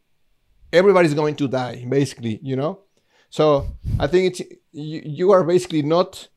everybody's 0.73 1.15
going 1.15 1.37
to 1.37 1.49
die 1.49 1.85
basically 1.89 2.41
you 2.43 2.57
know? 2.57 2.81
So 3.31 3.67
i 3.99 4.07
think 4.07 4.23
it's 4.31 4.41
you, 4.73 5.03
you 5.05 5.31
are 5.31 5.45
basically 5.45 5.83
not 5.83 6.29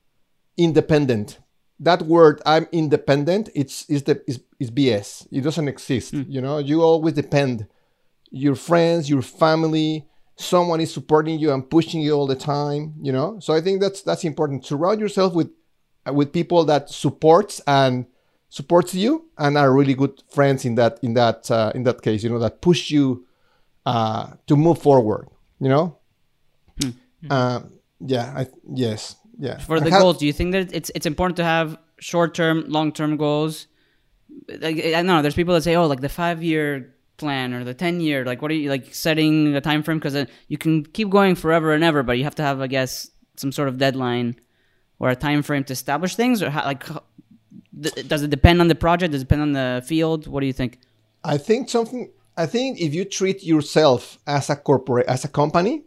independent. 0.57 1.39
That 1.79 2.03
word 2.03 2.41
i'm 2.45 2.67
independent 2.71 3.49
it's 3.55 3.85
is 3.89 4.03
the 4.03 4.21
is, 4.27 4.41
is 4.59 4.71
bs 4.71 5.27
it 5.31 5.41
doesn't 5.41 5.67
exist 5.67 6.11
hmm. 6.11 6.23
you 6.27 6.41
know? 6.41 6.59
You 6.59 6.81
always 6.81 7.13
depend. 7.13 7.67
Your 8.29 8.55
friends, 8.55 9.09
your 9.09 9.21
family, 9.21 10.05
someone 10.35 10.81
is 10.81 10.93
supporting 10.93 11.39
you 11.39 11.51
and 11.53 11.69
pushing 11.69 12.01
you 12.01 12.11
all 12.11 12.27
the 12.27 12.35
time, 12.35 12.93
you 13.01 13.11
know? 13.11 13.39
So 13.39 13.53
I 13.53 13.61
think 13.61 13.81
that's 13.81 14.01
that's 14.01 14.23
important. 14.23 14.65
Surround 14.65 14.99
yourself 14.99 15.33
with 15.33 15.49
with 16.11 16.31
people 16.31 16.63
that 16.65 16.89
supports 16.89 17.61
and 17.67 18.05
supports 18.49 18.93
you 18.93 19.29
and 19.37 19.57
are 19.57 19.73
really 19.73 19.93
good 19.93 20.23
friends 20.29 20.65
in 20.65 20.75
that 20.75 20.99
in 21.01 21.13
that 21.13 21.49
uh, 21.51 21.71
in 21.75 21.83
that 21.83 22.01
case, 22.01 22.23
you 22.23 22.29
know, 22.29 22.39
that 22.39 22.61
push 22.61 22.91
you 22.91 23.25
uh, 23.85 24.33
to 24.47 24.55
move 24.55 24.81
forward, 24.81 25.27
you 25.59 25.69
know? 25.69 25.97
Um, 27.29 27.73
yeah, 27.99 28.33
I 28.35 28.47
yes, 28.73 29.15
yeah. 29.39 29.57
for 29.59 29.79
the 29.79 29.89
have- 29.91 30.01
goals 30.01 30.17
do 30.17 30.25
you 30.25 30.33
think 30.33 30.51
that 30.51 30.73
it's 30.73 30.91
it's 30.95 31.05
important 31.05 31.37
to 31.37 31.43
have 31.43 31.77
short-term 31.99 32.65
long-term 32.67 33.17
goals 33.17 33.65
like 34.59 34.77
i 34.77 34.91
don't 34.91 35.07
know 35.07 35.21
there's 35.23 35.33
people 35.33 35.53
that 35.53 35.63
say 35.63 35.75
oh 35.75 35.87
like 35.87 35.99
the 35.99 36.09
five 36.09 36.43
year 36.43 36.93
plan 37.17 37.53
or 37.53 37.63
the 37.63 37.73
10 37.73 37.99
year 38.01 38.23
like 38.23 38.41
what 38.41 38.51
are 38.51 38.53
you 38.53 38.69
like 38.69 38.93
setting 38.93 39.55
a 39.55 39.61
time 39.61 39.81
frame 39.81 39.97
because 39.97 40.15
uh, 40.15 40.25
you 40.47 40.59
can 40.59 40.85
keep 40.85 41.09
going 41.09 41.33
forever 41.33 41.73
and 41.73 41.83
ever 41.83 42.03
but 42.03 42.17
you 42.19 42.23
have 42.23 42.35
to 42.35 42.43
have 42.43 42.61
i 42.61 42.67
guess 42.67 43.09
some 43.35 43.51
sort 43.51 43.67
of 43.67 43.79
deadline 43.79 44.35
or 44.99 45.09
a 45.09 45.15
time 45.15 45.41
frame 45.41 45.63
to 45.63 45.73
establish 45.73 46.15
things 46.15 46.43
or 46.43 46.51
how, 46.51 46.63
like 46.65 46.83
th- 47.81 48.07
does 48.07 48.23
it 48.23 48.29
depend 48.29 48.61
on 48.61 48.67
the 48.67 48.75
project 48.75 49.11
does 49.11 49.21
it 49.21 49.25
depend 49.25 49.41
on 49.41 49.53
the 49.53 49.83
field 49.85 50.27
what 50.27 50.41
do 50.41 50.47
you 50.47 50.53
think 50.53 50.79
I 51.27 51.37
think 51.37 51.69
something. 51.69 52.09
I 52.37 52.45
think 52.45 52.79
if 52.79 52.93
you 52.93 53.03
treat 53.03 53.43
yourself 53.43 54.17
as 54.27 54.49
a 54.49 54.55
corporate, 54.55 55.07
as 55.07 55.25
a 55.25 55.27
company, 55.27 55.83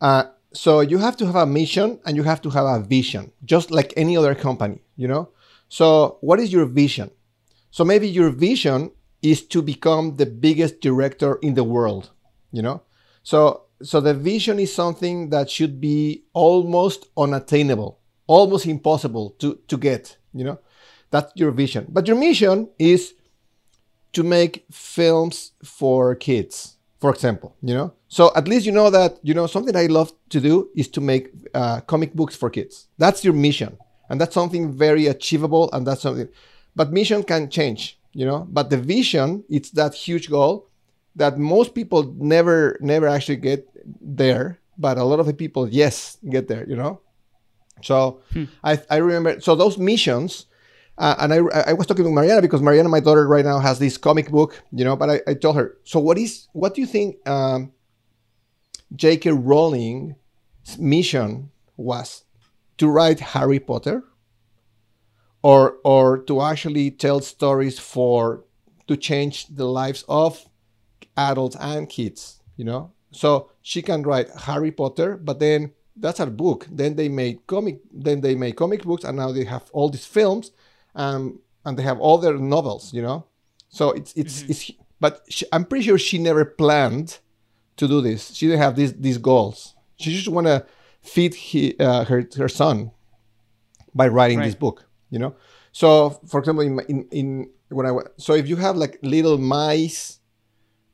uh, 0.00 0.24
so 0.52 0.80
you 0.80 0.98
have 0.98 1.16
to 1.16 1.26
have 1.26 1.34
a 1.34 1.46
mission 1.46 1.98
and 2.06 2.16
you 2.16 2.22
have 2.22 2.40
to 2.42 2.50
have 2.50 2.64
a 2.64 2.80
vision, 2.80 3.32
just 3.44 3.70
like 3.70 3.92
any 3.96 4.16
other 4.16 4.34
company. 4.34 4.82
You 4.96 5.08
know. 5.08 5.30
So 5.68 6.18
what 6.20 6.38
is 6.38 6.52
your 6.52 6.66
vision? 6.66 7.10
So 7.70 7.84
maybe 7.84 8.08
your 8.08 8.30
vision 8.30 8.92
is 9.20 9.42
to 9.48 9.62
become 9.62 10.16
the 10.16 10.26
biggest 10.26 10.80
director 10.80 11.36
in 11.42 11.54
the 11.54 11.64
world. 11.64 12.10
You 12.52 12.62
know. 12.62 12.82
So 13.22 13.62
so 13.82 14.00
the 14.00 14.14
vision 14.14 14.58
is 14.58 14.72
something 14.72 15.30
that 15.30 15.50
should 15.50 15.80
be 15.80 16.24
almost 16.34 17.08
unattainable, 17.16 17.98
almost 18.26 18.66
impossible 18.66 19.30
to 19.40 19.58
to 19.66 19.76
get. 19.76 20.16
You 20.32 20.44
know. 20.44 20.58
That's 21.10 21.32
your 21.36 21.50
vision. 21.50 21.86
But 21.88 22.06
your 22.06 22.16
mission 22.16 22.68
is 22.78 23.14
to 24.12 24.22
make 24.22 24.64
films 24.70 25.52
for 25.62 26.14
kids 26.14 26.76
for 26.98 27.10
example 27.10 27.54
you 27.62 27.74
know? 27.74 27.92
So 28.08 28.30
at 28.34 28.48
least 28.48 28.66
you 28.66 28.72
know 28.72 28.90
that 28.90 29.18
you 29.22 29.34
know 29.34 29.46
something 29.46 29.76
i 29.76 29.86
love 29.86 30.12
to 30.30 30.40
do 30.40 30.68
is 30.74 30.88
to 30.88 31.00
make 31.00 31.24
uh, 31.54 31.80
comic 31.80 32.14
books 32.14 32.36
for 32.36 32.50
kids. 32.50 32.88
That's 32.98 33.24
your 33.24 33.34
mission. 33.34 33.76
And 34.08 34.20
that's 34.20 34.34
something 34.34 34.72
very 34.72 35.06
achievable 35.06 35.70
and 35.72 35.86
that's 35.86 36.02
something 36.02 36.28
but 36.74 36.92
mission 36.92 37.22
can 37.22 37.50
change 37.50 37.98
you 38.12 38.24
know? 38.24 38.46
But 38.50 38.70
the 38.70 38.78
vision 38.78 39.44
it's 39.48 39.70
that 39.72 39.94
huge 39.94 40.30
goal 40.30 40.68
that 41.16 41.38
most 41.38 41.74
people 41.74 42.14
never 42.18 42.78
never 42.80 43.06
actually 43.08 43.36
get 43.36 43.68
there 44.00 44.58
but 44.78 44.98
a 44.98 45.04
lot 45.04 45.20
of 45.20 45.26
the 45.26 45.34
people 45.34 45.68
yes 45.68 46.18
get 46.30 46.48
there 46.48 46.64
you 46.68 46.76
know? 46.76 47.00
So 47.82 48.20
I, 48.64 48.80
I 48.88 48.96
remember 48.96 49.40
so 49.40 49.54
those 49.54 49.76
missions 49.76 50.46
uh, 50.98 51.14
and 51.18 51.32
I, 51.32 51.36
I 51.68 51.72
was 51.74 51.86
talking 51.86 52.04
to 52.04 52.10
Mariana 52.10 52.42
because 52.42 52.62
Mariana, 52.62 52.88
my 52.88 53.00
daughter, 53.00 53.26
right 53.26 53.44
now 53.44 53.58
has 53.58 53.78
this 53.78 53.96
comic 53.98 54.30
book, 54.30 54.62
you 54.72 54.84
know. 54.84 54.96
But 54.96 55.10
I, 55.10 55.20
I 55.26 55.34
told 55.34 55.56
her, 55.56 55.76
so 55.84 56.00
what 56.00 56.18
is 56.18 56.48
what 56.52 56.74
do 56.74 56.80
you 56.80 56.86
think 56.86 57.26
um, 57.28 57.72
J.K. 58.94 59.32
Rowling's 59.32 60.14
mission 60.78 61.50
was? 61.76 62.24
to 62.78 62.88
write 62.88 63.20
Harry 63.20 63.58
Potter 63.58 64.04
or 65.42 65.76
or 65.84 66.18
to 66.24 66.42
actually 66.42 66.90
tell 66.90 67.20
stories 67.20 67.78
for 67.78 68.44
to 68.86 68.96
change 68.96 69.46
the 69.48 69.64
lives 69.64 70.04
of 70.08 70.46
adults 71.16 71.56
and 71.58 71.88
kids, 71.88 72.40
you 72.56 72.64
know? 72.64 72.92
So 73.10 73.50
she 73.62 73.82
can 73.82 74.02
write 74.02 74.28
Harry 74.30 74.70
Potter, 74.70 75.16
but 75.16 75.40
then 75.40 75.72
that's 75.96 76.18
her 76.18 76.26
book. 76.26 76.66
Then 76.70 76.96
they 76.96 77.08
made 77.08 77.46
comic 77.46 77.80
then 77.92 78.20
they 78.20 78.34
made 78.34 78.56
comic 78.56 78.82
books 78.82 79.04
and 79.04 79.16
now 79.16 79.32
they 79.32 79.44
have 79.44 79.70
all 79.72 79.88
these 79.88 80.06
films 80.06 80.50
um, 80.96 81.38
and 81.64 81.78
they 81.78 81.82
have 81.82 82.00
all 82.00 82.18
their 82.18 82.36
novels, 82.36 82.92
you 82.92 83.02
know? 83.02 83.26
So 83.68 83.90
it's 83.92 84.12
it's 84.14 84.42
it's 84.42 84.70
but 84.98 85.22
she, 85.28 85.46
I'm 85.52 85.64
pretty 85.64 85.84
sure 85.84 85.98
she 85.98 86.18
never 86.18 86.44
planned 86.44 87.18
to 87.76 87.86
do 87.86 88.00
this. 88.00 88.34
She 88.34 88.46
didn't 88.46 88.62
have 88.62 88.74
these 88.74 88.94
these 88.94 89.18
goals. 89.18 89.74
She 89.98 90.12
just 90.12 90.28
want 90.28 90.46
to 90.46 90.66
feed 91.02 91.34
he, 91.34 91.76
uh, 91.78 92.04
her 92.04 92.26
her 92.36 92.48
son 92.48 92.90
by 93.94 94.08
writing 94.08 94.40
this 94.40 94.54
book. 94.54 94.86
You 95.10 95.18
know. 95.18 95.36
So, 95.72 96.10
for 96.26 96.40
example, 96.40 96.64
in, 96.64 96.80
in 96.88 97.08
in 97.10 97.50
when 97.68 97.86
I 97.86 97.92
so 98.16 98.32
if 98.32 98.48
you 98.48 98.56
have 98.56 98.76
like 98.76 98.98
little 99.02 99.36
mice, 99.36 100.20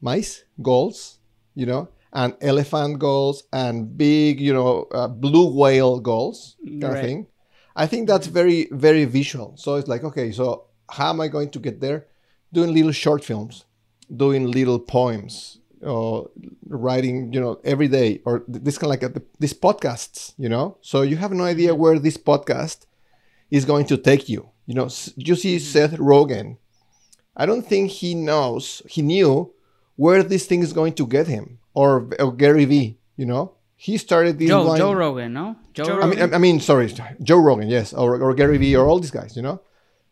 mice 0.01 0.45
goals, 0.61 1.19
you 1.55 1.67
know, 1.67 1.89
and 2.13 2.35
elephant 2.41 2.99
goals 2.99 3.45
and 3.53 3.97
big, 3.97 4.41
you 4.41 4.53
know, 4.53 4.89
uh, 4.93 5.07
blue 5.09 5.55
whale 5.55 6.01
goals, 6.01 6.57
kind 6.65 6.85
of 6.85 7.01
thing. 7.01 7.27
I 7.75 7.87
think 7.87 8.09
that's 8.09 8.27
mm-hmm. 8.27 8.35
very 8.35 8.69
very 8.71 9.05
visual. 9.05 9.55
So 9.57 9.77
it's 9.77 9.89
like 9.89 10.05
okay, 10.05 10.33
so 10.33 10.67
how 10.91 11.11
am 11.11 11.21
I 11.21 11.29
going 11.29 11.51
to 11.51 11.59
get 11.59 11.81
there? 11.81 12.07
Doing 12.53 12.75
little 12.75 12.93
short 12.93 13.25
films, 13.25 13.65
doing 14.15 14.51
little 14.51 14.79
poems, 14.79 15.59
or 15.83 16.31
writing, 16.69 17.33
you 17.33 17.41
know, 17.41 17.61
every 17.65 17.89
day, 17.89 18.21
or 18.25 18.45
this 18.47 18.79
kind 18.79 18.95
of 18.95 19.03
like 19.03 19.17
a, 19.17 19.23
these 19.39 19.55
podcasts, 19.55 20.35
you 20.39 20.49
know. 20.49 20.77
So 20.81 21.03
you 21.03 21.17
have 21.17 21.33
no 21.33 21.45
idea 21.45 21.71
mm-hmm. 21.71 21.81
where 21.81 21.99
this 21.99 22.17
podcast 22.17 22.87
is 23.51 23.65
going 23.65 23.87
to 23.87 23.97
take 23.97 24.29
you. 24.29 24.49
You 24.67 24.75
know, 24.75 24.89
you 25.17 25.35
see 25.35 25.57
mm-hmm. 25.57 25.65
Seth 25.65 25.93
Rogen. 25.93 26.59
I 27.37 27.47
don't 27.47 27.67
think 27.67 27.91
he 27.91 28.15
knows, 28.15 28.83
he 28.89 29.03
knew 29.03 29.53
where 29.97 30.23
this 30.23 30.47
thing 30.47 30.63
is 30.63 30.73
going 30.73 30.93
to 30.95 31.07
get 31.07 31.27
him, 31.27 31.59
or, 31.75 32.11
or 32.19 32.33
Gary 32.33 32.65
Vee. 32.67 32.99
You 33.17 33.27
know, 33.27 33.55
he 33.83 33.97
started 33.99 34.39
this 34.39 34.49
Joe 34.49 34.63
line- 34.63 34.79
Joe 34.79 34.93
Rogan, 34.93 35.33
no? 35.33 35.57
Joe, 35.75 35.85
Joe 35.85 35.95
I 35.95 35.97
Rogan. 35.97 36.11
mean, 36.21 36.33
I, 36.33 36.37
I 36.37 36.39
mean, 36.39 36.61
sorry, 36.61 36.87
Joe 37.21 37.39
Rogan, 37.39 37.69
yes, 37.69 37.93
or, 37.93 38.21
or 38.23 38.33
Gary 38.33 38.57
Vee, 38.57 38.77
or 38.77 38.87
all 38.87 39.01
these 39.01 39.11
guys. 39.11 39.35
You 39.35 39.43
know, 39.43 39.61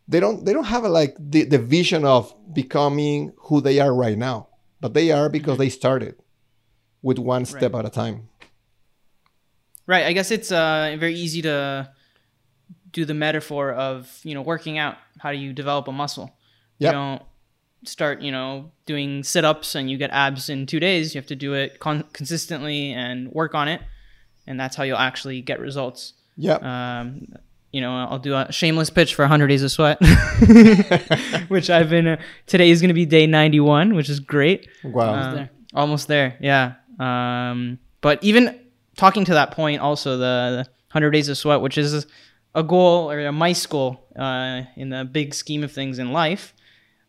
they 0.09 0.19
don't 0.19 0.45
they 0.45 0.53
don't 0.53 0.65
have 0.65 0.83
a, 0.85 0.89
like 0.89 1.15
the, 1.21 1.45
the 1.45 1.59
vision 1.59 2.05
of 2.05 2.35
becoming 2.53 3.33
who 3.43 3.61
they 3.61 3.79
are 3.79 3.95
right 3.95 4.19
now, 4.19 4.49
but 4.81 4.93
they 4.93 5.13
are 5.13 5.29
because 5.29 5.57
they 5.57 5.69
started 5.69 6.17
with 7.01 7.21
one 7.21 7.45
step 7.45 7.73
at 7.77 7.85
a 7.87 7.91
time. 7.91 8.29
Right. 9.87 10.05
I 10.07 10.13
guess 10.15 10.33
it's 10.33 10.51
uh, 10.51 10.97
very 10.99 11.15
easy 11.15 11.43
to 11.43 11.91
do 12.91 13.05
the 13.05 13.15
metaphor 13.15 13.73
of 13.73 14.11
you 14.25 14.35
know 14.35 14.43
working 14.43 14.79
out. 14.79 14.97
How 15.21 15.31
do 15.31 15.39
you 15.39 15.53
develop 15.53 15.87
a 15.87 15.93
muscle? 15.93 16.29
Yep. 16.79 16.93
You 16.93 16.99
don't 16.99 17.23
start 17.85 18.21
you 18.21 18.31
know 18.33 18.71
doing 18.87 19.23
sit-ups 19.23 19.75
and 19.75 19.91
you 19.91 19.97
get 19.99 20.11
abs 20.11 20.49
in 20.49 20.67
two 20.67 20.81
days. 20.81 21.15
You 21.15 21.19
have 21.21 21.29
to 21.29 21.37
do 21.37 21.55
it 21.55 21.79
con- 21.81 22.05
consistently 22.13 22.93
and 22.93 23.31
work 23.33 23.55
on 23.55 23.69
it, 23.69 23.81
and 24.47 24.59
that's 24.61 24.77
how 24.77 24.83
you'll 24.85 24.99
actually 24.99 25.41
get 25.43 25.61
results. 25.61 26.13
Yeah, 26.37 26.57
Um, 27.01 27.27
you 27.73 27.81
know, 27.83 27.93
I'll 27.95 28.19
do 28.19 28.35
a 28.35 28.51
shameless 28.51 28.89
pitch 28.91 29.15
for 29.15 29.23
100 29.23 29.49
Days 29.49 29.63
of 29.63 29.71
Sweat, 29.71 29.99
which 31.49 31.71
I've 31.71 31.91
been. 31.91 32.07
Uh, 32.07 32.21
today 32.47 32.71
is 32.71 32.81
going 32.81 32.89
to 32.89 32.95
be 32.95 33.07
day 33.07 33.27
91, 33.27 33.95
which 33.95 34.09
is 34.09 34.21
great. 34.21 34.69
wow. 34.85 35.13
Uh, 35.15 35.35
there. 35.35 35.51
Almost 35.75 36.09
there, 36.09 36.37
yeah. 36.41 36.75
Um, 36.99 37.79
but 38.01 38.23
even 38.25 38.59
talking 38.97 39.25
to 39.27 39.35
that 39.35 39.53
point, 39.53 39.81
also 39.81 40.13
the, 40.13 40.17
the 40.65 40.69
100 40.93 41.11
Days 41.11 41.29
of 41.29 41.37
Sweat, 41.39 41.61
which 41.61 41.79
is 41.79 42.07
a 42.55 42.63
goal 42.63 43.11
or 43.11 43.21
a 43.21 43.33
mice 43.33 43.65
goal 43.67 44.05
uh, 44.17 44.63
in 44.77 44.89
the 44.91 45.05
big 45.05 45.35
scheme 45.35 45.63
of 45.63 45.71
things 45.71 45.99
in 45.99 46.13
life. 46.13 46.55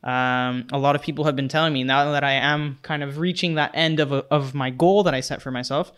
Um, 0.04 0.68
a 0.72 0.80
lot 0.80 0.96
of 0.96 1.02
people 1.02 1.26
have 1.26 1.36
been 1.36 1.48
telling 1.48 1.74
me 1.74 1.84
now 1.84 2.12
that 2.12 2.24
I 2.24 2.34
am 2.34 2.80
kind 2.82 3.04
of 3.04 3.20
reaching 3.20 3.56
that 3.56 3.72
end 3.74 4.00
of, 4.00 4.12
a, 4.12 4.26
of 4.32 4.56
my 4.56 4.70
goal 4.72 5.04
that 5.04 5.14
I 5.14 5.20
set 5.20 5.42
for 5.42 5.52
myself. 5.52 5.92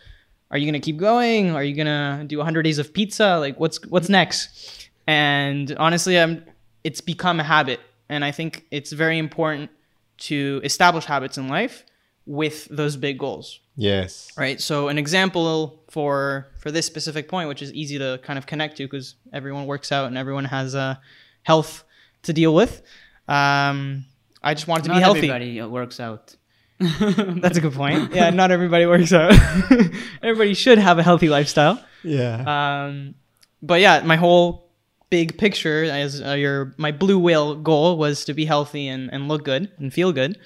Are 0.50 0.58
you 0.58 0.66
gonna 0.66 0.80
keep 0.80 0.98
going? 0.98 1.54
Are 1.54 1.64
you 1.64 1.74
gonna 1.74 2.24
do 2.26 2.36
100 2.36 2.62
days 2.62 2.78
of 2.78 2.92
pizza? 2.92 3.38
Like, 3.38 3.58
what's 3.58 3.84
what's 3.86 4.08
next? 4.08 4.88
And 5.06 5.74
honestly, 5.78 6.18
I'm. 6.18 6.44
It's 6.84 7.00
become 7.00 7.40
a 7.40 7.42
habit, 7.42 7.80
and 8.10 8.24
I 8.24 8.30
think 8.30 8.66
it's 8.70 8.92
very 8.92 9.18
important 9.18 9.70
to 10.18 10.60
establish 10.62 11.06
habits 11.06 11.38
in 11.38 11.48
life 11.48 11.84
with 12.26 12.66
those 12.70 12.96
big 12.96 13.18
goals 13.18 13.60
yes. 13.76 14.32
right 14.38 14.58
so 14.60 14.88
an 14.88 14.96
example 14.96 15.82
for 15.90 16.46
for 16.58 16.70
this 16.70 16.86
specific 16.86 17.28
point 17.28 17.48
which 17.48 17.60
is 17.60 17.70
easy 17.74 17.98
to 17.98 18.18
kind 18.22 18.38
of 18.38 18.46
connect 18.46 18.76
to 18.78 18.84
because 18.84 19.14
everyone 19.32 19.66
works 19.66 19.92
out 19.92 20.06
and 20.06 20.16
everyone 20.16 20.46
has 20.46 20.74
uh, 20.74 20.94
health 21.42 21.84
to 22.22 22.32
deal 22.32 22.54
with 22.54 22.80
um, 23.28 24.04
i 24.42 24.54
just 24.54 24.66
wanted 24.68 24.84
to 24.84 24.88
Not 24.90 24.96
be 24.96 25.00
healthy 25.00 25.18
everybody 25.30 25.60
uh, 25.60 25.68
works 25.68 26.00
out. 26.00 26.34
that's 26.80 27.56
a 27.56 27.60
good 27.60 27.72
point 27.72 28.12
yeah 28.14 28.30
not 28.30 28.50
everybody 28.50 28.84
works 28.86 29.12
out 29.12 29.32
everybody 30.22 30.54
should 30.54 30.78
have 30.78 30.98
a 30.98 31.02
healthy 31.02 31.28
lifestyle 31.28 31.82
Yeah. 32.02 32.84
um, 32.86 33.14
but 33.62 33.80
yeah, 33.80 34.02
my 34.04 34.16
whole 34.16 34.68
big 35.08 35.38
picture 35.38 35.84
as 35.84 36.20
uh, 36.20 36.32
your 36.32 36.74
my 36.76 36.92
blue 36.92 37.18
whale 37.18 37.54
goal 37.54 37.96
was 37.96 38.24
to 38.26 38.34
be 38.34 38.44
healthy 38.44 38.88
and, 38.88 39.10
and 39.12 39.26
look 39.28 39.44
good 39.44 39.70
and 39.78 39.90
feel 39.92 40.12
good. 40.12 40.36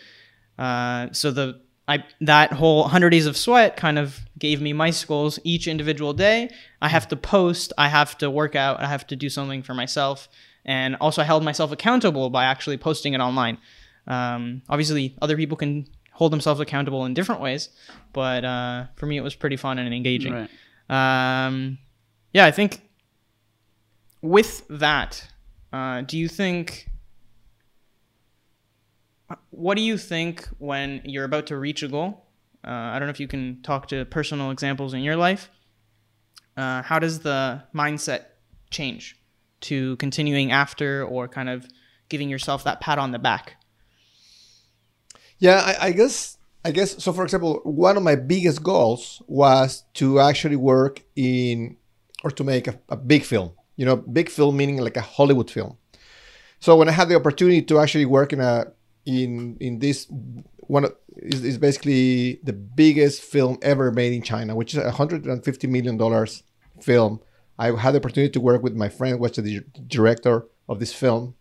Uh, 0.56 1.08
so 1.12 1.32
the 1.32 1.60
I 1.88 2.04
that 2.20 2.52
whole 2.52 2.82
100 2.82 3.10
days 3.10 3.26
of 3.26 3.36
sweat 3.36 3.76
kind 3.76 3.98
of 3.98 4.20
gave 4.38 4.60
me 4.60 4.72
my 4.72 4.92
goals 5.08 5.40
each 5.42 5.66
individual 5.66 6.12
day. 6.12 6.48
I 6.80 6.88
have 6.88 7.08
to 7.08 7.16
post, 7.16 7.72
I 7.76 7.88
have 7.88 8.16
to 8.18 8.30
work 8.30 8.54
out, 8.54 8.78
I 8.80 8.86
have 8.86 9.04
to 9.08 9.16
do 9.16 9.28
something 9.28 9.64
for 9.64 9.74
myself, 9.74 10.28
and 10.68 10.96
also 11.00 11.22
I 11.22 11.24
held 11.24 11.42
myself 11.42 11.72
accountable 11.72 12.28
by 12.28 12.44
actually 12.44 12.76
posting 12.76 13.14
it 13.14 13.20
online. 13.20 13.56
Um, 14.06 14.62
obviously, 14.68 15.16
other 15.20 15.34
people 15.34 15.56
can 15.56 15.88
hold 16.12 16.30
themselves 16.30 16.60
accountable 16.60 17.06
in 17.06 17.14
different 17.14 17.40
ways, 17.40 17.70
but 18.12 18.44
uh, 18.44 18.84
for 18.96 19.06
me, 19.06 19.16
it 19.16 19.22
was 19.22 19.34
pretty 19.34 19.56
fun 19.56 19.78
and 19.78 19.92
engaging. 19.92 20.34
Right. 20.88 21.46
Um, 21.46 21.78
yeah, 22.34 22.44
I 22.44 22.50
think 22.50 22.82
with 24.20 24.62
that, 24.68 25.26
uh, 25.72 26.02
do 26.02 26.18
you 26.18 26.28
think? 26.28 26.90
What 29.50 29.76
do 29.76 29.82
you 29.82 29.98
think 29.98 30.48
when 30.58 31.02
you're 31.04 31.24
about 31.24 31.46
to 31.48 31.56
reach 31.56 31.82
a 31.82 31.88
goal? 31.88 32.26
Uh, 32.66 32.70
I 32.70 32.98
don't 32.98 33.08
know 33.08 33.10
if 33.10 33.20
you 33.20 33.28
can 33.28 33.62
talk 33.62 33.88
to 33.88 34.04
personal 34.06 34.50
examples 34.50 34.92
in 34.94 35.00
your 35.00 35.16
life. 35.16 35.50
Uh, 36.56 36.82
how 36.82 36.98
does 36.98 37.20
the 37.20 37.62
mindset 37.74 38.24
change 38.70 39.17
to 39.62 39.96
continuing 39.96 40.52
after 40.52 41.04
or 41.04 41.28
kind 41.28 41.48
of 41.48 41.66
giving 42.08 42.28
yourself 42.28 42.64
that 42.64 42.80
pat 42.80 42.98
on 42.98 43.12
the 43.12 43.18
back? 43.18 43.56
Yeah, 45.38 45.60
I, 45.64 45.86
I 45.88 45.92
guess 45.92 46.38
I 46.64 46.70
guess 46.70 47.02
so. 47.02 47.12
For 47.12 47.24
example, 47.24 47.60
one 47.64 47.96
of 47.96 48.02
my 48.02 48.16
biggest 48.16 48.62
goals 48.62 49.22
was 49.26 49.84
to 49.94 50.20
actually 50.20 50.56
work 50.56 51.02
in 51.14 51.76
or 52.24 52.30
to 52.32 52.44
make 52.44 52.66
a, 52.66 52.78
a 52.88 52.96
big 52.96 53.24
film. 53.24 53.52
You 53.76 53.86
know, 53.86 53.96
big 53.96 54.28
film 54.28 54.56
meaning 54.56 54.78
like 54.78 54.96
a 54.96 55.00
Hollywood 55.00 55.50
film. 55.50 55.76
So 56.60 56.76
when 56.76 56.88
I 56.88 56.92
had 56.92 57.08
the 57.08 57.14
opportunity 57.14 57.62
to 57.62 57.78
actually 57.78 58.06
work 58.06 58.32
in 58.32 58.40
a 58.40 58.72
in 59.06 59.56
in 59.60 59.78
this 59.78 60.06
one 60.66 60.86
is, 61.16 61.44
is 61.44 61.58
basically 61.58 62.40
the 62.42 62.52
biggest 62.52 63.22
film 63.22 63.58
ever 63.62 63.92
made 63.92 64.12
in 64.12 64.22
China, 64.22 64.56
which 64.56 64.74
is 64.74 64.82
a 64.82 64.90
hundred 64.90 65.26
and 65.26 65.44
fifty 65.44 65.66
million 65.66 65.96
dollars 65.96 66.42
film. 66.80 67.20
I 67.58 67.72
had 67.76 67.92
the 67.92 67.98
opportunity 67.98 68.32
to 68.32 68.40
work 68.40 68.62
with 68.62 68.74
my 68.74 68.88
friend, 68.88 69.18
was 69.18 69.32
the 69.32 69.64
director 69.86 70.46
of 70.68 70.78
this 70.78 70.92
film, 70.92 71.34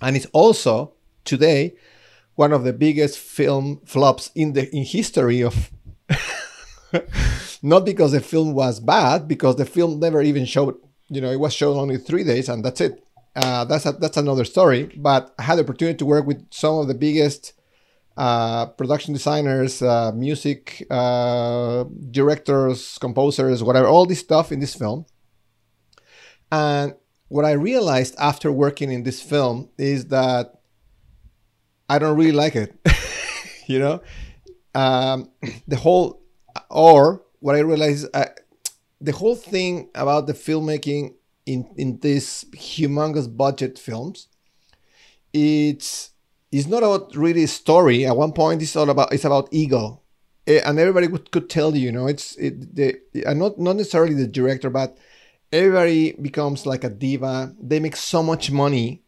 and 0.00 0.16
it's 0.16 0.26
also 0.32 0.94
today 1.24 1.74
one 2.34 2.52
of 2.52 2.64
the 2.64 2.72
biggest 2.72 3.18
film 3.18 3.80
flops 3.84 4.30
in 4.34 4.52
the 4.52 4.74
in 4.74 4.84
history 4.84 5.42
of 5.42 5.70
not 7.62 7.84
because 7.84 8.12
the 8.12 8.20
film 8.20 8.54
was 8.54 8.80
bad 8.80 9.28
because 9.28 9.56
the 9.56 9.64
film 9.64 10.00
never 10.00 10.20
even 10.22 10.44
showed 10.44 10.76
you 11.08 11.20
know 11.20 11.30
it 11.30 11.40
was 11.40 11.54
shown 11.54 11.76
only 11.76 11.96
three 11.96 12.24
days 12.24 12.48
and 12.48 12.64
that's 12.64 12.80
it. 12.80 13.00
Uh, 13.36 13.64
that's 13.64 13.84
a, 13.84 13.92
that's 13.92 14.16
another 14.16 14.44
story 14.44 14.84
but 14.96 15.34
i 15.40 15.42
had 15.42 15.56
the 15.56 15.62
opportunity 15.62 15.96
to 15.96 16.06
work 16.06 16.24
with 16.24 16.46
some 16.50 16.76
of 16.76 16.86
the 16.86 16.94
biggest 16.94 17.52
uh, 18.16 18.66
production 18.66 19.12
designers 19.12 19.82
uh, 19.82 20.12
music 20.14 20.86
uh, 20.88 21.82
directors 22.12 22.96
composers 22.98 23.60
whatever 23.64 23.88
all 23.88 24.06
this 24.06 24.20
stuff 24.20 24.52
in 24.52 24.60
this 24.60 24.74
film 24.74 25.04
and 26.54 26.94
what 27.28 27.44
i 27.44 27.52
realized 27.52 28.14
after 28.30 28.48
working 28.64 28.90
in 28.96 29.02
this 29.02 29.20
film 29.20 29.68
is 29.78 30.00
that 30.06 30.44
I 31.88 31.98
don't 31.98 32.16
really 32.16 32.32
like 32.32 32.56
it. 32.56 32.74
you 33.66 33.78
know, 33.78 34.02
um, 34.74 35.30
the 35.68 35.76
whole, 35.76 36.22
or 36.70 37.22
what 37.40 37.54
I 37.54 37.60
realized, 37.60 38.06
uh, 38.14 38.26
the 39.00 39.12
whole 39.12 39.36
thing 39.36 39.90
about 39.94 40.26
the 40.26 40.32
filmmaking 40.32 41.14
in 41.46 41.68
in 41.76 41.98
these 42.00 42.46
humongous 42.52 43.34
budget 43.34 43.78
films, 43.78 44.28
it's 45.32 46.10
it's 46.50 46.66
not 46.66 46.82
about 46.82 47.14
really 47.14 47.46
story. 47.46 48.06
At 48.06 48.16
one 48.16 48.32
point, 48.32 48.62
it's 48.62 48.76
all 48.76 48.88
about 48.88 49.12
it's 49.12 49.24
about 49.24 49.48
ego, 49.50 50.00
Eh, 50.46 50.60
and 50.64 50.78
everybody 50.78 51.08
could, 51.08 51.30
could 51.30 51.50
tell 51.50 51.76
you, 51.76 51.86
you 51.86 51.92
know, 51.92 52.06
it's 52.06 52.36
it 52.36 52.74
the 52.74 52.96
not 53.34 53.58
not 53.58 53.76
necessarily 53.76 54.14
the 54.14 54.26
director, 54.26 54.70
but 54.70 54.96
everybody 55.54 56.12
becomes 56.12 56.66
like 56.66 56.84
a 56.84 56.90
diva. 56.90 57.54
They 57.60 57.80
make 57.80 57.96
so 57.96 58.22
much 58.22 58.50
money, 58.50 59.02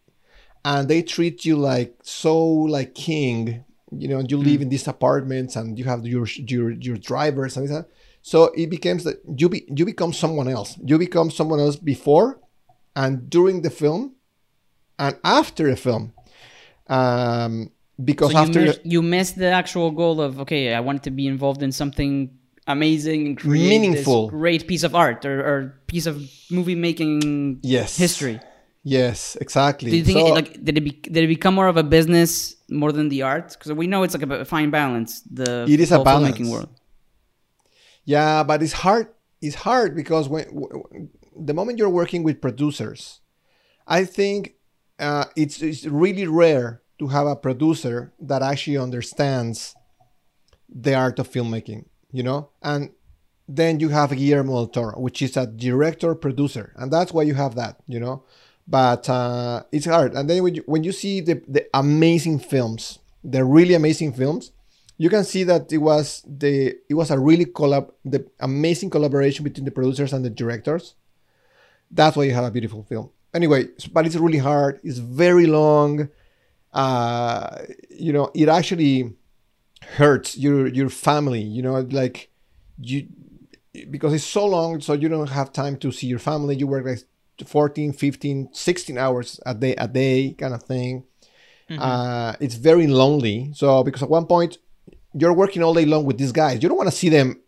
and 0.65 0.89
they 0.89 1.03
treat 1.03 1.45
you 1.45 1.57
like 1.57 1.97
so 2.03 2.37
like 2.45 2.95
king. 2.95 3.65
You 3.91 4.09
know, 4.09 4.21
you 4.21 4.37
live 4.37 4.63
in 4.63 4.69
these 4.69 4.87
apartments, 4.89 5.57
and 5.57 5.79
you 5.79 5.85
have 5.85 6.07
your 6.07 6.27
your 6.27 6.71
your 6.71 6.97
drivers 6.97 7.57
and 7.57 7.69
that. 7.69 7.89
So 8.23 8.53
it 8.57 8.71
becomes 8.71 9.05
that 9.05 9.21
you 9.37 9.49
be 9.49 9.65
you 9.69 9.85
become 9.85 10.13
someone 10.13 10.49
else. 10.49 10.79
You 10.83 10.99
become 10.99 11.31
someone 11.31 11.61
else 11.61 11.77
before, 11.77 12.41
and 12.95 13.29
during 13.29 13.63
the 13.63 13.71
film, 13.71 14.15
and 14.99 15.17
after 15.25 15.69
the 15.71 15.77
film. 15.77 16.13
Um, 16.89 17.71
because 18.03 18.31
So 18.31 18.39
you, 18.39 18.45
after 18.45 18.61
miss, 18.61 18.81
you 18.85 19.03
missed 19.03 19.37
the 19.37 19.47
actual 19.47 19.91
goal 19.91 20.21
of 20.21 20.41
okay, 20.41 20.75
I 20.75 20.81
wanted 20.81 21.03
to 21.05 21.11
be 21.11 21.27
involved 21.27 21.63
in 21.63 21.73
something 21.73 22.36
amazing 22.67 23.27
and 23.27 23.39
create 23.39 23.69
Meaningful. 23.69 24.29
this 24.29 24.31
great 24.39 24.67
piece 24.67 24.83
of 24.83 24.95
art 24.95 25.25
or, 25.25 25.41
or 25.41 25.81
piece 25.87 26.07
of 26.07 26.15
movie 26.51 26.75
making 26.75 27.61
yes 27.63 27.97
history. 27.97 28.41
Yes, 28.83 29.37
exactly. 29.41 29.91
Do 29.91 29.97
you 29.97 30.05
think 30.05 30.19
So- 30.21 30.27
it, 30.29 30.35
like 30.35 30.65
did 30.65 30.79
it 30.79 30.83
be, 30.83 30.91
did 30.93 31.25
it 31.25 31.27
become 31.29 31.55
more 31.55 31.67
of 31.69 31.77
a 31.77 31.83
business 31.83 32.55
more 32.71 32.93
than 32.93 33.09
the 33.09 33.23
art? 33.23 33.49
Because 33.53 33.73
we 33.73 33.87
know 33.89 34.03
it's 34.05 34.15
like 34.15 34.23
a 34.31 34.45
fine 34.45 34.71
balance. 34.71 35.23
The 35.23 35.67
It 35.69 35.81
is 35.81 35.91
a 35.93 36.03
balance. 36.03 36.39
filmmaking 36.39 36.51
world. 36.51 36.69
Yeah, 38.05 38.43
but 38.45 38.63
it's 38.63 38.73
hard. 38.73 39.09
It's 39.43 39.57
hard 39.57 39.95
because 39.97 40.29
when 40.29 40.45
w- 40.47 41.09
the 41.37 41.53
moment 41.55 41.79
you're 41.79 41.91
working 41.91 42.23
with 42.23 42.41
producers, 42.41 43.21
I 43.87 44.05
think 44.05 44.55
uh, 44.99 45.25
it's 45.37 45.61
it's 45.63 45.85
really 45.85 46.27
rare 46.27 46.83
to 47.01 47.09
have 47.09 47.27
a 47.27 47.37
producer 47.37 48.13
that 48.21 48.41
actually 48.43 48.79
understands 48.79 49.75
the 50.69 50.95
art 50.95 51.19
of 51.19 51.29
filmmaking. 51.31 51.87
You 52.13 52.23
know, 52.23 52.51
and 52.63 52.91
then 53.49 53.81
you 53.81 53.91
have 53.91 54.11
Guillermo 54.17 54.55
del 54.55 54.67
Toro, 54.69 55.01
which 55.01 55.23
is 55.23 55.37
a 55.37 55.47
director 55.47 56.15
producer, 56.15 56.73
and 56.77 56.93
that's 56.93 57.13
why 57.13 57.23
you 57.23 57.35
have 57.35 57.55
that. 57.57 57.81
You 57.87 58.01
know, 58.01 58.25
but 58.67 59.09
uh, 59.09 59.65
it's 59.73 59.87
hard. 59.87 60.15
And 60.15 60.29
then 60.29 60.43
when 60.43 60.55
you, 60.55 60.63
when 60.67 60.85
you 60.85 60.93
see 60.93 61.21
the 61.21 61.43
the 61.47 61.67
amazing 61.75 62.39
films, 62.39 62.99
the 63.23 63.45
really 63.45 63.75
amazing 63.75 64.13
films, 64.13 64.53
you 64.99 65.11
can 65.11 65.25
see 65.25 65.45
that 65.45 65.73
it 65.73 65.79
was 65.79 66.23
the 66.27 66.75
it 66.89 66.95
was 66.95 67.11
a 67.11 67.19
really 67.19 67.45
collab 67.45 67.91
the 68.05 68.27
amazing 68.41 68.91
collaboration 68.91 69.45
between 69.45 69.65
the 69.65 69.71
producers 69.71 70.13
and 70.13 70.25
the 70.25 70.31
directors. 70.31 70.95
That's 71.91 72.17
why 72.17 72.25
you 72.25 72.35
have 72.35 72.45
a 72.45 72.51
beautiful 72.51 72.83
film. 72.85 73.11
Anyway 73.35 73.69
but 73.93 74.07
it's 74.07 74.17
really 74.17 74.39
hard. 74.39 74.81
It's 74.83 74.99
very 74.99 75.47
long. 75.47 76.09
Uh 76.73 77.65
you 77.91 78.13
know 78.13 78.31
it 78.35 78.49
actually 78.49 79.13
hurts 79.83 80.37
your 80.37 80.67
your 80.67 80.89
family 80.89 81.41
you 81.41 81.63
know 81.63 81.81
like 81.91 82.31
you 82.79 83.07
because 83.91 84.13
it's 84.13 84.25
so 84.25 84.47
long 84.47 84.81
so 84.81 84.93
you 84.93 85.09
don't 85.09 85.29
have 85.29 85.53
time 85.53 85.77
to 85.77 85.93
see 85.93 86.07
your 86.07 86.19
family 86.19 86.57
you 86.57 86.67
work 86.67 86.85
like 86.85 86.99
14 87.47 87.93
15 87.93 88.49
16 88.53 88.99
hours 88.99 89.39
a 89.45 89.55
day 89.55 89.75
a 89.77 89.87
day 89.87 90.35
kind 90.39 90.55
of 90.55 90.63
thing 90.63 91.05
uh, 91.71 92.35
it's 92.41 92.55
very 92.55 92.87
lonely. 92.87 93.51
So 93.55 93.83
because 93.83 94.03
at 94.03 94.11
one 94.11 94.27
point 94.27 94.59
you're 95.15 95.33
working 95.33 95.63
all 95.63 95.75
day 95.75 95.85
long 95.85 96.05
with 96.05 96.19
these 96.19 96.33
guys, 96.33 96.63
you 96.63 96.69
don't 96.69 96.79
want 96.79 96.91
to 96.91 96.97
see 96.97 97.09
them 97.09 97.41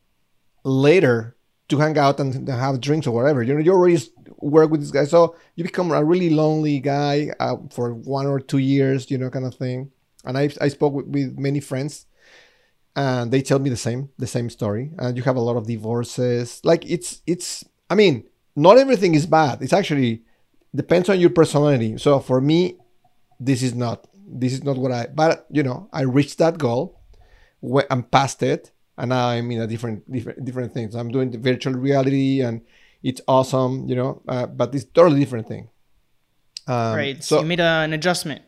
later 0.64 1.36
to 1.68 1.78
hang 1.78 1.98
out 1.98 2.18
and, 2.18 2.34
and 2.34 2.48
have 2.48 2.80
drinks 2.80 3.06
or 3.06 3.12
whatever. 3.12 3.42
You 3.42 3.54
know, 3.54 3.60
you 3.60 3.72
already 3.72 4.02
work 4.38 4.70
with 4.70 4.80
these 4.80 4.90
guys, 4.90 5.10
so 5.10 5.36
you 5.54 5.64
become 5.64 5.90
a 5.90 6.02
really 6.04 6.30
lonely 6.30 6.80
guy 6.80 7.30
uh, 7.38 7.56
for 7.70 7.92
one 7.92 8.26
or 8.26 8.40
two 8.40 8.58
years, 8.58 9.10
you 9.10 9.18
know, 9.18 9.30
kind 9.30 9.44
of 9.44 9.54
thing. 9.54 9.90
And 10.24 10.36
I 10.36 10.50
I 10.60 10.68
spoke 10.68 10.94
with, 10.94 11.06
with 11.06 11.38
many 11.38 11.60
friends, 11.60 12.06
and 12.98 13.30
they 13.30 13.42
tell 13.42 13.60
me 13.60 13.70
the 13.70 13.82
same 13.86 14.10
the 14.18 14.26
same 14.26 14.50
story. 14.50 14.90
And 14.98 15.16
you 15.16 15.22
have 15.22 15.36
a 15.36 15.40
lot 15.48 15.56
of 15.56 15.66
divorces. 15.66 16.60
Like 16.64 16.82
it's 16.84 17.22
it's. 17.26 17.64
I 17.88 17.94
mean, 17.94 18.24
not 18.56 18.76
everything 18.76 19.14
is 19.14 19.24
bad. 19.24 19.62
It's 19.62 19.72
actually 19.72 20.22
depends 20.74 21.08
on 21.08 21.20
your 21.20 21.30
personality. 21.30 21.96
So 21.96 22.20
for 22.20 22.40
me, 22.40 22.76
this 23.38 23.62
is 23.62 23.74
not 23.74 24.06
this 24.26 24.52
is 24.52 24.62
not 24.62 24.76
what 24.76 24.92
I 24.92 25.06
but 25.06 25.46
you 25.50 25.62
know 25.62 25.88
I 25.92 26.02
reached 26.02 26.38
that 26.38 26.58
goal 26.58 27.00
I'm 27.90 28.02
past 28.02 28.42
it 28.42 28.70
and 28.98 29.08
now 29.08 29.28
I'm 29.28 29.50
in 29.50 29.62
a 29.62 29.66
different 29.66 30.10
different 30.10 30.44
different 30.44 30.74
things 30.74 30.94
I'm 30.94 31.10
doing 31.10 31.30
the 31.30 31.38
virtual 31.38 31.72
reality 31.72 32.42
and 32.42 32.60
it's 33.02 33.22
awesome 33.26 33.88
you 33.88 33.96
know 33.96 34.20
uh, 34.28 34.46
but 34.46 34.74
it's 34.74 34.84
totally 34.84 35.18
different 35.18 35.48
thing 35.48 35.70
um, 36.68 36.94
right. 36.94 37.24
So 37.24 37.40
you 37.40 37.46
made 37.46 37.60
a, 37.60 37.82
an 37.88 37.94
adjustment. 37.94 38.42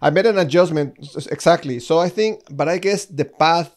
I 0.00 0.10
made 0.10 0.26
an 0.26 0.38
adjustment 0.38 0.96
exactly. 1.30 1.80
So 1.80 1.98
I 1.98 2.08
think 2.08 2.42
but 2.50 2.68
I 2.68 2.78
guess 2.78 3.04
the 3.06 3.24
path 3.24 3.74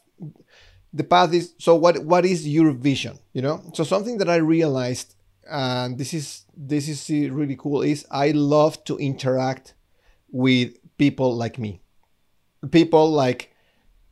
the 0.93 1.03
path 1.03 1.33
is 1.33 1.53
so 1.59 1.75
what 1.75 2.03
what 2.03 2.25
is 2.25 2.47
your 2.47 2.71
vision 2.71 3.19
you 3.33 3.41
know? 3.41 3.61
So 3.73 3.83
something 3.83 4.17
that 4.19 4.29
I 4.29 4.37
realized 4.37 5.15
and 5.49 5.97
this 5.97 6.13
is 6.13 6.43
this 6.55 6.87
is 6.87 7.09
really 7.29 7.55
cool 7.55 7.81
is 7.81 8.05
I 8.11 8.31
love 8.31 8.83
to 8.85 8.97
interact 8.97 9.73
with 10.31 10.75
people 10.97 11.35
like 11.35 11.57
me. 11.57 11.81
People 12.71 13.11
like 13.11 13.53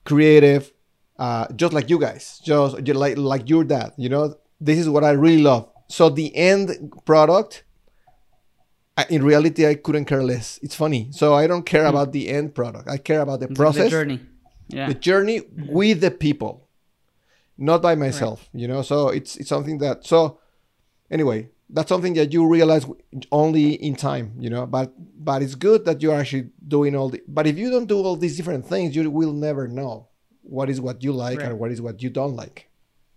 creative 0.05 0.71
uh, 1.17 1.47
just 1.55 1.73
like 1.73 1.89
you 1.89 1.97
guys 1.99 2.39
just 2.43 2.77
like 2.87 3.17
like 3.17 3.49
your 3.49 3.63
dad 3.63 3.93
you 3.97 4.09
know? 4.09 4.35
This 4.61 4.79
is 4.79 4.87
what 4.87 5.03
i 5.03 5.11
really 5.11 5.41
love. 5.41 5.69
So 5.89 6.09
the 6.09 6.33
end 6.35 6.93
product 7.05 7.64
I, 8.97 9.05
in 9.09 9.23
reality 9.23 9.67
i 9.67 9.75
couldn't 9.75 10.05
care 10.05 10.23
less. 10.23 10.59
It's 10.61 10.75
funny. 10.75 11.09
So 11.11 11.33
i 11.33 11.47
don't 11.47 11.65
care 11.65 11.83
mm. 11.85 11.89
about 11.89 12.11
the 12.11 12.29
end 12.29 12.55
product. 12.55 12.87
I 12.89 12.97
care 12.97 13.21
about 13.21 13.39
the 13.41 13.47
It's 13.47 13.55
process. 13.55 13.85
the 13.85 13.89
journey. 13.89 14.19
Yeah. 14.67 14.87
the 14.87 14.95
journey 14.95 15.41
with 15.79 16.01
the 16.01 16.11
people 16.11 16.67
not 17.57 17.81
by 17.81 17.95
myself 17.95 18.49
you 18.53 18.67
know? 18.67 18.81
So 18.81 19.09
it's 19.09 19.35
it's 19.37 19.49
something 19.49 19.77
that 19.79 20.05
so 20.05 20.39
anyway 21.11 21.49
that's 21.69 21.89
something 21.89 22.13
that 22.13 22.31
you 22.31 22.47
realize 22.47 22.85
only 23.31 23.73
in 23.73 23.95
time 23.95 24.33
you 24.39 24.49
know? 24.49 24.65
But 24.65 24.93
but 25.23 25.41
it's 25.43 25.55
good 25.55 25.85
that 25.85 26.01
you're 26.01 26.15
actually 26.15 26.49
doing 26.67 26.95
all 26.95 27.09
the 27.09 27.21
but 27.27 27.45
if 27.47 27.57
you 27.57 27.69
don't 27.69 27.87
do 27.87 27.99
all 28.01 28.15
these 28.15 28.37
different 28.37 28.65
things 28.67 28.95
you 28.95 29.09
will 29.09 29.33
never 29.33 29.67
know 29.67 30.07
what 30.41 30.69
is 30.69 30.79
what 30.79 31.03
you 31.03 31.11
like 31.11 31.39
Right. 31.39 31.49
and 31.49 31.59
what 31.59 31.71
is 31.71 31.81
what 31.81 32.01
you 32.03 32.09
don't 32.09 32.35
like 32.35 32.69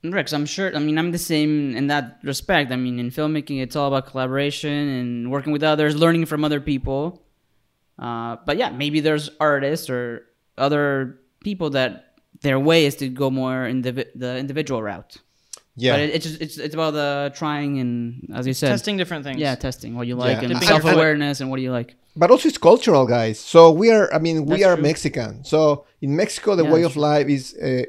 Rex, 0.05 0.33
I'm 0.33 0.47
sure. 0.47 0.75
I 0.75 0.79
mean, 0.79 0.97
I'm 0.99 1.11
the 1.11 1.19
same 1.19 1.75
in 1.77 1.89
that 1.89 2.19
respect. 2.23 2.71
I 2.71 2.77
mean, 2.77 2.99
in 2.99 3.11
filmmaking, 3.11 3.61
it's 3.61 3.75
all 3.75 3.89
about 3.89 4.07
collaboration 4.07 4.71
and 4.71 5.31
working 5.31 5.53
with 5.53 5.63
others, 5.65 5.97
learning 5.97 6.27
from 6.27 6.45
other 6.45 6.61
people. 6.61 7.23
Uh, 7.99 8.37
but 8.47 8.57
yeah, 8.57 8.71
maybe 8.71 9.01
there's 9.01 9.29
artists 9.41 9.91
or 9.91 10.27
other 10.57 11.19
people 11.43 11.71
that 11.71 12.15
their 12.43 12.61
way 12.61 12.87
is 12.87 12.95
to 12.97 13.09
go 13.09 13.29
more 13.31 13.67
in 13.67 13.83
the 13.83 14.07
the 14.15 14.37
individual 14.39 14.81
route. 14.83 15.17
yeah 15.75 15.93
But 15.95 16.01
it, 16.01 16.11
it's 16.15 16.25
just, 16.27 16.41
it's 16.41 16.57
it's 16.59 16.75
about 16.75 16.93
the 16.95 17.33
trying 17.35 17.81
and 17.81 18.31
as 18.39 18.47
you 18.47 18.55
said, 18.55 18.69
Testing 18.71 18.97
different 18.99 19.25
things. 19.25 19.41
yeah, 19.41 19.57
testing 19.57 19.97
what 19.97 20.07
you 20.07 20.15
like 20.15 20.43
Yeah. 20.43 20.51
and 20.51 20.63
self 20.63 20.85
awareness 20.85 21.41
and 21.41 21.51
what 21.51 21.57
do 21.57 21.63
you 21.63 21.73
like. 21.73 21.97
but 22.17 22.31
also 22.31 22.47
it's 22.49 22.59
cultural 22.71 23.05
guys 23.07 23.37
so 23.55 23.61
we 23.81 23.87
are 23.97 24.07
i 24.17 24.19
mean 24.19 24.37
we 24.47 24.59
That's 24.59 24.65
are 24.69 24.75
true. 24.77 24.83
mexican 24.91 25.33
so 25.53 25.59
in 26.05 26.11
mexico 26.23 26.51
the 26.57 26.65
Yeah, 26.65 26.73
way 26.75 26.83
that's 26.83 26.97
of 26.97 27.03
life 27.13 27.29
is 27.39 27.45
uh, 27.55 27.85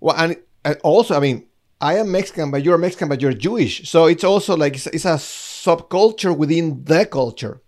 well 0.00 0.16
and, 0.22 0.36
and 0.64 0.76
also 0.82 1.16
i 1.16 1.20
mean 1.20 1.46
i 1.80 1.96
am 1.96 2.10
mexican 2.10 2.50
but 2.50 2.62
you're 2.64 2.78
mexican 2.78 3.08
but 3.08 3.20
you're 3.20 3.32
jewish. 3.32 3.88
So 3.88 4.06
it's 4.06 4.24
also 4.24 4.56
like 4.56 4.74
it's, 4.76 4.86
it's 4.88 5.04
a 5.04 5.16
subculture 5.16 6.36
within 6.36 6.84
the 6.84 7.06
culture 7.06 7.60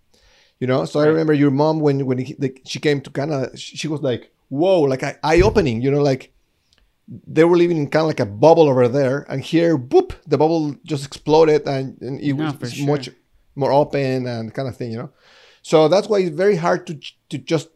you 0.59 0.67
know? 0.67 0.85
So 0.85 0.99
i 1.01 1.05
remember 1.05 1.33
your 1.33 1.51
mom 1.51 1.79
when 1.79 2.05
when 2.05 2.19
he, 2.19 2.35
the, 2.39 2.57
she 2.65 2.79
came 2.79 3.01
to 3.01 3.09
canada 3.09 3.55
she, 3.57 3.77
she 3.77 3.87
was 3.87 4.01
like 4.01 4.31
whoa 4.49 4.81
like 4.81 5.03
eye 5.23 5.41
opening 5.41 5.81
you 5.81 5.91
know 5.91 6.01
like 6.01 6.31
they 7.07 7.43
were 7.43 7.57
living 7.57 7.77
in 7.77 7.89
kind 7.89 8.01
of 8.01 8.07
like 8.07 8.19
a 8.19 8.25
bubble 8.25 8.67
over 8.67 8.87
there 8.87 9.25
and 9.29 9.41
here 9.41 9.77
boop 9.77 10.13
the 10.25 10.37
bubble 10.37 10.75
just 10.83 11.05
exploded 11.05 11.67
and, 11.67 12.01
and 12.01 12.19
it 12.19 12.33
No, 12.33 12.51
was 12.61 12.73
sure. 12.73 12.87
much 12.87 13.09
more 13.55 13.71
open 13.71 14.25
and 14.27 14.53
kind 14.53 14.67
of 14.67 14.75
thing 14.75 14.91
you 14.91 14.97
know? 14.97 15.11
So 15.61 15.87
that's 15.87 16.07
why 16.09 16.19
it's 16.19 16.35
very 16.35 16.55
hard 16.55 16.87
to 16.87 16.99
to 17.29 17.37
just 17.37 17.69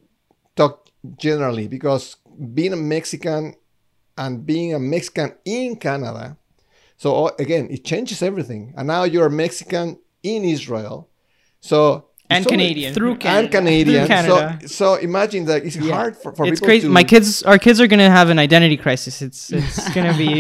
talk 0.55 0.89
generally 1.17 1.67
because 1.67 2.17
being 2.53 2.73
a 2.73 2.75
Mexican 2.75 3.55
and 4.21 4.31
being 4.51 4.69
a 4.79 4.81
Mexican 4.95 5.29
in 5.45 5.69
Canada, 5.87 6.25
so 7.03 7.07
uh, 7.25 7.31
again 7.45 7.63
it 7.75 7.81
changes 7.91 8.19
everything. 8.29 8.61
And 8.77 8.85
now 8.93 9.01
you're 9.11 9.29
a 9.33 9.37
Mexican 9.45 9.87
in 10.33 10.41
Israel, 10.55 10.95
so 11.69 11.79
And 12.35 12.43
so- 12.43 12.49
Canadian. 12.55 12.91
Through 12.97 13.15
Canada. 13.17 13.39
and 13.39 13.47
Canada. 13.55 13.71
Canadian. 13.71 14.05
Through 14.05 14.15
Canada. 14.15 14.41
So 14.61 14.67
so 14.79 14.85
imagine 15.09 15.41
that 15.49 15.59
it's 15.67 15.77
Yeah. 15.77 15.95
hard 15.99 16.13
for, 16.21 16.29
for 16.37 16.43
it's 16.45 16.59
people 16.59 16.67
crazy. 16.69 16.87
to. 16.87 16.93
My 17.01 17.05
kids, 17.13 17.29
our 17.51 17.59
kids 17.65 17.77
are 17.81 17.89
gonna 17.93 18.11
have 18.19 18.27
an 18.35 18.39
identity 18.47 18.77
crisis. 18.85 19.15
It's 19.27 19.41
it's 19.59 19.87
gonna 19.95 20.15
be. 20.23 20.33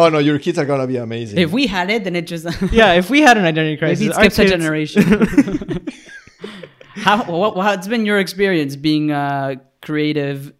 Oh 0.00 0.08
no, 0.14 0.18
your 0.28 0.38
kids 0.44 0.56
are 0.60 0.66
gonna 0.72 0.86
be 0.94 0.98
amazing. 1.08 1.36
If 1.46 1.50
we 1.58 1.62
had 1.76 1.86
it, 1.94 2.00
then 2.04 2.14
it 2.20 2.26
just 2.32 2.44
yeah, 2.80 3.00
if 3.02 3.06
we 3.14 3.18
had 3.28 3.34
an 3.40 3.44
identity 3.52 3.76
crisis, 3.82 4.00
maybe 4.00 4.10
it 4.12 4.16
our 4.16 4.22
skips 4.24 4.38
a 4.38 4.46
generation. 4.56 5.02
How 7.06 7.16
what, 7.24 7.56
what's 7.56 7.86
been 7.92 8.04
your 8.10 8.18
experience 8.18 8.74
being 8.74 9.10
a 9.10 9.60
creative, 9.82 10.52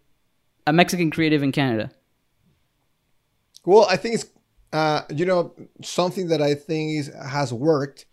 a 0.67 0.73
Mexican 0.73 1.09
creative 1.09 1.41
in 1.41 1.51
Canada? 1.51 1.89
Well, 3.65 3.87
I 3.89 3.95
think 3.95 4.15
it's 4.15 4.25
uh, 4.73 5.01
you 5.09 5.25
know 5.25 5.53
something 5.81 6.27
that 6.27 6.41
I 6.41 6.53
think 6.53 6.99
is 6.99 7.11
has 7.13 7.51
worked 7.51 8.05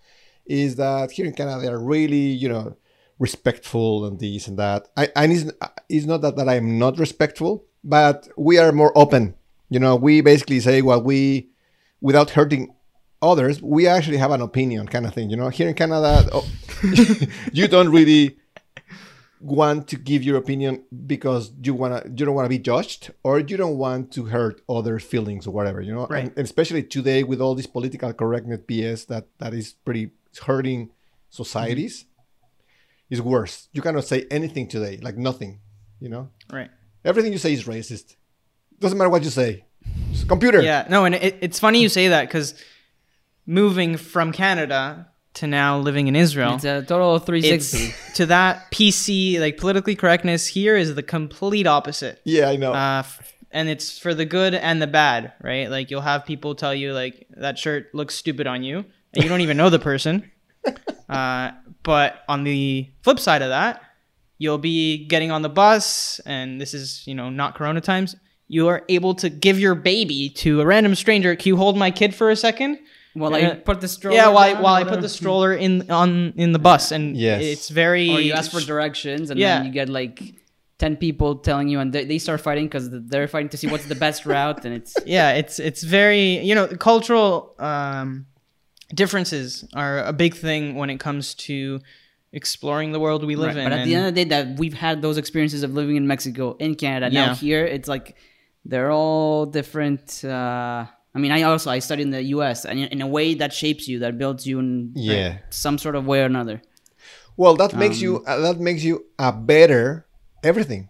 is 0.47 0.77
that 0.77 1.11
here 1.11 1.27
in 1.27 1.35
Canada 1.35 1.61
they 1.61 1.69
are 1.69 1.79
really 1.79 2.27
you 2.43 2.49
know 2.49 2.77
respectful 3.19 4.07
and 4.07 4.19
this 4.19 4.49
and 4.49 4.59
that. 4.59 4.88
I 4.97 5.09
and 5.17 5.33
it's, 5.33 5.51
it's 5.88 6.07
not 6.07 6.23
that 6.23 6.37
that 6.37 6.49
I'm 6.49 6.79
not 6.79 6.99
respectful, 6.99 7.67
but 7.83 8.29
we 8.38 8.59
are 8.59 8.73
more 8.73 8.97
open. 8.97 9.35
You 9.69 9.81
know, 9.81 9.97
we 9.97 10.21
basically 10.21 10.61
say 10.61 10.81
what 10.81 11.05
we 11.05 11.51
without 12.01 12.31
hurting 12.31 12.75
others, 13.21 13.62
we 13.62 13.87
actually 13.88 14.19
have 14.19 14.31
an 14.31 14.43
opinion, 14.43 14.87
kind 14.87 15.07
of 15.07 15.14
thing. 15.14 15.31
You 15.31 15.37
know, 15.37 15.49
here 15.49 15.69
in 15.69 15.75
Canada, 15.75 16.29
oh, 16.33 16.49
you 17.53 17.67
don't 17.67 17.90
really 17.90 18.37
want 19.44 19.88
to 19.88 19.96
give 19.96 20.22
your 20.22 20.37
opinion 20.38 20.83
because 21.07 21.52
you 21.62 21.74
wanna 21.74 22.02
you 22.16 22.24
don't 22.26 22.35
want 22.35 22.46
to 22.46 22.54
be 22.59 22.59
judged 22.59 23.12
or 23.22 23.38
you 23.38 23.57
don't 23.59 23.76
want 23.76 24.11
to 24.12 24.24
hurt 24.26 24.62
other 24.68 24.98
feelings 24.98 25.46
or 25.46 25.50
whatever. 25.50 25.80
You 25.83 25.92
know, 25.94 26.07
Right. 26.09 26.24
and, 26.37 26.38
especially 26.38 26.83
today 26.83 27.22
with 27.24 27.40
all 27.42 27.54
this 27.54 27.66
political 27.66 28.12
correctness 28.14 28.61
BS 28.68 29.07
that 29.09 29.24
that 29.38 29.52
is 29.52 29.74
pretty 29.85 30.11
hurting 30.46 30.90
societies. 31.30 31.94
Mm-hmm. 32.04 32.11
Is 33.11 33.20
worse. 33.20 33.68
You 33.74 33.83
cannot 33.83 34.04
say 34.04 34.26
anything 34.30 34.66
today, 34.66 34.98
like 35.02 35.16
nothing. 35.18 35.61
You 36.00 36.09
know, 36.09 36.30
Right. 36.50 36.70
everything 37.04 37.33
you 37.33 37.38
say 37.38 37.52
is 37.52 37.64
racist. 37.64 38.16
Doesn't 38.80 38.96
matter 38.98 39.11
what 39.11 39.22
you 39.22 39.30
say. 39.30 39.66
It's 40.11 40.22
a 40.22 40.26
computer. 40.26 40.62
Yeah. 40.62 40.87
No, 40.88 41.04
and 41.04 41.14
it, 41.14 41.37
it's 41.42 41.59
funny 41.61 41.83
you 41.83 41.90
say 41.90 42.09
that 42.09 42.22
because 42.28 42.54
moving 43.46 43.98
from 43.98 44.33
Canada 44.33 45.09
to 45.35 45.47
now 45.47 45.79
living 45.79 46.07
in 46.09 46.16
Israel, 46.16 46.55
It's 46.55 46.64
a 46.64 46.83
total 46.83 47.14
of 47.16 47.25
360. 47.27 47.79
it's 47.87 48.16
to 48.16 48.27
that 48.27 48.70
PC 48.70 49.40
like 49.40 49.57
politically 49.57 49.97
correctness 49.97 50.47
here 50.47 50.77
is 50.77 50.94
the 50.94 51.03
complete 51.03 51.66
opposite. 51.66 52.20
Yeah, 52.25 52.49
I 52.49 52.57
know. 52.57 52.73
Uh, 52.73 53.01
f- 53.01 53.33
and 53.51 53.68
it's 53.68 53.99
for 53.99 54.14
the 54.14 54.25
good 54.25 54.55
and 54.55 54.81
the 54.83 54.87
bad, 54.87 55.33
right? 55.42 55.70
Like 55.70 55.90
you'll 55.90 56.01
have 56.03 56.25
people 56.25 56.55
tell 56.55 56.75
you 56.75 56.92
like 56.92 57.27
that 57.37 57.59
shirt 57.59 57.94
looks 57.94 58.14
stupid 58.14 58.47
on 58.47 58.62
you, 58.62 58.85
and 59.12 59.23
you 59.25 59.29
don't 59.29 59.40
even 59.42 59.57
know 59.57 59.70
the 59.70 59.79
person. 59.79 60.31
Uh, 61.07 61.51
but 61.83 62.23
on 62.31 62.44
the 62.44 62.88
flip 63.03 63.20
side 63.20 63.42
of 63.42 63.51
that, 63.51 63.83
you'll 64.38 64.57
be 64.57 65.05
getting 65.07 65.31
on 65.31 65.42
the 65.42 65.51
bus, 65.51 66.18
and 66.25 66.59
this 66.59 66.73
is 66.73 67.07
you 67.07 67.14
know 67.14 67.29
not 67.29 67.55
Corona 67.55 67.81
times. 67.83 68.16
You 68.49 68.68
are 68.68 68.83
able 68.88 69.14
to 69.16 69.29
give 69.29 69.59
your 69.61 69.75
baby 69.75 70.31
to 70.37 70.62
a 70.62 70.66
random 70.66 70.94
stranger. 70.94 71.37
Can 71.37 71.49
you 71.51 71.57
hold 71.59 71.77
my 71.77 71.90
kid 71.90 72.14
for 72.14 72.31
a 72.31 72.37
second? 72.37 72.79
Well, 73.14 73.31
like 73.31 73.44
Uh, 73.44 73.55
put 73.57 73.81
the 73.81 73.88
stroller. 73.88 74.16
yeah, 74.16 74.29
while, 74.29 74.38
I, 74.38 74.53
down 74.53 74.62
while 74.62 74.74
I 74.74 74.81
put 74.83 74.87
whatever. 74.90 75.03
the 75.03 75.09
stroller 75.09 75.53
in 75.55 75.90
on 75.90 76.33
in 76.37 76.53
the 76.53 76.59
bus, 76.59 76.92
and 76.92 77.16
Yes. 77.16 77.42
it's 77.42 77.68
very. 77.68 78.11
Or 78.11 78.20
you 78.20 78.33
ask 78.33 78.50
for 78.50 78.61
directions, 78.61 79.31
and 79.31 79.38
Yeah. 79.38 79.57
then 79.59 79.66
you 79.66 79.72
get 79.72 79.88
like 79.88 80.16
ten 80.79 80.96
people 80.96 81.37
telling 81.37 81.68
you, 81.68 81.79
and 81.81 81.92
they, 81.92 82.05
they 82.05 82.18
start 82.18 82.40
fighting 82.40 82.66
because 82.66 82.88
they're 82.90 83.29
fighting 83.29 83.48
to 83.50 83.57
see 83.57 83.68
what's 83.68 83.87
the 83.87 83.94
best 84.07 84.27
route, 84.27 84.64
and 84.64 84.74
it's 84.74 84.94
yeah 85.07 85.31
it's 85.40 85.59
it's 85.59 85.83
very 85.85 86.38
you 86.48 86.55
know 86.55 86.66
cultural 86.66 87.55
um 87.59 88.27
differences 88.94 89.64
are 89.74 90.05
a 90.05 90.12
big 90.12 90.35
thing 90.35 90.74
when 90.74 90.90
it 90.90 90.98
comes 91.00 91.35
to 91.35 91.81
exploring 92.33 92.92
the 92.92 93.00
world 93.00 93.24
we 93.24 93.37
live 93.37 93.55
Right, 93.55 93.59
in 93.59 93.64
But 93.64 93.72
at 93.72 93.79
and- 93.81 93.90
the 93.90 93.94
end 93.94 94.07
of 94.09 94.14
the 94.14 94.24
day, 94.24 94.29
that 94.31 94.59
we've 94.59 94.74
had 94.74 95.03
those 95.03 95.16
experiences 95.18 95.62
of 95.62 95.72
living 95.74 95.96
in 95.96 96.07
Mexico, 96.07 96.57
in 96.59 96.74
Canada. 96.74 97.12
Yeah. 97.14 97.27
Now 97.27 97.35
here, 97.35 97.64
it's 97.64 97.88
like 97.88 98.16
they're 98.64 98.90
all 98.90 99.46
different. 99.46 100.24
Uh, 100.24 100.87
I 101.14 101.18
mean, 101.20 101.31
I 101.31 101.42
also 101.42 101.70
I 101.70 101.79
studied 101.79 102.03
in 102.03 102.11
the 102.11 102.22
U.S. 102.37 102.64
and 102.64 102.79
in, 102.81 103.00
a 103.00 103.07
way 103.07 103.35
that 103.35 103.53
shapes 103.53 103.87
you, 103.87 104.00
that 104.00 104.18
builds 104.18 104.46
you 104.46 104.59
in 104.59 104.92
Yeah. 104.94 105.38
some 105.50 105.79
sort 105.79 105.94
of 105.94 106.07
way 106.07 106.20
or 106.22 106.27
another. 106.27 106.61
Well, 107.37 107.55
that 107.57 107.74
makes 107.74 107.98
Um, 107.98 108.03
you 108.05 108.24
uh, 108.27 108.40
that 108.40 108.59
makes 108.61 108.83
you 108.83 109.05
a 109.18 109.33
better 109.33 110.07
everything, 110.42 110.88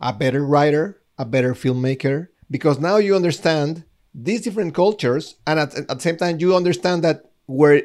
a 0.00 0.12
better 0.12 0.44
writer, 0.44 1.00
a 1.18 1.24
better 1.24 1.54
filmmaker, 1.54 2.28
because 2.50 2.78
now 2.80 2.96
you 2.96 3.14
understand 3.16 3.84
these 4.14 4.40
different 4.42 4.74
cultures, 4.74 5.36
and 5.46 5.60
at, 5.60 5.74
at 5.76 5.88
the 5.88 6.00
same 6.00 6.16
time 6.16 6.38
you 6.40 6.54
understand 6.56 7.04
that 7.04 7.30
where 7.46 7.82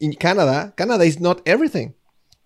in 0.00 0.12
Canada, 0.14 0.72
Canada 0.76 1.04
is 1.04 1.20
not 1.20 1.40
everything, 1.46 1.94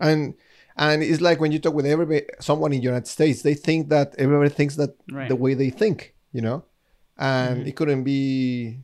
and 0.00 0.34
and 0.76 1.02
it's 1.02 1.20
like 1.20 1.40
when 1.40 1.52
you 1.52 1.58
talk 1.58 1.74
with 1.74 1.86
everybody, 1.86 2.22
someone 2.40 2.72
in 2.72 2.80
the 2.80 2.84
United 2.84 3.06
States, 3.06 3.42
they 3.42 3.54
think 3.54 3.88
that 3.88 4.14
everybody 4.18 4.50
thinks 4.50 4.76
that 4.76 4.90
Right. 5.10 5.28
the 5.28 5.36
way 5.36 5.54
they 5.54 5.70
think, 5.70 6.14
you 6.32 6.42
know, 6.42 6.64
and 7.18 7.58
Mm-hmm. 7.58 7.68
it 7.68 7.76
couldn't 7.76 8.04
be 8.04 8.78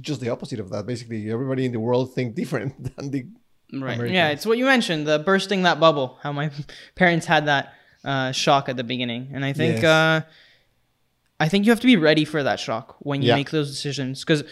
just 0.00 0.20
the 0.20 0.28
opposite 0.30 0.60
of 0.60 0.70
that. 0.70 0.86
Basically, 0.86 1.30
everybody 1.30 1.64
in 1.64 1.72
the 1.72 1.80
world 1.80 2.14
think 2.14 2.34
different 2.34 2.72
than 2.96 3.10
the 3.10 3.26
Right. 3.72 3.94
American- 3.94 4.14
yeah 4.14 4.28
it's 4.28 4.46
what 4.46 4.56
you 4.56 4.66
mentioned 4.66 5.04
the 5.04 5.18
bursting 5.18 5.62
that 5.62 5.80
bubble 5.80 6.18
how 6.22 6.30
my 6.30 6.50
parents 6.94 7.26
had 7.26 7.46
that 7.46 7.72
uh, 8.04 8.30
shock 8.30 8.68
at 8.68 8.76
the 8.76 8.84
beginning 8.84 9.30
and 9.32 9.44
i 9.44 9.52
think 9.52 9.82
Yes. 9.82 9.84
uh, 9.84 10.20
i 11.40 11.48
think 11.48 11.64
you 11.64 11.72
have 11.72 11.80
to 11.80 11.86
be 11.88 11.96
ready 11.96 12.24
for 12.24 12.40
that 12.44 12.60
shock 12.60 12.94
when 13.00 13.20
you 13.22 13.28
Yeah. 13.28 13.36
make 13.36 13.50
those 13.50 13.70
decisions 13.70 14.20
because 14.20 14.44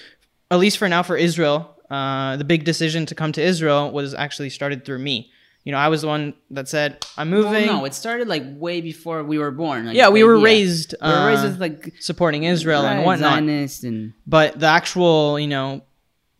at 0.50 0.58
least 0.58 0.76
for 0.78 0.88
now 0.88 1.04
for 1.04 1.16
israel 1.16 1.76
uh, 1.88 2.36
the 2.36 2.42
big 2.44 2.64
decision 2.64 3.06
to 3.06 3.14
come 3.14 3.30
to 3.32 3.40
israel 3.42 3.92
was 3.92 4.12
actually 4.14 4.50
started 4.50 4.84
through 4.84 4.98
me 4.98 5.30
you 5.64 5.72
know 5.72 5.78
i 5.78 5.88
was 5.88 6.00
the 6.02 6.08
one 6.08 6.34
that 6.50 6.68
said 6.68 7.04
i'm 7.16 7.30
Well, 7.30 7.42
moving 7.44 7.66
no, 7.66 7.84
it 7.84 7.94
started 7.94 8.26
like 8.28 8.42
way 8.66 8.80
before 8.80 9.22
we 9.24 9.38
were 9.38 9.50
born. 9.50 9.86
Like, 9.86 9.96
yeah 9.96 10.08
we 10.08 10.22
were 10.24 10.34
idea. 10.36 10.44
raised 10.44 10.94
We 11.00 11.08
were 11.08 11.26
raised 11.26 11.44
uh, 11.44 11.48
as 11.48 11.58
like 11.58 11.92
supporting 12.00 12.42
Israel 12.44 12.82
and 12.84 12.98
right, 12.98 13.06
whatnot. 13.06 13.34
Zionist 13.38 13.84
and 13.84 14.12
But 14.26 14.58
the 14.58 14.66
actual, 14.66 15.38
you 15.38 15.46
know, 15.48 15.82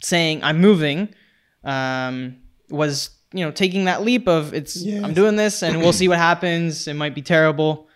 saying 0.01 0.43
I'm 0.43 0.61
moving 0.61 0.99
um, 1.65 2.39
was, 2.71 3.11
you 3.33 3.45
know, 3.45 3.51
taking 3.53 3.85
that 3.85 4.03
leap 4.03 4.27
of 4.29 4.53
it's 4.55 4.77
Yes. 4.77 5.05
I'm 5.05 5.15
doing 5.15 5.37
this 5.37 5.63
and 5.63 5.79
we'll 5.81 5.93
see 5.93 6.09
what 6.09 6.19
happens. 6.31 6.89
It 6.89 6.95
might 6.95 7.15
be 7.15 7.23
terrible, 7.23 7.89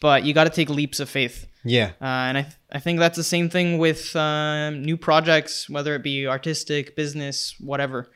but 0.00 0.24
you 0.24 0.34
got 0.34 0.44
to 0.44 0.50
take 0.50 0.68
leaps 0.68 0.98
of 1.00 1.08
faith. 1.08 1.46
yeah. 1.64 1.92
Uh, 2.00 2.04
and 2.28 2.38
I, 2.38 2.42
th- 2.42 2.54
I 2.72 2.78
think 2.80 2.98
that's 2.98 3.16
the 3.16 3.22
same 3.36 3.48
thing 3.48 3.78
with 3.78 4.14
um, 4.16 4.82
new 4.82 4.96
projects, 4.96 5.68
whether 5.70 5.94
it 5.94 6.02
be 6.02 6.26
artistic, 6.26 6.96
business, 6.96 7.54
whatever. 7.60 8.10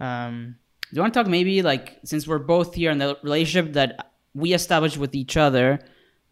Um, 0.00 0.56
Do 0.90 0.96
you 0.96 1.02
want 1.02 1.12
to 1.14 1.20
talk 1.20 1.26
maybe 1.26 1.62
like 1.62 1.98
since 2.04 2.26
we're 2.26 2.38
both 2.38 2.74
here 2.74 2.90
in 2.90 2.98
the 2.98 3.18
relationship 3.22 3.74
that 3.74 4.12
we 4.34 4.54
established 4.54 4.96
with 4.96 5.14
each 5.14 5.36
other 5.36 5.80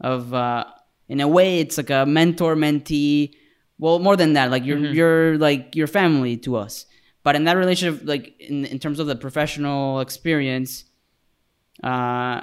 of 0.01 0.33
uh 0.33 0.64
in 1.09 1.21
a 1.21 1.29
way 1.29 1.61
it's 1.61 1.77
like 1.77 1.90
a 1.90 2.05
mentor 2.07 2.55
mentee 2.55 3.35
well 3.79 3.99
more 3.99 4.16
than 4.16 4.35
that 4.35 4.51
like 4.51 4.64
you're 4.64 4.79
you're 4.79 5.38
like 5.38 5.75
your 5.77 5.87
family 5.87 6.37
to 6.38 6.57
us. 6.57 6.87
But 7.23 7.37
in 7.37 7.45
that 7.45 7.57
relationship 7.57 8.03
like 8.05 8.35
in, 8.40 8.64
in 8.64 8.79
terms 8.79 8.99
of 8.99 9.07
the 9.07 9.16
professional 9.16 10.01
experience 10.01 10.85
uh 11.83 12.42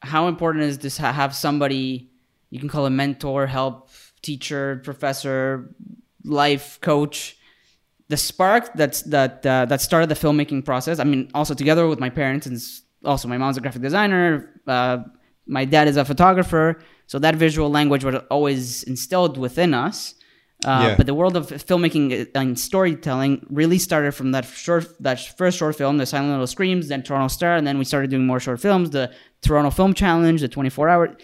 how 0.00 0.28
important 0.28 0.64
is 0.64 0.78
this 0.78 0.96
to 0.96 1.02
have 1.02 1.34
somebody 1.34 2.10
you 2.50 2.60
can 2.60 2.68
call 2.68 2.86
a 2.86 2.90
mentor 2.90 3.46
help 3.46 3.90
teacher 4.22 4.80
professor 4.84 5.74
life 6.24 6.78
coach 6.80 7.37
the 8.08 8.16
spark 8.16 8.72
that's 8.74 9.02
that 9.02 9.44
uh, 9.46 9.64
that 9.66 9.80
started 9.80 10.08
the 10.08 10.14
filmmaking 10.14 10.64
process. 10.64 10.98
I 10.98 11.04
mean, 11.04 11.30
also 11.34 11.54
together 11.54 11.86
with 11.86 12.00
my 12.00 12.10
parents, 12.10 12.46
and 12.46 12.58
also 13.04 13.28
my 13.28 13.38
mom's 13.38 13.56
a 13.56 13.60
graphic 13.60 13.82
designer. 13.82 14.60
Uh, 14.66 14.98
my 15.46 15.64
dad 15.64 15.88
is 15.88 15.96
a 15.96 16.04
photographer, 16.04 16.78
so 17.06 17.18
that 17.18 17.34
visual 17.36 17.70
language 17.70 18.04
was 18.04 18.16
always 18.30 18.82
instilled 18.84 19.38
within 19.38 19.74
us. 19.74 20.14
Uh, 20.64 20.82
Yeah. 20.88 20.96
But 20.96 21.06
the 21.06 21.14
world 21.14 21.36
of 21.36 21.46
filmmaking 21.46 22.28
and 22.34 22.58
storytelling 22.58 23.46
really 23.48 23.78
started 23.78 24.12
from 24.12 24.32
that 24.32 24.44
short, 24.44 24.86
that 25.00 25.20
first 25.38 25.56
short 25.58 25.76
film, 25.76 25.98
the 25.98 26.06
Silent 26.06 26.30
Little 26.32 26.48
Screams, 26.48 26.88
then 26.88 27.02
Toronto 27.02 27.28
Star, 27.28 27.54
and 27.56 27.64
then 27.66 27.78
we 27.78 27.84
started 27.84 28.10
doing 28.10 28.26
more 28.26 28.40
short 28.40 28.60
films, 28.60 28.90
the 28.90 29.12
Toronto 29.42 29.70
Film 29.70 29.94
Challenge, 29.94 30.40
the 30.40 30.48
24 30.48 30.88
Hour, 30.88 31.16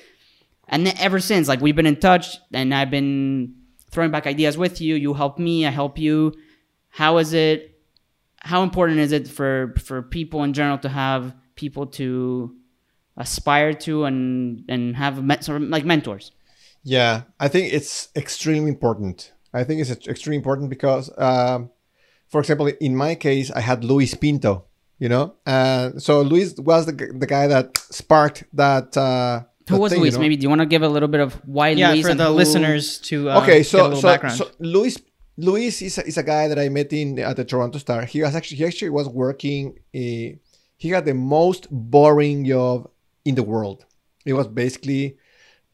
and 0.69 0.87
then 0.87 0.95
ever 0.99 1.19
since, 1.19 1.49
like 1.49 1.61
we've 1.61 1.75
been 1.77 1.87
in 1.95 1.97
touch, 1.97 2.39
and 2.53 2.73
I've 2.73 2.91
been 2.91 3.55
throwing 3.91 4.13
back 4.13 4.27
ideas 4.27 4.57
with 4.57 4.81
you. 4.81 4.95
You 4.95 5.15
help 5.15 5.39
me, 5.39 5.67
I 5.67 5.71
help 5.71 5.99
you. 5.99 6.33
How 6.95 7.19
is 7.19 7.33
it? 7.33 7.59
How 8.39 8.63
important 8.63 8.99
is 9.01 9.11
it 9.13 9.27
for 9.27 9.75
for 9.83 10.03
people 10.03 10.45
in 10.45 10.53
general 10.53 10.79
to 10.79 10.89
have 10.89 11.35
people 11.57 11.87
to 11.99 12.55
aspire 13.17 13.73
to 13.87 14.05
and 14.05 14.65
and 14.69 14.95
have 14.97 15.23
me- 15.23 15.41
sort 15.41 15.63
of 15.63 15.69
like 15.69 15.85
mentors? 15.85 16.31
Yeah, 16.85 17.23
I 17.41 17.49
think 17.49 17.73
it's 17.73 18.09
extremely 18.15 18.71
important. 18.71 19.33
I 19.53 19.65
think 19.65 19.81
it's 19.81 19.91
extremely 20.07 20.37
important 20.37 20.69
because, 20.71 21.11
um, 21.17 21.71
for 22.29 22.41
example, 22.41 22.67
in 22.81 22.95
my 22.95 23.15
case, 23.15 23.51
I 23.51 23.61
had 23.61 23.83
Luis 23.85 24.15
Pinto. 24.15 24.65
You 25.01 25.09
know, 25.09 25.35
uh, 25.45 25.99
so 25.99 26.23
Luis 26.23 26.55
was 26.57 26.87
the, 26.87 26.93
the 26.93 27.27
guy 27.27 27.49
that 27.49 27.77
sparked 27.79 28.45
that. 28.55 28.97
Uh, 28.97 29.43
Who 29.69 29.79
was 29.79 29.91
thing, 29.91 29.99
you 29.99 30.05
Luis? 30.05 30.15
know? 30.15 30.21
Maybe 30.21 30.37
do 30.37 30.43
you 30.45 30.49
want 30.49 30.61
to 30.61 30.67
give 30.67 30.83
a 30.83 30.89
little 30.89 31.09
bit 31.09 31.21
of 31.21 31.35
why 31.47 31.71
yeah, 31.71 31.91
Luis 31.91 32.05
for 32.05 32.11
and 32.13 32.21
the 32.21 32.27
who- 32.31 32.39
listeners 32.39 32.99
to 33.11 33.29
uh, 33.31 33.41
okay, 33.43 33.59
get 33.59 33.61
a 33.61 33.65
so 33.65 33.83
little 33.83 34.01
so, 34.01 34.09
background. 34.09 34.37
so 34.39 34.51
Luis 34.61 34.97
Luis 35.37 35.83
is 35.83 35.99
a, 35.99 36.07
is 36.07 36.17
a 36.17 36.23
guy 36.23 36.49
that 36.49 36.59
I 36.59 36.69
met 36.69 36.93
in 36.93 37.19
at 37.19 37.37
the 37.37 37.45
Toronto 37.45 37.79
Star. 37.79 38.05
He 38.05 38.23
was 38.23 38.35
actually 38.35 38.59
he 38.59 38.65
actually 38.67 38.91
was 38.91 39.09
working. 39.09 39.79
A, 39.95 40.39
he 40.77 40.89
had 40.91 41.05
the 41.05 41.15
most 41.15 41.69
boring 41.71 42.45
job 42.45 42.91
in 43.25 43.35
the 43.35 43.43
world. 43.43 43.85
It 44.25 44.35
was 44.35 44.47
basically 44.47 45.17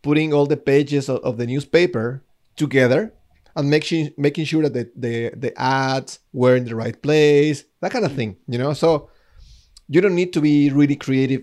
putting 0.02 0.32
all 0.32 0.46
the 0.46 0.56
pages 0.56 1.08
of, 1.08 1.18
of 1.18 1.36
the 1.36 1.46
newspaper 1.46 2.22
together 2.56 3.12
and 3.54 3.68
making 3.68 4.12
making 4.16 4.44
sure 4.46 4.62
that 4.62 4.72
the, 4.72 4.90
the 4.96 5.30
the 5.36 5.60
ads 5.60 6.20
were 6.32 6.56
in 6.56 6.64
the 6.64 6.74
right 6.74 7.00
place, 7.02 7.64
that 7.80 7.90
kind 7.92 8.04
of 8.04 8.12
thing. 8.12 8.36
You 8.48 8.58
know, 8.58 8.72
so 8.72 9.10
you 9.88 10.00
don't 10.00 10.14
need 10.14 10.32
to 10.32 10.40
be 10.40 10.70
really 10.70 10.96
creative 10.96 11.42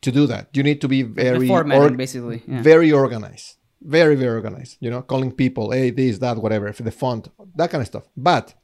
to 0.00 0.10
do 0.10 0.26
that. 0.26 0.48
You 0.54 0.62
need 0.62 0.80
to 0.80 0.88
be 0.88 1.02
the 1.02 1.08
very 1.12 1.46
formatting, 1.48 1.82
org- 1.82 1.96
basically. 1.96 2.42
Yeah. 2.46 2.62
very 2.62 2.90
organized 2.90 3.56
very 3.82 4.14
very 4.14 4.34
organized 4.34 4.76
you 4.80 4.90
know 4.90 5.02
calling 5.02 5.32
people 5.32 5.70
hey 5.70 5.90
this 5.90 6.18
that 6.18 6.36
whatever 6.38 6.70
the 6.72 6.90
font 6.90 7.28
that 7.54 7.70
kind 7.70 7.80
of 7.80 7.86
stuff 7.86 8.08
but 8.16 8.54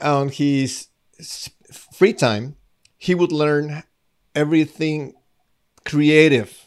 on 0.00 0.28
his 0.28 0.88
free 1.92 2.12
time 2.12 2.56
he 2.96 3.14
would 3.14 3.32
learn 3.32 3.82
everything 4.34 5.14
creative 5.84 6.64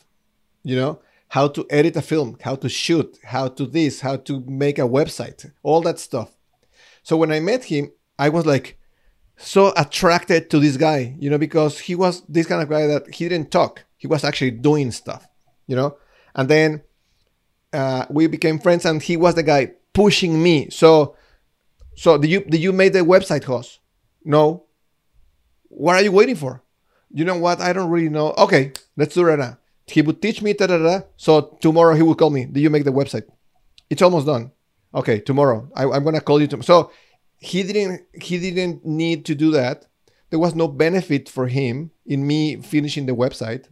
you 0.64 0.76
know 0.76 1.00
how 1.30 1.48
to 1.48 1.66
edit 1.70 1.96
a 1.96 2.02
film 2.02 2.38
how 2.44 2.56
to 2.56 2.70
shoot 2.70 3.20
how 3.24 3.48
to 3.48 3.66
this 3.66 4.02
how 4.02 4.16
to 4.16 4.42
make 4.48 4.80
a 4.80 4.84
website 4.84 5.52
all 5.64 5.82
that 5.82 6.00
stuff 6.00 6.32
So 7.04 7.18
when 7.18 7.32
I 7.32 7.40
met 7.40 7.66
him, 7.66 7.92
I 8.18 8.30
was 8.30 8.46
like 8.46 8.78
so 9.38 9.74
attracted 9.78 10.50
to 10.52 10.60
this 10.60 10.78
guy, 10.78 11.16
you 11.20 11.30
know, 11.30 11.38
because 11.38 11.80
he 11.80 11.96
was 11.96 12.22
this 12.28 12.46
kind 12.48 12.62
of 12.62 12.70
guy 12.70 12.88
that 12.88 13.14
he 13.16 13.28
didn't 13.30 13.52
talk. 13.52 13.86
He 13.98 14.08
was 14.08 14.24
actually 14.24 14.52
doing 14.52 14.92
stuff, 14.92 15.28
you 15.68 15.76
know. 15.76 15.98
And 16.36 16.50
then 16.50 16.82
uh, 17.74 18.06
we 18.10 18.28
became 18.28 18.60
friends, 18.60 18.86
and 18.86 19.02
he 19.02 19.18
was 19.18 19.36
the 19.36 19.44
guy 19.44 19.74
pushing 19.94 20.42
me. 20.42 20.70
So, 20.70 21.16
so 21.96 22.18
did 22.18 22.30
you 22.30 22.42
did 22.42 22.62
you 22.62 22.72
make 22.72 22.94
the 22.94 23.00
website 23.00 23.46
Jos? 23.46 23.80
No. 24.24 24.66
What 25.70 25.96
are 25.96 26.02
you 26.02 26.12
waiting 26.12 26.36
for? 26.36 26.64
You 27.12 27.26
know 27.26 27.38
what? 27.38 27.62
I 27.62 27.74
don't 27.74 27.90
really 27.90 28.10
know. 28.10 28.34
Okay, 28.38 28.74
let's 28.98 29.16
do 29.16 29.22
it 29.22 29.26
right 29.26 29.40
now. 29.40 29.58
He 29.88 30.02
would 30.02 30.22
teach 30.22 30.42
me, 30.42 30.54
da 30.54 30.68
da 30.68 30.78
da. 30.78 31.02
So 31.18 31.58
tomorrow 31.62 31.96
he 31.96 32.04
would 32.04 32.18
call 32.18 32.30
me. 32.30 32.46
Do 32.46 32.60
you 32.60 32.70
make 32.70 32.84
the 32.84 32.92
website? 32.92 33.24
It's 33.90 34.02
almost 34.02 34.28
done. 34.28 34.52
Okay, 34.94 35.20
tomorrow 35.20 35.70
I, 35.76 35.84
I'm 35.86 36.04
gonna 36.04 36.22
call 36.22 36.42
you. 36.42 36.48
tomorrow. 36.48 36.64
so 36.64 36.92
he 37.38 37.64
didn't 37.64 38.06
he 38.14 38.38
didn't 38.40 38.86
need 38.86 39.26
to 39.26 39.36
do 39.36 39.52
that. 39.52 39.86
There 40.30 40.40
was 40.40 40.54
no 40.54 40.68
benefit 40.68 41.28
for 41.28 41.48
him 41.48 41.92
in 42.06 42.28
me 42.28 42.58
finishing 42.58 43.06
the 43.06 43.16
website. 43.16 43.66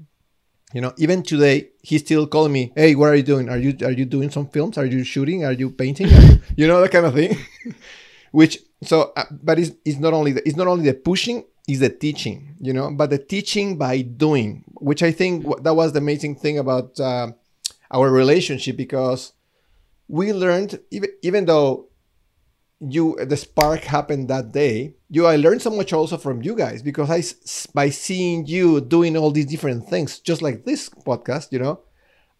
You 0.73 0.81
know, 0.81 0.93
even 0.97 1.23
today 1.23 1.69
he's 1.81 2.01
still 2.01 2.27
calling 2.27 2.51
me. 2.51 2.73
Hey, 2.75 2.93
what 2.95 3.09
are 3.09 3.15
you 3.15 3.23
doing? 3.23 3.47
Are 3.49 3.57
you 3.57 3.75
are 3.83 3.91
you 3.91 4.05
doing 4.05 4.29
some 4.29 4.47
films? 4.47 4.77
Are 4.77 4.85
you 4.85 5.03
shooting? 5.03 5.45
Are 5.45 5.53
you 5.53 5.69
painting? 5.69 6.07
Are 6.07 6.21
you, 6.21 6.41
you 6.57 6.67
know 6.67 6.81
that 6.81 6.91
kind 6.91 7.05
of 7.05 7.13
thing. 7.13 7.37
Which 8.31 8.59
so, 8.83 9.13
uh, 9.15 9.23
but 9.31 9.59
it's, 9.59 9.71
it's 9.85 9.97
not 9.97 10.13
only 10.13 10.33
the, 10.33 10.47
it's 10.47 10.57
not 10.57 10.67
only 10.67 10.85
the 10.85 10.93
pushing, 10.93 11.45
it's 11.67 11.79
the 11.79 11.89
teaching. 11.89 12.55
You 12.59 12.73
know, 12.73 12.91
but 12.91 13.09
the 13.09 13.17
teaching 13.17 13.77
by 13.77 14.01
doing, 14.01 14.65
which 14.75 15.01
I 15.01 15.11
think 15.11 15.45
that 15.63 15.75
was 15.75 15.93
the 15.93 15.99
amazing 15.99 16.35
thing 16.35 16.59
about 16.59 16.99
uh, 16.99 17.31
our 17.89 18.11
relationship 18.11 18.75
because 18.75 19.33
we 20.09 20.33
learned 20.33 20.79
even 20.91 21.09
even 21.23 21.45
though 21.45 21.87
you 22.79 23.17
the 23.25 23.37
spark 23.37 23.81
happened 23.85 24.27
that 24.27 24.51
day 24.51 24.93
you 25.09 25.25
i 25.25 25.35
learned 25.35 25.61
so 25.61 25.69
much 25.69 25.93
also 25.93 26.17
from 26.17 26.41
you 26.41 26.55
guys 26.55 26.81
because 26.81 27.09
i 27.09 27.21
by 27.73 27.89
seeing 27.89 28.45
you 28.45 28.81
doing 28.81 29.15
all 29.15 29.31
these 29.31 29.45
different 29.45 29.87
things 29.87 30.19
just 30.19 30.41
like 30.41 30.65
this 30.65 30.89
podcast 30.89 31.51
you 31.51 31.59
know 31.59 31.79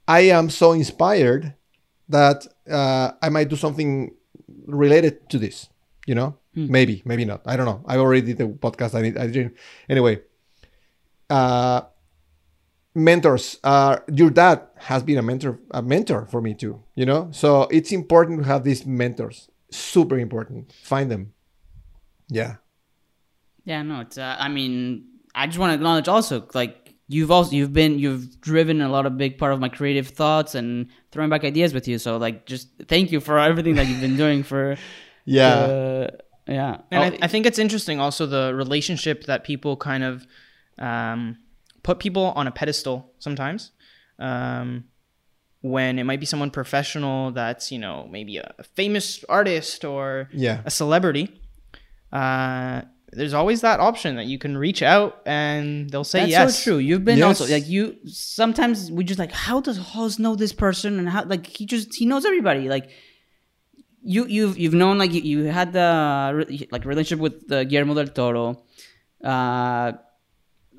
i 0.08 0.22
am 0.22 0.50
so 0.50 0.72
inspired 0.74 1.54
that 2.10 2.46
uh, 2.70 3.12
i 3.22 3.30
might 3.30 3.50
do 3.50 3.56
something 3.56 4.14
related 4.66 5.30
to 5.30 5.38
this 5.38 5.70
you 6.08 6.16
know? 6.16 6.38
Maybe 6.56 7.04
maybe 7.06 7.24
not. 7.24 7.42
I 7.46 7.56
don't 7.56 7.68
know. 7.68 7.84
I 7.86 7.98
already 7.98 8.34
did 8.34 8.40
the 8.40 8.48
podcast. 8.48 8.96
I, 8.96 9.04
did, 9.04 9.18
I 9.18 9.28
didn't. 9.28 9.56
Anyway 9.88 10.22
uh 11.30 11.82
mentors 12.96 13.60
uh 13.64 13.98
your 14.12 14.30
dad 14.30 14.62
has 14.78 15.04
been 15.04 15.18
a 15.18 15.22
mentor 15.22 15.60
a 15.72 15.82
mentor 15.82 16.26
for 16.26 16.42
me 16.42 16.54
too 16.54 16.82
you 16.96 17.06
know? 17.06 17.30
So 17.32 17.64
it's 17.64 17.92
important 17.92 18.40
to 18.40 18.46
have 18.46 18.64
these 18.64 18.86
mentors. 18.86 19.50
Super 19.70 20.18
important. 20.18 20.72
Find 20.72 21.12
them 21.12 21.34
yeah 22.30 22.56
Yeah, 23.66 23.84
no, 23.84 24.02
it's. 24.02 24.18
Uh, 24.18 24.36
I 24.40 24.48
mean, 24.48 25.06
I 25.36 25.46
just 25.48 25.60
want 25.60 25.72
to 25.72 25.76
acknowledge 25.76 26.08
also, 26.08 26.48
like 26.54 26.96
you've 27.08 27.32
also 27.32 27.52
you've 27.52 27.74
been 27.74 28.00
you've 28.00 28.40
driven 28.42 28.82
a 28.82 28.90
lot 28.90 29.06
of 29.06 29.18
big 29.18 29.38
part 29.38 29.54
of 29.54 29.60
my 29.60 29.70
creative 29.70 30.08
thoughts 30.08 30.56
and 30.56 30.88
throwing 31.12 31.30
back 31.30 31.44
ideas 31.44 31.74
with 31.74 31.88
you. 31.88 31.98
So 31.98 32.18
like, 32.18 32.46
just 32.46 32.70
thank 32.88 33.12
you 33.12 33.20
for 33.20 33.40
everything 33.40 33.76
that 33.76 33.88
you've 33.88 34.02
been 34.02 34.18
doing 34.18 34.44
for. 34.44 34.78
yeah 35.26 35.56
Uh, 35.56 36.08
yeah. 36.48 36.78
And 36.92 37.14
Oh, 37.14 37.18
I, 37.18 37.26
I 37.26 37.28
think 37.28 37.46
it's 37.46 37.60
interesting 37.60 38.00
also 38.00 38.26
the 38.26 38.54
relationship 38.56 39.26
that 39.26 39.44
people 39.44 39.76
kind 39.76 40.04
of 40.04 40.26
um, 40.80 41.38
put 41.84 42.00
people 42.00 42.32
on 42.36 42.48
a 42.48 42.52
pedestal 42.52 43.12
sometimes. 43.20 43.72
Um, 44.20 44.86
when 45.62 46.00
it 46.00 46.06
might 46.06 46.20
be 46.20 46.26
someone 46.26 46.52
professional 46.52 47.32
that's, 47.32 47.72
you 47.72 47.80
know, 47.80 48.08
maybe 48.10 48.38
a 48.38 48.64
famous 48.76 49.26
artist 49.28 49.84
or 49.84 50.30
yeah 50.32 50.62
a 50.66 50.72
celebrity. 50.72 51.42
Uh, 52.18 52.82
there's 53.14 53.34
always 53.34 53.60
that 53.62 53.80
option 53.80 54.12
that 54.20 54.26
you 54.26 54.38
can 54.46 54.54
reach 54.58 54.82
out 54.94 55.22
and 55.26 55.90
they'll 55.90 56.04
say 56.16 56.20
That's 56.22 56.32
yes. 56.32 56.58
so 56.58 56.64
true. 56.66 56.78
You've 56.88 57.06
been 57.10 57.18
Yes. 57.20 57.42
also 57.42 57.54
like 57.58 57.68
you. 57.76 57.84
Sometimes 58.06 58.92
we 58.98 59.04
just 59.12 59.20
like, 59.20 59.32
how 59.48 59.58
does 59.62 59.78
Jos 59.92 60.20
know 60.20 60.36
this 60.36 60.54
person 60.66 61.00
and 61.00 61.08
how 61.10 61.24
like 61.34 61.46
he 61.58 61.66
just 61.66 61.96
he 62.00 62.06
knows 62.06 62.26
everybody. 62.26 62.64
Like 62.76 62.90
you 64.04 64.22
you've 64.36 64.56
you've 64.62 64.74
known 64.84 64.98
like 64.98 65.14
you, 65.14 65.22
you 65.22 65.40
had 65.60 65.70
the 65.74 66.68
like 66.72 66.86
relationship 66.86 67.22
with 67.28 67.36
uh, 67.52 67.64
Guillermo 67.70 67.94
del 68.00 68.08
Toro. 68.08 68.46
Uh, 69.24 69.94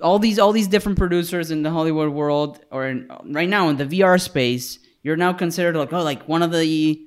all 0.03 0.18
these 0.18 0.39
all 0.39 0.53
these 0.53 0.68
different 0.68 0.97
producers 0.99 1.51
in 1.51 1.62
the 1.62 1.70
Hollywood 1.70 2.11
world 2.20 2.53
or 2.70 2.86
in, 2.89 3.11
right 3.39 3.49
now 3.49 3.68
in 3.70 3.76
the 3.76 3.86
VR 3.86 4.20
space, 4.20 4.78
you're 5.03 5.16
now 5.16 5.32
considered 5.32 5.74
like 5.76 5.93
oh 5.93 6.03
like 6.03 6.22
one 6.28 6.43
of 6.43 6.53
the 6.53 7.01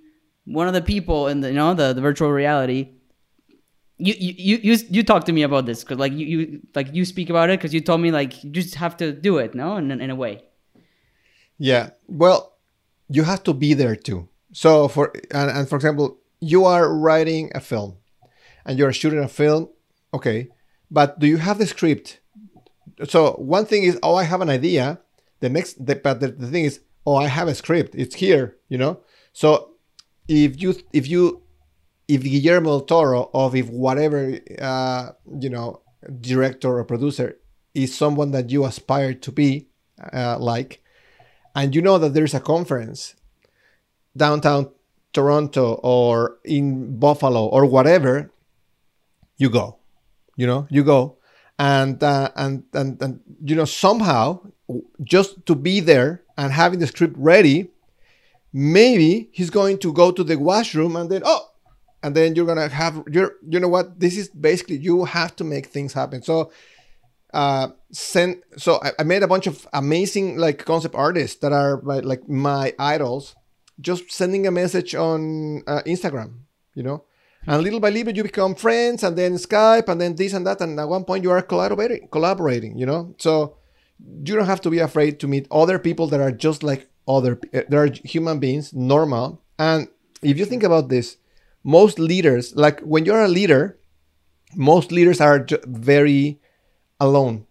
one 0.45 0.67
of 0.67 0.73
the 0.73 0.82
people 0.93 1.27
in 1.32 1.41
the 1.41 1.49
you 1.49 1.59
know 1.61 1.73
the, 1.73 1.93
the 1.93 2.01
virtual 2.01 2.32
reality. 2.32 2.82
You 4.04 4.16
you 4.18 4.58
you 4.64 4.78
you, 4.89 5.04
talk 5.04 5.26
to 5.26 5.32
me 5.32 5.43
about 5.43 5.68
this 5.68 5.84
because 5.84 5.99
like 5.99 6.12
you, 6.14 6.26
you 6.26 6.62
like 6.74 6.93
you 6.93 7.06
speak 7.06 7.30
about 7.30 7.49
it 7.49 7.60
because 7.60 7.74
you 7.74 7.82
told 7.82 8.02
me 8.02 8.12
like 8.12 8.43
you 8.43 8.49
just 8.49 8.76
have 8.76 8.97
to 8.97 9.12
do 9.12 9.38
it 9.38 9.54
no 9.54 9.78
in, 9.78 9.91
in 9.91 10.10
a 10.10 10.16
way. 10.16 10.43
Yeah. 11.60 11.91
Well, 12.08 12.58
you 13.10 13.24
have 13.24 13.43
to 13.43 13.54
be 13.54 13.76
there 13.76 13.95
too. 13.95 14.28
So 14.54 14.88
for 14.88 15.14
and, 15.30 15.52
and 15.52 15.70
for 15.70 15.76
example, 15.76 16.18
you 16.39 16.66
are 16.66 16.91
writing 16.91 17.52
a 17.54 17.60
film 17.60 17.97
and 18.66 18.78
you're 18.78 18.93
shooting 18.93 19.20
a 19.20 19.28
film, 19.28 19.70
okay. 20.14 20.49
But 20.89 21.20
do 21.20 21.28
you 21.28 21.38
have 21.38 21.58
the 21.58 21.68
script? 21.68 22.20
So 23.08 23.34
one 23.34 23.66
thing 23.66 23.84
is, 23.84 23.97
oh, 24.04 24.16
I 24.16 24.24
have 24.24 24.41
an 24.41 24.49
idea. 24.49 24.99
The 25.39 25.49
next, 25.49 25.84
the, 25.86 25.95
but 25.95 26.20
the, 26.20 26.28
the 26.28 26.47
thing 26.47 26.66
is, 26.66 26.82
oh, 27.06 27.16
I 27.16 27.28
have 27.28 27.47
a 27.47 27.56
script. 27.56 27.95
It's 27.95 28.16
here, 28.16 28.58
you 28.68 28.78
know. 28.78 28.99
So 29.34 29.72
if 30.28 30.62
you 30.62 30.76
if 30.93 31.08
you 31.08 31.43
if 32.12 32.24
Guillermo 32.24 32.80
del 32.80 32.82
Toro 32.82 33.22
or 33.34 33.55
if 33.55 33.70
whatever 33.70 34.38
uh, 34.59 35.12
you 35.39 35.49
know 35.49 35.82
director 36.20 36.78
or 36.78 36.84
producer 36.84 37.38
is 37.74 37.95
someone 37.95 38.32
that 38.32 38.49
you 38.49 38.66
aspire 38.66 39.14
to 39.14 39.32
be 39.32 39.68
uh, 40.12 40.38
like, 40.38 40.84
and 41.55 41.74
you 41.74 41.82
know 41.82 41.97
that 41.97 42.14
there's 42.14 42.34
a 42.34 42.39
conference 42.39 43.16
downtown 44.18 44.70
Toronto 45.14 45.80
or 45.84 46.38
in 46.43 46.99
Buffalo 46.99 47.45
or 47.45 47.66
whatever, 47.66 48.32
you 49.38 49.49
go. 49.49 49.78
You 50.36 50.47
know, 50.47 50.68
you 50.70 50.84
go, 50.84 51.18
and 51.59 52.01
uh, 52.03 52.32
and 52.36 52.64
and 52.74 53.01
and 53.01 53.20
you 53.43 53.55
know 53.55 53.66
somehow 53.66 54.39
just 55.03 55.45
to 55.45 55.55
be 55.55 55.80
there 55.80 56.24
and 56.38 56.51
having 56.51 56.80
the 56.80 56.88
script 56.88 57.16
ready, 57.18 57.70
maybe 58.51 59.30
he's 59.32 59.49
going 59.49 59.78
to 59.80 59.93
go 59.93 60.12
to 60.12 60.24
the 60.24 60.38
washroom 60.38 60.95
and 60.95 61.09
then 61.09 61.22
oh, 61.24 61.51
and 62.04 62.16
then 62.16 62.36
you're 62.36 62.45
gonna 62.45 62.70
have 62.70 63.04
you're 63.12 63.36
you 63.47 63.60
know 63.60 63.68
what? 63.68 63.99
This 63.99 64.18
is 64.18 64.30
basically 64.30 64.78
you 64.78 65.06
have 65.06 65.36
to 65.38 65.43
make 65.43 65.68
things 65.68 65.93
happen. 65.93 66.22
So 66.22 66.52
uh 67.34 67.70
send 67.91 68.43
so 68.58 68.80
I, 68.84 68.91
I 68.99 69.04
made 69.04 69.24
a 69.24 69.28
bunch 69.28 69.47
of 69.47 69.66
amazing 69.72 70.38
like 70.38 70.66
concept 70.66 70.95
artists 70.95 71.39
that 71.39 71.54
are 71.54 71.82
like 71.84 72.28
my 72.28 72.74
idols 72.78 73.36
just 73.80 74.12
sending 74.12 74.45
a 74.45 74.52
message 74.52 74.93
on 74.95 75.64
uh, 75.66 75.82
instagram 75.88 76.41
you 76.76 76.84
know? 76.84 77.04
And 77.47 77.64
little 77.64 77.80
by 77.80 77.89
little 77.89 78.14
you 78.14 78.24
become 78.24 78.54
friends 78.54 79.04
and 79.04 79.18
then 79.18 79.34
skype 79.34 79.89
and 79.89 79.99
then 79.99 80.16
this 80.16 80.34
and 80.34 80.45
that 80.45 80.62
and 80.62 80.80
at 80.80 80.88
one 80.88 81.06
point 81.06 81.24
you 81.24 81.32
are 81.32 81.41
collaborating 81.41 82.08
collaborating 82.12 82.78
you 82.78 82.86
know? 82.86 83.16
So 83.18 83.58
you 83.99 84.36
don't 84.36 84.45
have 84.45 84.62
to 84.62 84.70
be 84.70 84.80
afraid 84.80 85.20
to 85.22 85.28
meet 85.28 85.47
other 85.49 85.80
people 85.80 86.08
that 86.08 86.20
are 86.20 86.32
just 86.32 86.64
like 86.64 86.88
other 87.08 87.39
uh, 87.54 87.62
they 87.68 87.78
are 87.78 87.89
human 88.04 88.39
beings 88.39 88.74
normal. 88.74 89.41
And 89.58 89.88
if 90.22 90.38
you 90.38 90.45
think 90.45 90.64
about 90.64 90.89
this 90.89 91.18
most 91.64 91.99
leaders 91.99 92.55
like 92.55 92.80
when 92.82 93.05
you're 93.05 93.22
a 93.22 93.28
leader 93.28 93.78
most 94.55 94.91
leaders 94.91 95.22
are 95.22 95.45
very 95.66 96.39
alone. 96.99 97.45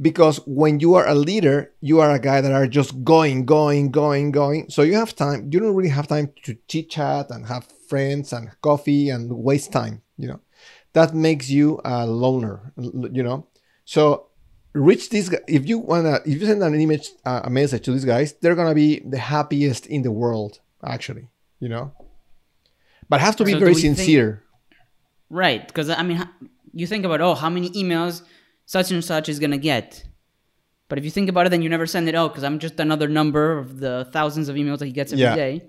Because 0.00 0.40
when 0.46 0.78
you 0.78 0.94
are 0.94 1.08
a 1.08 1.14
leader 1.14 1.72
you 1.80 2.00
are 2.00 2.12
a 2.12 2.20
guy 2.20 2.40
that 2.40 2.52
are 2.52 2.68
just 2.68 3.02
going 3.02 3.46
going 3.46 3.90
going 3.90 4.30
going. 4.30 4.70
So 4.70 4.82
you 4.82 4.94
have 4.94 5.16
time 5.16 5.48
you 5.50 5.58
don't 5.58 5.74
really 5.74 5.88
have 5.88 6.06
time 6.06 6.32
to 6.44 6.56
chit 6.68 6.90
chat 6.90 7.30
and 7.30 7.46
have 7.46 7.66
friends 7.88 8.32
and 8.32 8.50
coffee 8.62 9.10
and 9.10 9.32
waste 9.32 9.72
time 9.72 10.02
you 10.16 10.28
know? 10.28 10.40
That 10.92 11.14
makes 11.14 11.50
you 11.50 11.80
a 11.84 12.06
loner 12.06 12.72
you 12.76 13.22
know? 13.22 13.48
So 13.84 14.28
reach 14.72 15.10
guy 15.10 15.38
if 15.48 15.66
you 15.66 15.78
wanna 15.78 16.20
if 16.24 16.40
you 16.40 16.46
send 16.46 16.62
an 16.62 16.80
image 16.80 17.10
uh, 17.24 17.40
a 17.44 17.50
message 17.50 17.84
to 17.84 17.92
these 17.92 18.04
guys 18.04 18.34
they're 18.34 18.54
gonna 18.54 18.74
be 18.74 19.00
the 19.00 19.18
happiest 19.18 19.86
in 19.86 20.02
the 20.02 20.12
world 20.12 20.60
actually 20.84 21.28
you 21.58 21.68
know 21.68 21.90
but 23.08 23.20
have 23.20 23.36
to 23.36 23.44
be 23.44 23.52
So 23.52 23.58
very 23.58 23.72
we 23.74 23.80
think- 23.80 23.96
sincere 23.96 24.42
Right, 25.30 25.66
because 25.66 25.90
I 25.90 26.02
mean, 26.02 26.26
you 26.72 26.86
think 26.86 27.04
about 27.04 27.20
oh, 27.20 27.34
how 27.34 27.50
many 27.50 27.68
emails 27.70 28.22
such 28.64 28.90
and 28.90 29.04
such 29.04 29.28
is 29.28 29.38
gonna 29.38 29.58
get, 29.58 30.04
but 30.88 30.98
if 30.98 31.04
you 31.04 31.10
think 31.10 31.28
about 31.28 31.44
it, 31.46 31.50
then 31.50 31.60
you 31.60 31.68
never 31.68 31.86
send 31.86 32.08
it 32.08 32.14
out 32.14 32.28
because 32.32 32.44
I'm 32.44 32.58
just 32.58 32.80
another 32.80 33.08
number 33.08 33.58
of 33.58 33.78
the 33.78 34.08
thousands 34.10 34.48
of 34.48 34.56
emails 34.56 34.78
that 34.78 34.86
he 34.86 34.92
gets 34.92 35.12
every 35.12 35.22
Yeah. 35.24 35.34
day. 35.34 35.64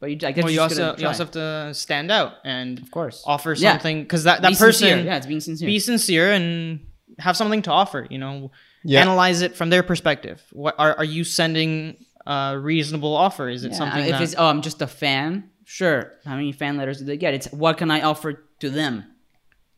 But 0.00 0.10
you, 0.10 0.16
I 0.26 0.32
guess 0.32 0.44
Well, 0.44 0.52
you 0.52 0.60
also 0.60 0.96
you 0.96 1.06
also 1.06 1.24
have 1.24 1.30
to 1.32 1.72
stand 1.74 2.10
out 2.10 2.32
and 2.44 2.78
of 2.78 2.90
course 2.90 3.22
offer 3.26 3.52
Yeah. 3.52 3.72
something 3.72 4.02
because 4.02 4.24
that, 4.24 4.40
that 4.42 4.50
Be 4.50 4.56
person 4.56 4.88
sincere. 4.88 5.04
yeah, 5.04 5.16
it's 5.18 5.26
being 5.26 5.40
sincere. 5.40 5.66
be 5.66 5.78
sincere 5.78 6.32
and 6.32 6.80
have 7.18 7.36
something 7.36 7.62
to 7.62 7.70
offer. 7.70 8.06
You 8.10 8.18
know, 8.18 8.50
Yeah. 8.84 9.02
analyze 9.02 9.40
it 9.42 9.54
from 9.54 9.68
their 9.70 9.82
perspective. 9.82 10.42
What 10.52 10.74
are 10.78 10.94
are 10.96 11.04
you 11.16 11.24
sending 11.24 11.96
a 12.26 12.58
reasonable 12.58 13.14
offer? 13.16 13.48
Is 13.50 13.64
it 13.64 13.72
Yeah, 13.72 13.78
something 13.78 14.04
if 14.04 14.10
that, 14.12 14.22
it's 14.22 14.34
oh, 14.38 14.46
I'm 14.46 14.62
just 14.62 14.80
a 14.82 14.86
fan, 14.86 15.50
sure, 15.74 16.12
how 16.24 16.36
many 16.36 16.52
fan 16.52 16.76
letters 16.76 16.98
do 17.00 17.04
they 17.04 17.16
get? 17.16 17.34
It's 17.34 17.48
what 17.52 17.78
can 17.78 17.90
I 17.90 18.02
offer 18.02 18.44
to 18.60 18.70
them? 18.70 19.04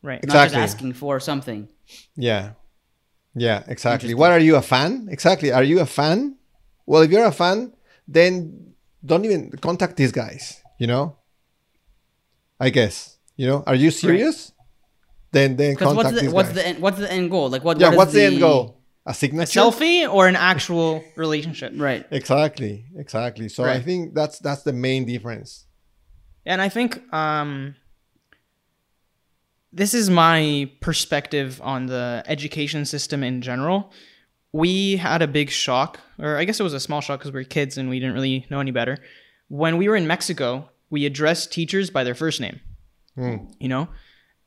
Right. 0.03 0.23
Not 0.23 0.33
just 0.33 0.45
Exactly. 0.45 0.63
asking 0.63 0.93
for 0.93 1.19
something. 1.19 1.67
Yeah. 2.15 2.51
Yeah, 3.33 3.63
exactly. 3.67 4.13
What 4.13 4.31
are 4.31 4.39
you 4.39 4.55
a 4.55 4.61
fan? 4.61 5.07
Exactly. 5.09 5.51
Are 5.51 5.63
you 5.63 5.79
a 5.79 5.85
fan? 5.85 6.37
Well, 6.85 7.01
if 7.01 7.11
you're 7.11 7.25
a 7.25 7.31
fan, 7.31 7.73
then 8.07 8.73
don't 9.03 9.25
even 9.25 9.51
contact 9.67 9.97
these 9.97 10.11
guys, 10.11 10.61
you 10.77 10.87
know? 10.87 11.15
I 12.59 12.69
guess. 12.69 13.17
You 13.35 13.47
know, 13.47 13.63
are 13.67 13.75
you 13.75 13.91
serious? 13.91 14.53
Then 15.31 15.55
then 15.57 15.75
contact 15.75 15.97
what's 15.97 16.11
the 16.11 16.21
these 16.21 16.33
what's 16.33 16.49
guys. 16.49 16.55
the 16.57 16.67
end, 16.67 16.79
what's 16.79 16.97
the 16.97 17.11
end 17.11 17.29
goal? 17.29 17.49
Like 17.49 17.63
what? 17.63 17.79
yeah, 17.79 17.87
what 17.87 17.93
is 17.93 17.97
what's 17.97 18.13
the, 18.13 18.23
end 18.23 18.39
goal? 18.39 18.81
A 19.05 19.13
signature? 19.13 19.59
A 19.59 19.63
Selfie 19.63 20.11
or 20.11 20.27
an 20.27 20.35
actual 20.35 21.03
relationship. 21.15 21.73
Right. 21.75 22.05
Exactly. 22.09 22.85
Exactly. 22.97 23.49
So 23.49 23.63
I 23.63 23.79
think 23.79 24.15
that's 24.15 24.39
that's 24.39 24.63
the 24.63 24.73
main 24.73 25.05
difference. 25.05 25.66
And 26.47 26.61
I 26.61 26.69
think 26.69 27.01
um, 27.13 27.75
this 29.73 29.93
is 29.93 30.09
my 30.09 30.71
perspective 30.79 31.59
on 31.61 31.87
the 31.87 32.23
education 32.25 32.85
system 32.85 33.21
in 33.21 33.41
general. 33.41 33.91
We 34.53 34.95
had 34.95 35.21
a 35.21 35.27
big 35.27 35.49
shock, 35.49 35.99
or 36.17 36.37
I 36.37 36.45
guess 36.45 36.57
it 36.57 36.63
was 36.63 36.73
a 36.73 36.79
small 36.79 37.01
shock 37.01 37.19
because 37.19 37.33
we 37.33 37.41
were 37.41 37.43
kids 37.43 37.77
and 37.77 37.89
we 37.89 37.99
didn't 37.99 38.15
really 38.15 38.47
know 38.49 38.61
any 38.61 38.71
better. 38.71 38.97
When 39.49 39.75
we 39.75 39.89
were 39.89 39.97
in 39.97 40.07
Mexico, 40.07 40.69
we 40.89 41.05
addressed 41.05 41.51
teachers 41.51 41.89
by 41.89 42.05
their 42.05 42.15
first 42.15 42.39
name, 42.39 42.61
you 43.59 43.67
know? 43.67 43.89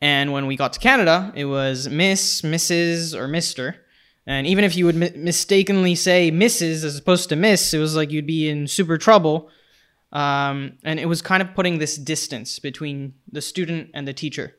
And 0.00 0.32
when 0.32 0.46
we 0.46 0.56
got 0.56 0.72
to 0.72 0.80
Canada, 0.80 1.30
it 1.36 1.44
was 1.44 1.86
Miss, 1.90 2.40
Mrs., 2.40 3.14
or 3.14 3.28
Mr. 3.28 3.74
And 4.26 4.46
even 4.46 4.64
if 4.64 4.74
you 4.74 4.86
would 4.86 4.96
mi- 4.96 5.12
mistakenly 5.14 5.94
say 5.94 6.30
Mrs. 6.30 6.82
as 6.82 6.96
opposed 6.98 7.28
to 7.28 7.36
Miss, 7.36 7.74
it 7.74 7.78
was 7.78 7.94
like 7.94 8.10
you'd 8.10 8.26
be 8.26 8.48
in 8.48 8.66
super 8.66 8.96
trouble 8.96 9.50
um, 10.12 10.78
and 10.84 10.98
it 10.98 11.06
was 11.06 11.22
kind 11.22 11.42
of 11.42 11.54
putting 11.54 11.78
this 11.78 11.96
distance 11.96 12.58
between 12.58 13.14
the 13.30 13.40
student 13.40 13.90
and 13.94 14.06
the 14.08 14.12
teacher. 14.12 14.56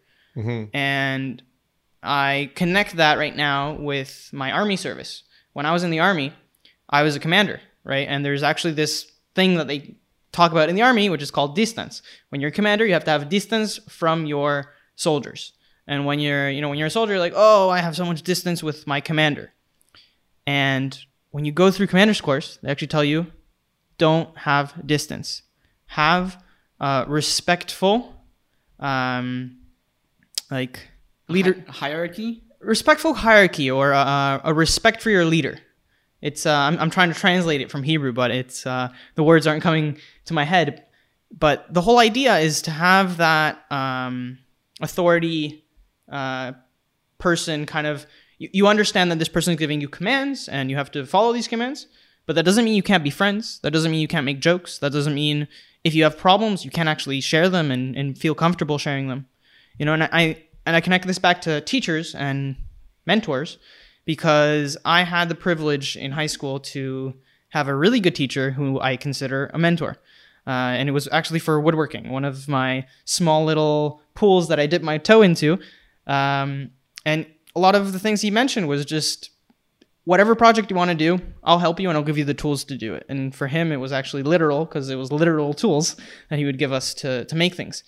And 0.74 1.44
I 2.02 2.52
connect 2.56 2.96
that 2.96 3.18
right 3.18 3.36
now 3.36 3.74
with 3.74 4.30
my 4.32 4.52
army 4.52 4.76
service. 4.78 5.24
When 5.54 5.66
I 5.66 5.74
was 5.74 5.84
in 5.84 5.92
the 5.92 6.00
army, 6.00 6.34
I 6.90 7.04
was 7.04 7.16
a 7.16 7.20
commander, 7.20 7.60
right? 7.84 8.08
And 8.08 8.24
there's 8.26 8.44
actually 8.44 8.74
this 8.74 9.12
thing 9.36 9.56
that 9.56 9.68
they 9.68 9.96
talk 10.32 10.52
about 10.52 10.70
in 10.70 10.76
the 10.76 10.82
army, 10.82 11.10
which 11.10 11.22
is 11.22 11.32
called 11.32 11.56
distance. 11.56 12.02
When 12.30 12.40
you're 12.40 12.50
a 12.50 12.54
commander, 12.54 12.86
you 12.86 12.94
have 12.94 13.04
to 13.04 13.12
have 13.12 13.28
distance 13.30 13.78
from 13.90 14.26
your 14.26 14.74
soldiers. 14.96 15.54
And 15.88 16.06
when 16.06 16.20
you're, 16.20 16.50
you 16.50 16.62
know, 16.62 16.70
when 16.70 16.78
you're 16.78 16.88
a 16.88 16.92
soldier, 16.92 17.14
you're 17.14 17.20
like, 17.20 17.34
oh, 17.36 17.70
I 17.70 17.80
have 17.80 17.96
so 17.96 18.06
much 18.06 18.22
distance 18.22 18.64
with 18.64 18.88
my 18.88 19.02
commander. 19.02 19.52
And 20.48 20.98
when 21.32 21.44
you 21.44 21.52
go 21.52 21.72
through 21.72 21.88
commander's 21.88 22.22
course, 22.22 22.58
they 22.62 22.72
actually 22.72 22.88
tell 22.88 23.04
you 23.04 23.28
don't 24.02 24.36
have 24.36 24.74
distance. 24.86 25.44
Have 25.86 26.44
uh, 26.80 27.06
respectful, 27.08 27.96
um, 28.80 29.58
like 30.50 30.80
leader, 31.28 31.54
Hi- 31.68 31.90
hierarchy. 31.90 32.42
respectful 32.60 33.14
hierarchy 33.14 33.70
or 33.70 33.94
uh, 33.94 34.42
a 34.44 34.54
respect 34.56 35.04
for 35.04 35.12
your 35.12 35.26
leader. 35.26 35.60
It's 36.20 36.48
uh, 36.48 36.54
I'm, 36.68 36.80
I'm 36.80 36.90
trying 36.90 37.14
to 37.14 37.20
translate 37.20 37.62
it 37.62 37.70
from 37.70 37.84
Hebrew, 37.84 38.12
but 38.12 38.32
it's 38.32 38.66
uh, 38.66 38.90
the 39.14 39.24
words 39.24 39.46
aren't 39.46 39.62
coming 39.62 40.00
to 40.26 40.34
my 40.34 40.46
head. 40.46 40.86
But 41.46 41.72
the 41.72 41.82
whole 41.82 42.00
idea 42.00 42.40
is 42.40 42.64
to 42.64 42.72
have 42.72 43.18
that 43.18 43.72
um, 43.72 44.40
authority 44.82 45.64
uh, 46.12 46.54
person 47.20 47.66
kind 47.68 47.86
of 47.86 48.08
you, 48.40 48.50
you 48.52 48.68
understand 48.68 49.12
that 49.12 49.20
this 49.20 49.30
person 49.30 49.54
is 49.54 49.60
giving 49.60 49.80
you 49.80 49.90
commands 49.90 50.50
and 50.50 50.72
you 50.72 50.78
have 50.78 50.90
to 50.92 51.06
follow 51.06 51.32
these 51.34 51.48
commands 51.48 51.86
but 52.26 52.36
that 52.36 52.44
doesn't 52.44 52.66
mean 52.66 52.76
you 52.76 52.84
can't 52.84 53.04
be 53.04 53.10
friends. 53.10 53.60
That 53.60 53.72
doesn't 53.72 53.92
mean 53.92 54.02
you 54.02 54.08
can't 54.08 54.26
make 54.26 54.40
jokes. 54.40 54.78
That 54.80 54.92
doesn't 54.92 55.16
mean 55.16 55.48
if 55.84 55.96
you 55.96 56.04
have 56.04 56.18
problems 56.18 56.64
you 56.64 56.72
can 56.72 56.88
actually 56.88 57.22
share 57.22 57.50
them 57.50 57.72
and, 57.72 57.96
and 57.96 58.18
feel 58.18 58.36
comfortable 58.36 58.78
sharing 58.78 59.08
them. 59.08 59.28
You 59.78 59.86
know 59.86 59.94
and 59.94 60.04
i 60.04 60.44
and 60.66 60.76
i 60.76 60.82
connect 60.82 61.08
this 61.08 61.18
back 61.18 61.42
to 61.42 61.62
teachers 61.62 62.14
and 62.14 62.56
mentors 63.06 63.58
because 64.06 64.78
i 64.86 65.04
had 65.04 65.30
the 65.30 65.36
privilege 65.36 65.96
in 65.96 66.12
high 66.12 66.28
school 66.28 66.60
to 66.60 67.16
have 67.50 67.68
a 67.68 67.76
really 67.76 68.00
good 68.00 68.16
teacher 68.16 68.52
who 68.52 68.80
i 68.80 68.96
consider 68.96 69.50
a 69.54 69.58
mentor. 69.58 69.98
Uh, 70.46 70.74
and 70.78 70.90
it 70.90 70.92
was 70.92 71.08
actually 71.12 71.40
for 71.40 71.60
woodworking 71.60 72.10
one 72.10 72.26
of 72.26 72.48
my 72.48 72.86
small 73.06 73.46
little 73.46 74.02
pools 74.14 74.48
that 74.50 74.60
i 74.60 74.68
dipped 74.68 74.86
my 74.86 74.98
toe 74.98 75.22
into. 75.22 75.58
Um, 76.06 76.72
and 77.06 77.26
a 77.56 77.60
lot 77.60 77.76
of 77.76 77.94
the 77.94 78.00
things 78.00 78.22
he 78.22 78.32
mentioned 78.32 78.68
was 78.68 78.86
just 78.86 79.31
whatever 80.06 80.36
project 80.36 80.70
you 80.72 80.76
want 80.76 80.90
to 80.90 80.96
do, 80.96 81.20
I'll 81.44 81.60
help 81.60 81.80
you 81.80 81.90
and 81.90 81.98
I'll 81.98 82.04
give 82.04 82.18
you 82.18 82.26
the 82.26 82.34
tools 82.34 82.64
to 82.66 82.78
do 82.78 82.94
it. 82.96 83.06
And 83.10 83.34
for 83.36 83.48
him, 83.48 83.72
it 83.72 83.78
was 83.78 83.92
actually 83.92 84.24
literal 84.24 84.66
because 84.66 84.90
it 84.90 84.96
was 84.96 85.12
literal 85.12 85.54
tools 85.54 85.96
that 86.30 86.40
he 86.40 86.46
would 86.46 86.58
give 86.58 86.72
us 86.72 86.94
to, 86.96 87.26
to 87.26 87.36
make 87.36 87.56
things. 87.56 87.84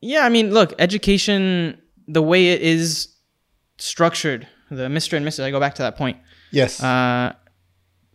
Yeah, 0.00 0.24
I 0.24 0.28
mean, 0.28 0.52
look, 0.52 0.74
education, 0.78 1.80
the 2.06 2.22
way 2.22 2.48
it 2.48 2.62
is 2.62 3.08
structured, 3.78 4.46
the 4.70 4.88
Mr. 4.88 5.16
and 5.16 5.26
Mrs., 5.26 5.44
I 5.44 5.50
go 5.50 5.58
back 5.60 5.74
to 5.76 5.82
that 5.82 5.96
point, 5.96 6.18
Yes. 6.50 6.82
uh, 6.82 7.32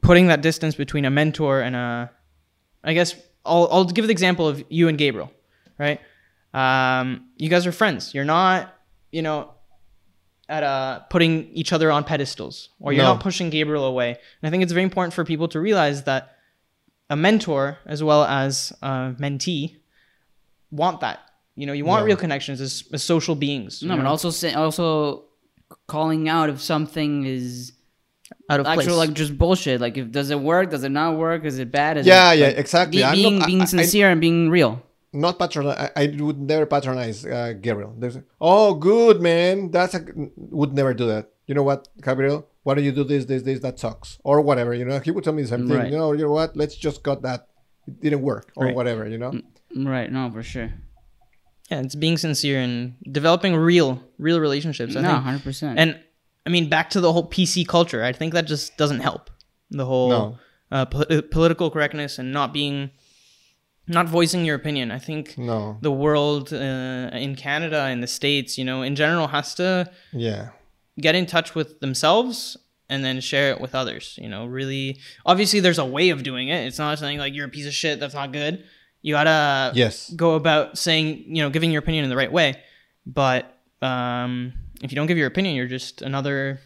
putting 0.02 0.28
that 0.28 0.42
distance 0.42 0.76
between 0.76 1.06
a 1.06 1.10
mentor 1.10 1.62
and 1.62 1.76
a, 1.76 2.12
I 2.84 2.94
guess 2.94 3.16
I'll, 3.46 3.68
I'll 3.72 3.86
give 3.86 4.06
the 4.06 4.12
example 4.12 4.48
of 4.48 4.64
you 4.70 4.88
and 4.88 4.98
Gabriel, 4.98 5.32
right? 5.78 6.00
Um, 6.54 7.30
you 7.38 7.50
guys 7.50 7.66
are 7.66 7.72
friends. 7.72 8.14
You're 8.14 8.26
not, 8.26 8.74
you 9.12 9.22
know, 9.22 9.52
at 10.56 10.64
uh, 10.64 11.00
putting 11.14 11.34
each 11.62 11.72
other 11.76 11.90
on 11.92 12.02
pedestals, 12.04 12.56
or 12.80 12.94
you're 12.94 13.04
No. 13.08 13.14
not 13.14 13.22
pushing 13.28 13.50
Gabriel 13.50 13.86
away. 13.94 14.10
And 14.38 14.44
I 14.48 14.50
think 14.52 14.62
it's 14.64 14.72
very 14.78 14.84
important 14.92 15.14
for 15.18 15.24
people 15.26 15.48
to 15.54 15.60
realize 15.70 15.98
that 16.10 16.22
a 17.10 17.16
mentor 17.16 17.64
as 17.94 18.00
well 18.08 18.24
as 18.42 18.52
a 18.82 18.92
mentee 19.24 19.64
want 20.72 20.98
that. 21.02 21.20
You 21.56 21.66
know, 21.68 21.74
you 21.80 21.86
want 21.86 22.02
Yeah. 22.02 22.08
real 22.12 22.18
connections 22.26 22.62
as, 22.68 22.84
as 22.96 23.02
social 23.04 23.36
beings. 23.46 23.82
No, 23.82 23.94
you 23.96 24.02
but 24.02 24.08
also 24.14 24.30
say, 24.42 24.54
also 24.54 25.26
calling 25.88 26.30
out 26.36 26.48
if 26.54 26.60
something 26.62 27.12
is 27.26 27.74
out 28.50 28.60
of 28.60 28.66
place. 28.66 28.88
like 29.04 29.14
just 29.14 29.34
bullshit. 29.38 29.78
Like 29.86 29.96
if 30.02 30.12
does 30.18 30.30
it 30.36 30.40
work? 30.40 30.66
Does 30.76 30.84
it 30.84 30.94
not 31.02 31.18
work? 31.18 31.46
Is 31.46 31.58
it 31.64 31.70
bad? 31.72 31.98
Is 31.98 32.06
yeah, 32.06 32.32
it, 32.32 32.40
yeah, 32.40 32.48
like, 32.48 32.58
exactly. 32.58 32.98
be- 33.00 33.04
I'm 33.04 33.14
being 33.16 33.38
not, 33.40 33.44
I- 33.46 33.52
being 33.52 33.62
I- 33.62 33.66
sincere 33.66 34.08
and 34.14 34.20
being 34.22 34.50
real. 34.50 34.74
Not 35.14 35.38
patronize. 35.40 35.92
I, 35.96 36.04
I 36.04 36.16
would 36.20 36.40
never 36.40 36.66
patronize 36.66 37.26
uh, 37.26 37.54
Gabriel. 37.60 37.94
There's, 37.98 38.18
oh, 38.42 38.74
good 38.74 39.22
man. 39.22 39.72
That's 39.72 39.94
a 39.94 40.02
would 40.36 40.74
never 40.74 40.94
do 40.94 41.08
that. 41.08 41.30
You 41.48 41.56
know 41.56 41.64
what, 41.64 41.88
Gabriel? 42.02 42.48
Why 42.64 42.76
don't 42.76 42.84
you 42.86 42.92
do 42.92 43.04
this, 43.04 43.26
this, 43.26 43.44
this? 43.44 43.60
That 43.60 43.78
sucks, 43.80 44.18
or 44.24 44.42
whatever. 44.42 44.74
You 44.74 44.86
know, 44.86 45.00
he 45.00 45.12
would 45.12 45.24
tell 45.24 45.34
me 45.34 45.42
the 45.44 45.50
same 45.50 45.68
thing. 45.68 45.78
Right. 45.78 45.92
You 45.92 45.98
know, 45.98 46.14
you 46.14 46.24
know 46.24 46.32
what? 46.32 46.56
Let's 46.56 46.76
just 46.76 47.04
cut 47.04 47.22
that. 47.24 47.48
It 47.88 48.00
didn't 48.02 48.22
work, 48.22 48.52
or 48.56 48.68
Right. 48.68 48.76
whatever. 48.76 49.08
You 49.08 49.18
know. 49.18 49.34
Right? 49.76 50.10
No, 50.12 50.32
for 50.32 50.44
sure. 50.44 50.72
yeah, 51.70 51.82
it's 51.82 51.96
being 51.96 52.18
sincere 52.18 52.60
and 52.60 52.96
developing 53.12 53.56
real, 53.56 54.02
real 54.18 54.40
relationships. 54.40 54.96
I 54.96 55.02
no, 55.02 55.10
think. 55.10 55.24
hundred 55.24 55.44
percent. 55.44 55.80
And 55.80 56.00
I 56.46 56.50
mean, 56.50 56.70
back 56.70 56.90
to 56.92 57.02
the 57.02 57.12
whole 57.12 57.30
PC 57.30 57.68
culture. 57.68 58.04
I 58.04 58.14
think 58.14 58.34
that 58.34 58.46
just 58.48 58.78
doesn't 58.78 59.00
help. 59.00 59.30
The 59.72 59.86
whole 59.86 60.10
No. 60.10 60.38
uh, 60.72 60.86
po- 60.86 61.22
political 61.24 61.70
correctness 61.72 62.20
and 62.20 62.32
not 62.32 62.54
being, 62.54 62.92
not 63.88 64.08
voicing 64.08 64.46
your 64.46 64.56
opinion. 64.56 64.92
I 64.92 65.00
think 65.00 65.38
No. 65.38 65.78
the 65.82 65.92
world 65.92 66.54
uh, 66.54 67.10
in 67.14 67.36
Canada 67.36 67.82
and 67.84 68.02
the 68.02 68.08
states, 68.08 68.58
you 68.58 68.64
know, 68.66 68.82
in 68.82 68.96
general, 68.96 69.28
has 69.28 69.54
to 69.56 69.90
Yeah. 70.14 70.50
get 71.00 71.16
in 71.16 71.26
touch 71.26 71.54
with 71.56 71.80
themselves 71.82 72.56
and 72.90 73.04
then 73.04 73.20
share 73.22 73.52
it 73.52 73.60
with 73.60 73.74
others. 73.76 74.18
You 74.22 74.30
know, 74.30 74.46
really. 74.46 75.00
Obviously, 75.26 75.60
there's 75.60 75.80
a 75.80 75.86
way 75.86 76.10
of 76.10 76.24
doing 76.24 76.48
it. 76.50 76.66
It's 76.68 76.80
not 76.80 76.98
something 77.00 77.18
like 77.18 77.34
you're 77.34 77.48
a 77.48 77.50
piece 77.50 77.66
of 77.68 77.74
shit. 77.74 78.00
That's 78.00 78.14
not 78.14 78.32
good. 78.32 78.64
You 79.02 79.14
gotta 79.16 79.74
Yes. 79.76 80.12
go 80.16 80.36
about 80.36 80.78
saying, 80.78 81.26
you 81.28 81.42
know, 81.44 81.50
giving 81.50 81.72
your 81.72 81.80
opinion 81.80 82.04
in 82.06 82.10
the 82.10 82.16
right 82.16 82.32
way. 82.32 82.56
But 83.06 83.58
um, 83.82 84.54
if 84.82 84.92
you 84.92 84.96
don't 84.96 85.08
give 85.08 85.18
your 85.18 85.28
opinion, 85.28 85.56
you're 85.56 85.68
just 85.68 86.02
another 86.02 86.62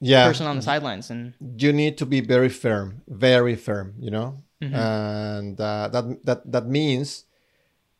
Yeah. 0.00 0.26
person 0.26 0.46
on 0.46 0.56
the 0.56 0.62
sidelines. 0.62 1.08
And 1.10 1.32
you 1.58 1.72
need 1.72 1.96
to 1.96 2.04
be 2.04 2.20
very 2.20 2.50
firm, 2.50 3.00
very 3.08 3.54
firm, 3.56 3.94
you 3.98 4.10
know, 4.10 4.42
and 4.60 5.60
uh, 5.60 5.88
that 5.88 6.24
that 6.24 6.52
that 6.52 6.66
means 6.66 7.24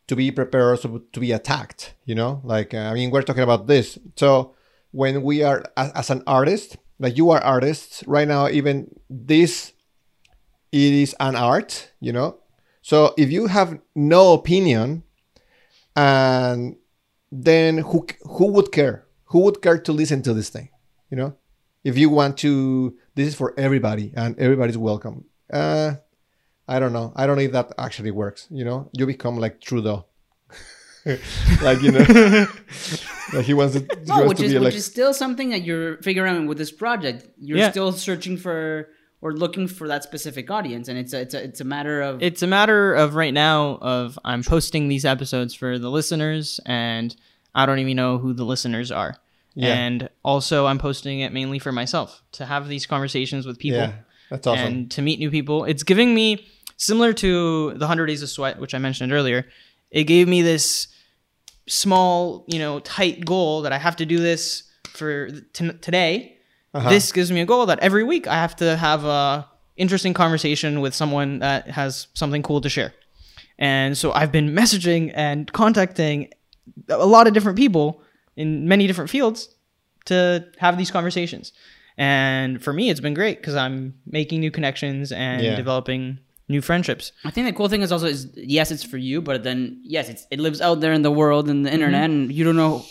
to 0.06 0.16
be 0.16 0.30
prepared 0.30 0.78
also 0.78 1.02
to 1.12 1.20
be 1.20 1.32
attacked, 1.32 1.94
you 2.04 2.14
know. 2.14 2.40
Like 2.44 2.74
uh, 2.74 2.78
I 2.78 2.94
mean, 2.94 3.10
we're 3.10 3.22
talking 3.22 3.42
about 3.42 3.66
this. 3.66 3.98
So 4.16 4.54
when 4.92 5.22
we 5.22 5.42
are 5.42 5.64
as, 5.76 5.92
as 5.92 6.10
an 6.10 6.22
artist, 6.26 6.76
like 6.98 7.16
you 7.16 7.30
are 7.30 7.40
artists 7.40 8.04
right 8.06 8.28
now, 8.28 8.48
even 8.48 8.94
this, 9.10 9.72
it 10.72 10.92
is 10.92 11.14
an 11.20 11.36
art, 11.36 11.92
you 12.00 12.12
know. 12.12 12.38
So 12.82 13.14
if 13.18 13.30
you 13.30 13.48
have 13.48 13.78
no 13.94 14.32
opinion, 14.32 15.02
and 15.94 16.76
then 17.30 17.78
who 17.78 18.06
who 18.22 18.46
would 18.52 18.72
care? 18.72 19.04
Who 19.30 19.40
would 19.40 19.60
care 19.60 19.78
to 19.78 19.92
listen 19.92 20.22
to 20.22 20.32
this 20.32 20.48
thing, 20.50 20.70
you 21.10 21.16
know? 21.16 21.36
if 21.86 21.96
you 21.96 22.10
want 22.10 22.36
to 22.36 22.98
this 23.14 23.28
is 23.28 23.34
for 23.36 23.54
everybody 23.56 24.12
and 24.16 24.36
everybody's 24.40 24.76
welcome 24.76 25.24
uh 25.52 25.94
i 26.68 26.78
don't 26.78 26.92
know 26.92 27.12
i 27.16 27.26
don't 27.26 27.36
know 27.36 27.42
if 27.42 27.52
that 27.52 27.72
actually 27.78 28.10
works 28.10 28.46
you 28.50 28.64
know 28.64 28.88
you 28.92 29.06
become 29.06 29.38
like 29.38 29.60
trudeau 29.60 30.04
like 31.62 31.80
you 31.82 31.92
know 31.92 32.00
like 33.32 33.44
he 33.44 33.54
wants, 33.54 33.76
it, 33.76 33.86
he 34.00 34.04
no, 34.06 34.14
wants 34.16 34.28
which 34.28 34.38
to 34.38 34.44
is 34.46 34.52
be 34.52 34.58
which 34.58 34.64
like 34.64 34.74
is 34.74 34.84
still 34.86 35.14
something 35.14 35.50
that 35.50 35.62
you're 35.62 35.98
figuring 35.98 36.36
out 36.36 36.48
with 36.48 36.58
this 36.58 36.72
project. 36.72 37.28
You're 37.40 37.58
Yeah. 37.58 37.70
still 37.70 37.92
searching 37.92 38.36
for 38.36 38.88
or 39.20 39.32
looking 39.32 39.68
for 39.68 39.86
that 39.88 40.02
specific 40.02 40.50
audience, 40.50 40.88
and 40.88 40.98
it's 40.98 41.12
a, 41.12 41.20
it's 41.20 41.34
a, 41.34 41.42
it's 41.44 41.60
a 41.60 41.64
matter 41.64 42.02
of 42.02 42.22
It's 42.22 42.42
a 42.42 42.46
matter 42.48 42.92
of 42.92 43.14
right 43.14 43.32
now 43.32 43.78
of 43.80 44.18
I'm 44.24 44.42
posting 44.42 44.88
these 44.88 45.04
episodes 45.04 45.54
for 45.54 45.78
the 45.78 45.90
listeners 45.90 46.58
and 46.66 47.14
I 47.54 47.66
don't 47.66 47.78
even 47.78 47.96
know 47.96 48.18
who 48.18 48.32
the 48.32 48.44
listeners 48.44 48.90
are. 48.90 49.16
Yeah. 49.54 49.74
And 49.74 50.08
also 50.24 50.66
I'm 50.66 50.78
posting 50.78 51.20
it 51.20 51.32
mainly 51.32 51.60
for 51.60 51.70
myself 51.70 52.20
to 52.32 52.44
have 52.46 52.66
these 52.68 52.84
conversations 52.84 53.46
with 53.46 53.58
people 53.60 53.78
Yeah, 53.78 53.92
that's 54.28 54.46
awesome. 54.46 54.66
and 54.66 54.90
to 54.90 55.02
meet 55.02 55.20
new 55.20 55.30
people. 55.30 55.64
It's 55.64 55.82
giving 55.84 56.14
me 56.14 56.46
similar 56.76 57.12
to 57.14 57.70
the 57.72 57.78
100 57.86 58.06
Days 58.06 58.22
of 58.22 58.28
Sweat 58.28 58.58
which 58.58 58.74
I 58.74 58.78
mentioned 58.78 59.12
earlier. 59.12 59.46
It 59.90 60.04
gave 60.04 60.28
me 60.28 60.42
this 60.42 60.88
small, 61.68 62.44
you 62.48 62.58
know, 62.58 62.80
tight 62.80 63.24
goal 63.24 63.62
that 63.62 63.72
I 63.72 63.78
have 63.78 63.96
to 63.96 64.06
do 64.06 64.18
this 64.18 64.64
for 64.90 65.30
t- 65.52 65.72
today. 65.80 66.36
Uh-huh. 66.74 66.90
This 66.90 67.12
gives 67.12 67.32
me 67.32 67.40
a 67.40 67.46
goal 67.46 67.66
that 67.66 67.78
every 67.80 68.04
week 68.04 68.26
I 68.26 68.34
have 68.34 68.56
to 68.56 68.76
have 68.76 69.04
a 69.04 69.48
interesting 69.76 70.14
conversation 70.14 70.80
with 70.80 70.94
someone 70.94 71.38
that 71.40 71.68
has 71.70 72.08
something 72.14 72.42
cool 72.42 72.60
to 72.60 72.68
share. 72.68 72.92
And 73.58 73.96
so 73.96 74.12
I've 74.12 74.32
been 74.32 74.50
messaging 74.50 75.12
and 75.14 75.50
contacting 75.52 76.30
a 76.88 77.06
lot 77.06 77.26
of 77.26 77.34
different 77.34 77.58
people 77.58 78.02
in 78.36 78.68
many 78.68 78.86
different 78.86 79.10
fields 79.10 79.54
to 80.06 80.46
have 80.58 80.76
these 80.78 80.90
conversations. 80.90 81.52
And 81.98 82.62
for 82.62 82.72
me, 82.72 82.90
it's 82.90 83.00
been 83.00 83.14
great 83.14 83.38
because 83.40 83.54
I'm 83.54 83.94
making 84.06 84.40
new 84.40 84.50
connections 84.50 85.12
and 85.12 85.42
Yeah. 85.42 85.56
developing 85.56 86.18
new 86.48 86.60
friendships. 86.60 87.12
I 87.24 87.30
think 87.30 87.46
the 87.46 87.52
cool 87.52 87.68
thing 87.68 87.82
is 87.82 87.90
also 87.92 88.06
is 88.06 88.28
yes, 88.36 88.70
it's 88.70 88.84
for 88.84 88.98
you, 88.98 89.20
but 89.20 89.42
then 89.42 89.80
yes, 89.84 90.08
it's 90.08 90.26
it 90.30 90.38
lives 90.40 90.60
out 90.60 90.80
there 90.80 90.92
in 90.92 91.02
the 91.02 91.10
world 91.10 91.48
and 91.48 91.64
the 91.66 91.72
internet, 91.72 92.04
and 92.10 92.32
you 92.32 92.44
don't 92.44 92.56
know 92.56 92.84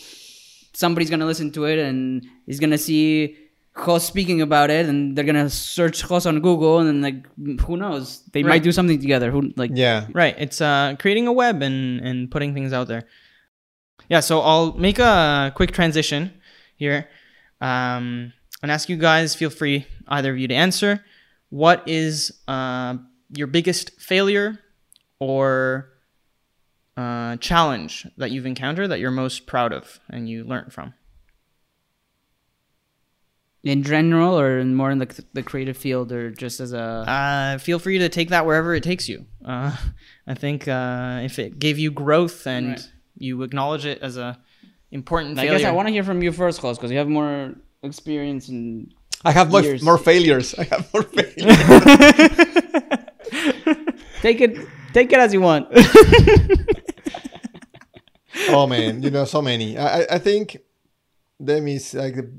somebody's 0.73 1.09
gonna 1.09 1.25
listen 1.25 1.51
to 1.51 1.65
it 1.65 1.79
and 1.79 2.25
is 2.47 2.59
gonna 2.59 2.77
see 2.77 3.37
Jos 3.85 4.05
speaking 4.05 4.41
about 4.41 4.69
it, 4.69 4.85
and 4.87 5.15
they're 5.15 5.25
gonna 5.25 5.49
search 5.49 6.07
Jos 6.07 6.25
on 6.25 6.39
Google, 6.41 6.79
and 6.79 6.87
then 6.89 7.01
like 7.01 7.59
who 7.61 7.77
knows, 7.77 8.23
they 8.33 8.43
Right. 8.43 8.49
might 8.49 8.63
do 8.63 8.71
something 8.71 8.99
together. 8.99 9.31
Who 9.31 9.51
like 9.55 9.71
yeah. 9.73 10.07
Right. 10.13 10.35
It's 10.37 10.59
uh, 10.61 10.95
creating 10.99 11.27
a 11.27 11.33
web 11.33 11.61
and, 11.61 11.99
and 12.01 12.29
putting 12.31 12.53
things 12.53 12.73
out 12.73 12.87
there. 12.87 13.03
Yeah. 14.09 14.19
So 14.21 14.39
I'll 14.41 14.73
make 14.73 14.99
a 14.99 15.51
quick 15.55 15.71
transition 15.71 16.31
here 16.77 17.07
um, 17.61 18.31
and 18.61 18.71
ask 18.71 18.89
you 18.89 18.97
guys, 18.97 19.35
feel 19.35 19.49
free, 19.49 19.87
either 20.07 20.31
of 20.31 20.37
you, 20.37 20.47
to 20.47 20.53
answer. 20.53 21.03
What 21.49 21.83
is 21.87 22.31
uh, 22.47 22.95
your 23.29 23.47
biggest 23.47 23.91
failure 23.99 24.59
or 25.19 25.89
uh, 26.97 27.35
challenge 27.37 28.07
that 28.17 28.31
you've 28.31 28.45
encountered 28.45 28.87
that 28.89 28.99
you're 28.99 29.11
most 29.11 29.45
proud 29.47 29.73
of 29.73 29.99
and 30.09 30.29
you 30.29 30.43
learned 30.43 30.71
from? 30.73 30.93
in 33.63 33.81
general 33.81 34.39
or 34.39 34.59
in 34.59 34.75
more 34.75 34.91
in 34.91 34.99
the 34.99 35.23
the 35.33 35.41
creative 35.41 35.75
field 35.75 36.11
or 36.11 36.29
just 36.29 36.59
as 36.59 36.71
a 36.71 36.77
Uh, 37.07 37.57
feel 37.57 37.79
free 37.79 37.97
to 37.97 38.09
take 38.09 38.29
that 38.29 38.45
wherever 38.45 38.75
it 38.75 38.83
takes 38.83 39.09
you. 39.09 39.25
Uh, 39.43 39.75
I 40.27 40.35
think 40.35 40.67
uh, 40.67 41.21
if 41.23 41.39
it 41.39 41.57
gave 41.57 41.79
you 41.79 41.89
growth 41.89 42.45
and 42.45 42.67
Right. 42.69 42.91
you 43.17 43.41
acknowledge 43.41 43.85
it 43.87 44.03
as 44.03 44.17
a 44.17 44.37
important 44.91 45.39
I 45.39 45.47
guess 45.47 45.63
I 45.63 45.71
want 45.71 45.87
to 45.87 45.91
hear 45.91 46.03
from 46.03 46.21
you 46.21 46.31
first, 46.31 46.61
Jos, 46.61 46.77
because 46.77 46.91
you 46.91 46.99
have 46.99 47.07
more 47.09 47.55
experience 47.81 48.49
and 48.49 48.93
I 49.23 49.31
have 49.31 49.49
more, 49.49 49.61
Years. 49.63 49.81
more 49.81 49.97
failures. 49.97 50.53
I 50.59 50.65
have 50.65 50.93
more 50.93 51.01
failures. 51.15 52.61
take 54.25 54.41
it 54.41 54.57
take 54.93 55.11
it 55.13 55.19
as 55.19 55.31
you 55.33 55.41
want. 55.41 55.67
oh 58.49 58.65
man, 58.65 59.03
you 59.03 59.11
know, 59.11 59.25
so 59.25 59.41
many. 59.41 59.77
I, 59.77 60.01
I- 60.15 60.19
think 60.19 60.57
them 61.39 61.67
is 61.67 61.93
like 61.93 62.15
the, 62.15 62.31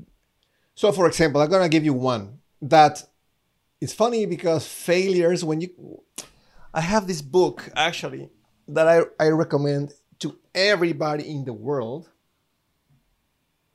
so. 0.75 0.91
For 0.91 1.07
example, 1.07 1.41
I'm 1.41 1.49
gonna 1.49 1.69
give 1.69 1.85
you 1.85 1.93
one 1.93 2.39
that 2.61 3.03
it's 3.79 3.93
funny 3.93 4.25
because 4.25 4.67
failures 4.67 5.43
when 5.45 5.61
you. 5.61 5.69
I 6.73 6.81
have 6.81 7.07
this 7.07 7.21
book 7.21 7.69
actually 7.75 8.29
that 8.67 8.87
I 8.87 8.97
I 9.19 9.29
recommend 9.29 9.93
to 10.19 10.37
everybody 10.53 11.23
in 11.29 11.45
the 11.45 11.53
world. 11.53 12.09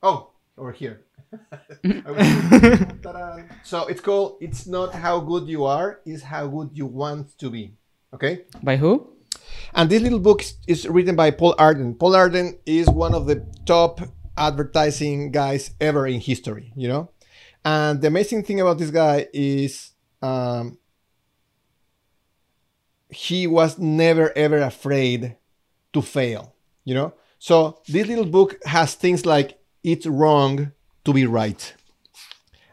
Oh, 0.03 0.31
over 0.59 0.73
here. 0.73 1.01
So 3.65 3.87
it's 3.87 4.01
called 4.01 4.37
"It's 4.41 4.67
Not 4.67 4.95
How 4.95 5.21
Good 5.21 5.49
You 5.49 5.65
Are; 5.65 6.01
It's 6.05 6.23
How 6.23 6.47
Good 6.47 6.71
You 6.75 6.87
Want 6.87 7.39
to 7.39 7.49
Be." 7.51 7.73
Okay. 8.15 8.45
By 8.63 8.77
who? 8.77 9.09
And 9.75 9.89
this 9.89 10.03
little 10.03 10.19
book 10.19 10.45
is- 10.67 10.87
written 10.89 11.17
by 11.17 11.31
Paul 11.31 11.55
Arden. 11.59 11.95
Paul 11.95 12.15
Arden 12.15 12.59
is 12.67 12.89
one 12.89 13.15
of 13.15 13.27
the 13.27 13.47
top 13.65 14.01
advertising 14.37 15.31
guys 15.33 15.71
ever 15.81 16.07
in 16.07 16.21
history, 16.21 16.73
you 16.77 16.89
know? 16.89 17.11
And 17.65 18.01
the 18.01 18.09
amazing 18.09 18.45
thing 18.45 18.61
about 18.61 18.79
this 18.79 18.91
guy 18.91 19.29
is 19.33 19.93
um, 20.21 20.79
he 23.09 23.47
was 23.47 23.79
never 23.79 24.37
ever 24.37 24.59
afraid 24.59 25.37
to 25.93 26.03
fail, 26.03 26.55
you 26.85 26.95
know? 26.95 27.15
So 27.39 27.81
this 27.89 28.07
little 28.07 28.27
book 28.27 28.59
has 28.65 28.95
things 28.95 29.25
like 29.25 29.59
it's 29.83 30.07
wrong 30.07 30.73
to 31.05 31.13
be 31.13 31.27
right. 31.27 31.75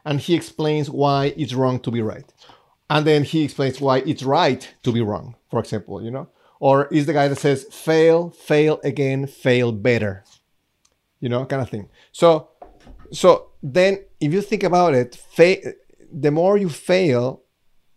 And 0.06 0.20
he 0.20 0.34
explains 0.36 0.90
why 0.90 1.34
it's 1.38 1.54
wrong 1.54 1.80
to 1.82 1.92
be 1.92 2.02
right 2.02 2.26
and 2.90 3.06
then 3.06 3.24
he 3.24 3.44
explains 3.44 3.80
why 3.80 3.98
it's 4.00 4.24
right 4.24 4.74
to 4.84 4.92
be 4.92 5.02
wrong 5.02 5.36
for 5.50 5.60
example 5.60 6.02
you 6.04 6.12
know? 6.12 6.28
Or 6.62 6.88
is 6.88 7.06
the 7.06 7.14
guy 7.14 7.30
that 7.30 7.38
says 7.38 7.64
fail 7.72 8.32
fail 8.32 8.80
again 8.84 9.28
fail 9.28 9.72
better 9.72 10.24
you 11.20 11.30
know 11.30 11.46
kind 11.46 11.62
of 11.62 11.70
thing. 11.70 11.90
So 12.12 12.50
so 13.12 13.52
then 13.64 14.00
if 14.20 14.34
you 14.34 14.42
think 14.42 14.64
about 14.64 14.94
it 14.94 15.16
fa- 15.16 15.74
the 16.12 16.32
more 16.32 16.58
you 16.58 16.70
fail 16.70 17.44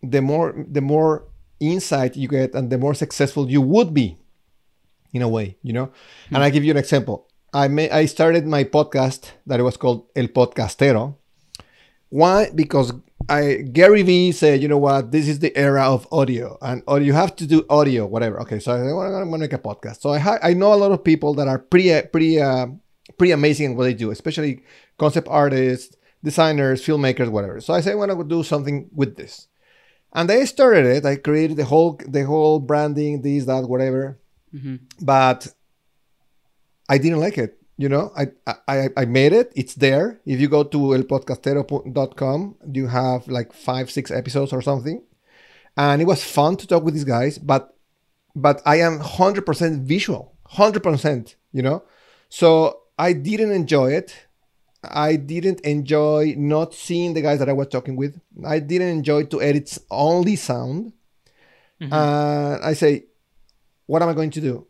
the 0.01 0.21
more 0.21 0.53
the 0.67 0.81
more 0.81 1.25
insight 1.59 2.15
you 2.15 2.27
get 2.27 2.53
and 2.53 2.69
the 2.69 2.77
more 2.77 2.93
successful 2.93 3.49
you 3.49 3.61
would 3.61 3.93
be 3.93 4.17
in 5.13 5.21
a 5.21 5.29
way 5.29 5.57
you 5.61 5.73
know? 5.73 5.91
And 6.31 6.43
i 6.43 6.49
give 6.49 6.63
you 6.63 6.71
an 6.71 6.77
example. 6.77 7.27
I 7.53 7.67
may 7.67 7.89
i 7.89 8.05
started 8.05 8.47
my 8.47 8.63
podcast 8.63 9.31
that 9.45 9.61
was 9.61 9.77
called 9.77 10.07
el 10.15 10.27
podcastero. 10.27 11.15
Why? 12.09 12.49
Because 12.53 12.93
I 13.29 13.55
Gary 13.71 14.03
Vee 14.03 14.31
said, 14.31 14.61
you 14.61 14.67
know 14.67 14.77
what, 14.77 15.11
this 15.11 15.27
is 15.27 15.39
the 15.39 15.55
era 15.57 15.83
of 15.83 16.07
audio, 16.11 16.57
and 16.61 16.83
or 16.87 17.01
you 17.01 17.13
have 17.13 17.35
to 17.37 17.45
do 17.45 17.65
audio, 17.69 18.05
whatever. 18.05 18.39
Okay, 18.41 18.59
so 18.59 18.71
I 18.71 18.91
want 18.93 19.31
to 19.31 19.37
make 19.37 19.53
a 19.53 19.57
podcast. 19.57 20.01
So 20.01 20.09
I 20.11 20.19
ha- 20.19 20.39
I 20.41 20.53
know 20.53 20.73
a 20.73 20.75
lot 20.75 20.91
of 20.91 21.03
people 21.03 21.33
that 21.35 21.47
are 21.47 21.59
pretty 21.59 21.89
pretty 22.07 22.41
uh, 22.41 22.67
pretty 23.17 23.31
amazing 23.31 23.71
in 23.71 23.75
what 23.77 23.85
they 23.85 23.93
do, 23.93 24.11
especially 24.11 24.63
concept 24.97 25.27
artists, 25.29 25.95
designers, 26.23 26.83
filmmakers, 26.85 27.29
whatever. 27.29 27.61
So 27.61 27.73
I 27.73 27.81
say 27.81 27.91
I 27.91 27.95
want 27.95 28.11
to 28.11 28.23
do 28.23 28.43
something 28.43 28.89
with 28.93 29.15
this, 29.15 29.47
and 30.13 30.29
I 30.29 30.45
started 30.45 30.85
it. 30.85 31.05
I 31.05 31.15
created 31.17 31.57
the 31.57 31.65
whole 31.65 31.99
the 32.07 32.25
whole 32.25 32.59
branding, 32.59 33.21
this, 33.21 33.45
that, 33.45 33.67
whatever, 33.69 34.19
but 35.01 35.47
I 36.89 36.97
didn't 36.97 37.19
like 37.19 37.37
it. 37.37 37.59
You 37.77 37.89
know, 37.89 38.11
I, 38.15 38.27
I 38.67 38.89
I 38.95 39.05
made 39.05 39.33
it. 39.33 39.51
It's 39.55 39.73
there. 39.73 40.21
If 40.25 40.39
you 40.39 40.47
go 40.47 40.63
to 40.63 40.77
elpodcastero.com, 40.77 42.55
you 42.71 42.87
have 42.87 43.27
like 43.27 43.51
five, 43.51 43.89
six 43.89 44.11
episodes 44.11 44.53
or 44.53 44.61
something, 44.61 45.01
and 45.75 46.01
it 46.01 46.05
was 46.05 46.23
fun 46.23 46.55
to 46.57 46.67
talk 46.67 46.83
with 46.83 46.93
these 46.93 47.03
guys. 47.03 47.39
But 47.39 47.75
but 48.35 48.61
I 48.65 48.79
am 48.79 48.99
hundred 48.99 49.45
percent 49.45 49.81
visual, 49.87 50.35
hundred 50.45 50.83
percent. 50.83 51.35
You 51.51 51.63
know, 51.63 51.83
so 52.29 52.81
I 52.99 53.13
didn't 53.13 53.51
enjoy 53.51 53.93
it. 53.93 54.27
I 54.83 55.15
didn't 55.15 55.61
enjoy 55.61 56.35
not 56.37 56.73
seeing 56.75 57.13
the 57.13 57.21
guys 57.21 57.39
that 57.39 57.49
I 57.49 57.53
was 57.53 57.67
talking 57.69 57.95
with. 57.95 58.19
I 58.45 58.59
didn't 58.59 58.89
enjoy 58.89 59.23
to 59.25 59.41
edit 59.41 59.77
only 59.89 60.35
sound. 60.35 60.93
Uh, 61.91 62.59
I 62.61 62.73
say, 62.73 63.05
what 63.87 64.01
am 64.01 64.09
I 64.09 64.13
going 64.13 64.29
to 64.31 64.41
do? 64.41 64.67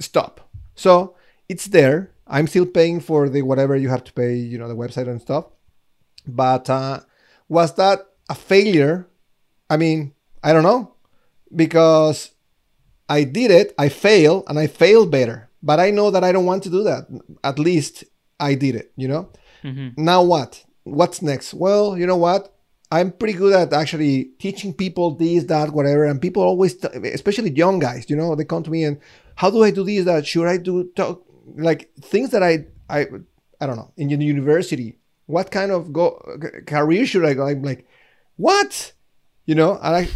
Stop. 0.00 0.48
So 0.74 1.16
it's 1.48 1.66
there. 1.66 2.12
I'm 2.26 2.46
still 2.46 2.66
paying 2.66 3.00
for 3.00 3.28
the 3.28 3.42
whatever 3.42 3.76
you 3.76 3.88
have 3.88 4.04
to 4.04 4.12
pay, 4.12 4.36
you 4.36 4.58
know, 4.58 4.68
the 4.68 4.76
website 4.76 5.08
and 5.08 5.20
stuff. 5.20 5.46
But 6.26 6.68
uh, 6.68 7.00
was 7.48 7.74
that 7.76 8.00
a 8.28 8.34
failure? 8.34 9.08
I 9.70 9.76
mean, 9.76 10.12
I 10.42 10.52
don't 10.52 10.62
know 10.62 10.94
because 11.54 12.32
I 13.08 13.24
did 13.24 13.50
it, 13.50 13.74
I 13.78 13.88
failed, 13.88 14.44
and 14.48 14.58
I 14.58 14.66
failed 14.66 15.10
better. 15.10 15.48
But 15.62 15.80
I 15.80 15.90
know 15.90 16.10
that 16.10 16.22
I 16.22 16.32
don't 16.32 16.44
want 16.44 16.62
to 16.64 16.70
do 16.70 16.82
that. 16.84 17.08
At 17.42 17.58
least 17.58 18.04
I 18.38 18.54
did 18.54 18.74
it, 18.74 18.92
you 18.96 19.08
know? 19.08 19.30
Now 19.96 20.22
what? 20.22 20.64
What's 20.84 21.22
next? 21.22 21.54
Well, 21.54 21.96
you 21.98 22.06
know 22.06 22.16
what? 22.16 22.54
I'm 22.90 23.12
pretty 23.12 23.34
good 23.34 23.54
at 23.54 23.72
actually 23.72 24.30
teaching 24.38 24.72
people 24.72 25.14
this, 25.14 25.44
that, 25.44 25.72
whatever. 25.72 26.04
And 26.04 26.22
people 26.22 26.42
always, 26.42 26.74
t- 26.74 26.88
especially 27.12 27.50
young 27.50 27.78
guys, 27.78 28.08
you 28.08 28.16
know, 28.16 28.34
they 28.34 28.44
come 28.44 28.62
to 28.62 28.70
me 28.70 28.84
and 28.84 28.98
how 29.34 29.50
do 29.50 29.62
I 29.62 29.70
do 29.70 29.84
this, 29.84 30.04
that? 30.04 30.26
Should 30.26 30.46
I 30.46 30.56
do 30.56 30.90
talk, 30.94 31.24
like 31.56 31.90
things 32.00 32.30
that 32.30 32.42
I, 32.42 32.66
I, 32.88 33.06
I 33.60 33.66
don't 33.66 33.76
know, 33.76 33.92
in 33.96 34.08
the 34.08 34.16
university? 34.24 34.98
What 35.26 35.50
kind 35.50 35.70
of 35.72 35.92
go 35.92 36.18
career 36.66 37.04
should 37.06 37.24
I 37.24 37.34
go? 37.34 37.46
I'm 37.46 37.62
like, 37.62 37.86
what? 38.36 38.92
You 39.46 39.54
know, 39.54 39.74
and 39.82 39.96
I, 39.96 40.08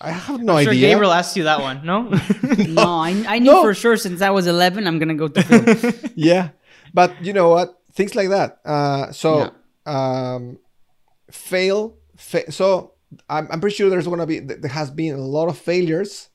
I 0.00 0.10
have 0.10 0.40
no 0.42 0.56
I'm 0.56 0.64
sure 0.64 0.72
idea. 0.72 0.88
Gabriel 0.90 1.12
asked 1.12 1.36
you 1.36 1.44
that 1.44 1.60
one. 1.60 1.84
No. 1.84 2.10
No, 2.68 2.82
I, 3.00 3.10
I 3.28 3.38
knew 3.38 3.52
No. 3.52 3.62
for 3.62 3.74
sure 3.74 3.96
since 3.96 4.20
I 4.22 4.30
was 4.30 4.46
11, 4.46 4.86
I'm 4.86 4.98
gonna 4.98 5.14
go 5.14 5.28
to 5.28 5.42
film. 5.42 5.94
yeah 6.14 6.50
but 6.94 7.12
you 7.24 7.32
know 7.32 7.48
what 7.50 7.82
things 7.92 8.14
like 8.14 8.28
that 8.30 8.60
uh 8.64 9.10
so 9.12 9.50
um 9.86 10.56
fail 11.30 11.96
fa- 12.16 12.50
so 12.52 12.92
I'm, 13.28 13.48
I'm 13.50 13.60
pretty 13.60 13.76
sure 13.76 13.90
there's 13.90 14.06
gonna 14.06 14.26
be 14.26 14.38
there 14.40 14.70
has 14.70 14.90
been 14.90 15.14
a 15.14 15.18
lot 15.18 15.48
of 15.48 15.58
failures, 15.58 16.28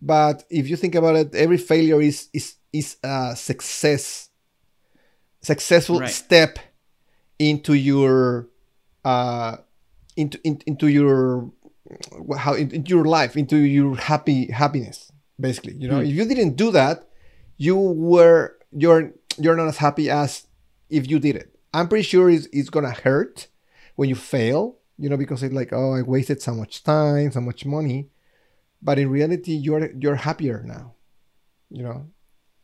but 0.00 0.44
if 0.50 0.68
you 0.68 0.76
think 0.76 0.94
about 0.94 1.16
it, 1.16 1.34
every 1.34 1.58
failure 1.58 2.00
is 2.00 2.28
is 2.32 2.54
is 2.72 2.96
a 3.02 3.34
success, 3.36 4.28
successful 5.42 6.00
Right. 6.00 6.10
step 6.10 6.58
into 7.38 7.74
your 7.74 8.48
uh 9.04 9.56
into 10.16 10.38
in, 10.42 10.60
into 10.66 10.88
your 10.88 11.50
how 12.36 12.54
in- 12.54 12.72
into 12.74 12.90
your 12.90 13.04
life 13.04 13.36
into 13.36 13.56
your 13.56 13.96
happy 13.96 14.50
happiness 14.50 15.12
basically 15.40 15.74
you 15.74 15.88
know? 15.88 16.00
If 16.00 16.08
you 16.14 16.24
didn't 16.24 16.56
do 16.56 16.72
that 16.72 17.08
you 17.56 17.76
were 17.76 18.58
you're 18.72 19.12
you're 19.38 19.56
not 19.56 19.68
as 19.68 19.76
happy 19.78 20.10
as 20.10 20.46
if 20.90 21.08
you 21.08 21.18
did 21.20 21.36
it. 21.36 21.54
I'm 21.72 21.86
pretty 21.86 22.02
sure 22.02 22.28
it's, 22.28 22.48
it's 22.52 22.70
gonna 22.70 22.90
hurt 22.90 23.46
when 23.94 24.08
you 24.08 24.16
fail 24.16 24.76
you 24.98 25.08
know 25.08 25.16
because 25.16 25.44
it's 25.44 25.54
like 25.54 25.72
oh 25.72 25.92
i 25.94 26.02
wasted 26.02 26.42
so 26.42 26.52
much 26.54 26.82
time 26.82 27.30
so 27.30 27.40
much 27.40 27.64
money. 27.64 28.10
But 28.82 28.98
in 28.98 29.08
reality 29.10 29.52
you're 29.52 29.92
you're 29.92 30.16
happier 30.16 30.62
now 30.66 30.94
you 31.70 31.84
know 31.84 32.08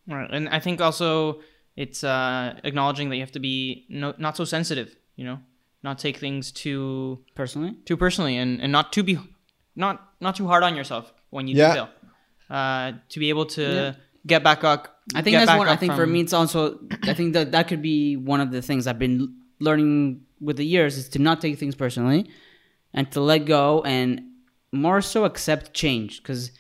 Right, 0.07 0.29
and 0.31 0.49
I 0.49 0.59
think 0.61 0.81
also 0.81 1.41
it's 1.77 2.05
uh, 2.05 2.59
acknowledging 2.65 3.09
that 3.11 3.17
you 3.17 3.23
have 3.23 3.33
to 3.33 3.41
be 3.41 3.87
no, 3.89 4.15
not 4.19 4.37
so 4.37 4.45
sensitive. 4.45 4.95
You 5.17 5.25
know, 5.25 5.39
not 5.83 5.99
take 5.99 6.19
things 6.19 6.53
too 6.53 7.25
Personally, 7.35 7.75
too 7.85 7.97
personally, 7.97 8.37
and, 8.37 8.61
and 8.61 8.71
not 8.73 8.93
too 8.93 9.03
be 9.03 9.19
not 9.77 10.13
not 10.21 10.37
too 10.37 10.47
hard 10.47 10.63
on 10.63 10.77
yourself 10.77 11.13
when 11.31 11.49
you 11.49 11.57
Yeah. 11.57 11.69
do 11.69 11.75
fail. 11.75 11.89
Uh, 12.51 12.93
to 13.09 13.19
be 13.19 13.29
able 13.31 13.47
to 13.47 13.63
Yeah. 13.63 13.93
get 14.27 14.43
back 14.45 14.63
up. 14.65 15.01
I 15.15 15.23
think 15.23 15.35
that's 15.37 15.47
back 15.47 15.59
one. 15.59 15.69
I 15.69 15.73
up 15.75 15.81
think 15.81 15.95
for 15.95 16.07
me, 16.07 16.21
it's 16.21 16.33
also. 16.33 16.79
I 17.03 17.15
think 17.15 17.33
that 17.35 17.53
that 17.53 17.69
could 17.69 17.83
be 17.83 18.17
one 18.17 18.41
of 18.41 18.51
the 18.51 18.61
things 18.63 18.87
I've 18.87 18.99
been 18.99 19.35
learning 19.61 20.23
with 20.41 20.57
the 20.59 20.67
years 20.67 20.97
is 20.99 21.09
to 21.11 21.19
not 21.19 21.41
take 21.41 21.59
things 21.59 21.75
personally, 21.75 22.29
and 22.93 23.11
to 23.13 23.21
let 23.21 23.47
go, 23.47 23.83
and 23.83 24.23
more 24.73 25.01
so 25.01 25.25
accept 25.25 25.73
change. 25.75 26.23
Because 26.23 26.51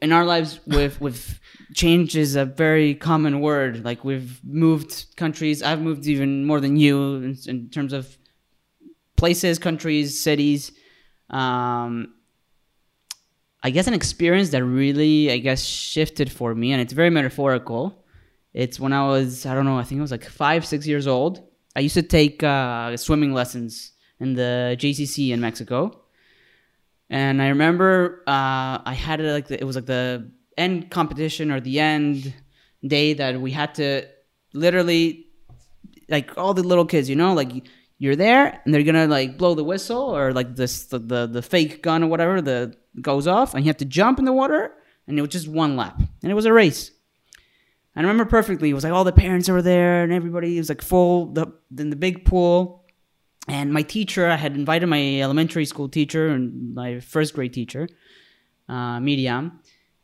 in 0.00 0.12
our 0.12 0.24
lives, 0.24 0.60
with 0.66 1.00
with 1.00 1.40
change 1.74 2.16
is 2.16 2.36
a 2.36 2.44
very 2.44 2.94
common 2.94 3.40
word. 3.40 3.84
Like 3.84 4.04
we've 4.04 4.40
moved 4.44 5.16
countries. 5.16 5.62
I've 5.62 5.80
moved 5.80 6.06
even 6.06 6.44
more 6.44 6.60
than 6.60 6.76
you 6.76 7.16
in, 7.16 7.36
in 7.46 7.70
terms 7.70 7.92
of 7.92 8.16
places, 9.16 9.58
countries, 9.58 10.20
cities. 10.20 10.72
Um, 11.30 12.14
I 13.62 13.70
guess 13.70 13.86
an 13.86 13.94
experience 13.94 14.50
that 14.50 14.62
really, 14.62 15.30
I 15.30 15.38
guess, 15.38 15.64
shifted 15.64 16.30
for 16.30 16.54
me, 16.54 16.72
and 16.72 16.82
it's 16.82 16.92
very 16.92 17.10
metaphorical. 17.10 18.04
It's 18.52 18.78
when 18.78 18.92
I 18.92 19.06
was, 19.06 19.46
I 19.46 19.54
don't 19.54 19.64
know, 19.64 19.78
I 19.78 19.82
think 19.84 19.98
I 19.98 20.02
was 20.02 20.10
like 20.10 20.24
five, 20.24 20.66
six 20.66 20.86
years 20.86 21.06
old. 21.06 21.42
I 21.74 21.80
used 21.80 21.94
to 21.94 22.02
take 22.02 22.42
uh, 22.42 22.96
swimming 22.96 23.32
lessons 23.32 23.92
in 24.20 24.34
the 24.34 24.76
JCC 24.78 25.30
in 25.30 25.40
Mexico, 25.40 26.03
and 27.14 27.40
I 27.40 27.50
remember 27.50 28.24
uh, 28.26 28.82
I 28.84 28.92
had 28.92 29.20
it 29.20 29.32
like 29.32 29.46
the, 29.46 29.60
it 29.60 29.62
was 29.62 29.76
like 29.76 29.86
the 29.86 30.32
end 30.58 30.90
competition 30.90 31.52
or 31.52 31.60
the 31.60 31.78
end 31.78 32.34
day 32.84 33.14
that 33.14 33.40
we 33.40 33.52
had 33.52 33.76
to 33.76 34.08
literally 34.52 35.26
like 36.08 36.36
all 36.36 36.54
the 36.54 36.64
little 36.64 36.84
kids, 36.84 37.08
you 37.08 37.14
know, 37.14 37.32
like 37.32 37.52
you're 37.98 38.16
there 38.16 38.60
and 38.64 38.74
they're 38.74 38.82
gonna 38.82 39.06
like 39.06 39.38
blow 39.38 39.54
the 39.54 39.62
whistle 39.62 40.02
or 40.02 40.32
like 40.32 40.56
this 40.56 40.86
the 40.86 40.98
the, 40.98 41.26
the 41.28 41.40
fake 41.40 41.84
gun 41.84 42.02
or 42.02 42.08
whatever 42.08 42.42
the 42.42 42.74
goes 43.00 43.28
off 43.28 43.54
and 43.54 43.64
you 43.64 43.68
have 43.68 43.76
to 43.76 43.84
jump 43.84 44.18
in 44.18 44.24
the 44.24 44.32
water 44.32 44.72
and 45.06 45.16
it 45.16 45.22
was 45.22 45.30
just 45.30 45.46
one 45.46 45.76
lap 45.76 45.96
and 45.96 46.32
it 46.32 46.34
was 46.34 46.46
a 46.46 46.52
race. 46.52 46.90
I 47.94 48.00
remember 48.00 48.24
perfectly. 48.24 48.70
It 48.70 48.74
was 48.74 48.82
like 48.82 48.92
all 48.92 49.04
the 49.04 49.12
parents 49.12 49.48
were 49.48 49.62
there 49.62 50.02
and 50.02 50.12
everybody 50.12 50.58
was 50.58 50.68
like 50.68 50.82
full 50.82 51.26
the 51.32 51.46
in 51.78 51.90
the 51.90 51.96
big 51.96 52.24
pool. 52.24 52.83
And 53.46 53.72
my 53.72 53.82
teacher, 53.82 54.28
I 54.28 54.36
had 54.36 54.54
invited 54.54 54.86
my 54.86 55.20
elementary 55.20 55.66
school 55.66 55.88
teacher 55.88 56.28
and 56.28 56.74
my 56.74 57.00
first 57.00 57.34
grade 57.34 57.52
teacher, 57.52 57.88
uh, 58.68 59.00
Miriam. 59.00 59.60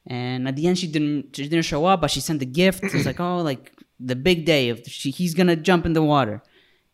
And 0.07 0.47
at 0.47 0.57
the 0.57 0.67
end, 0.67 0.79
she 0.79 0.87
didn't 0.87 1.37
she 1.37 1.49
didn't 1.49 1.65
show 1.65 1.87
up, 1.87 2.01
but 2.01 2.11
she 2.11 2.21
sent 2.21 2.43
a 2.43 2.47
gift. 2.47 2.83
It 2.83 2.93
was 2.93 3.07
like, 3.07 3.21
oh, 3.21 3.39
like 3.39 3.73
the 3.99 4.17
big 4.17 4.45
day 4.45 4.71
of 4.71 4.81
she, 4.87 5.11
he's 5.11 5.35
gonna 5.35 5.57
jump 5.57 5.87
in 5.87 5.93
the 5.93 6.03
water. 6.03 6.43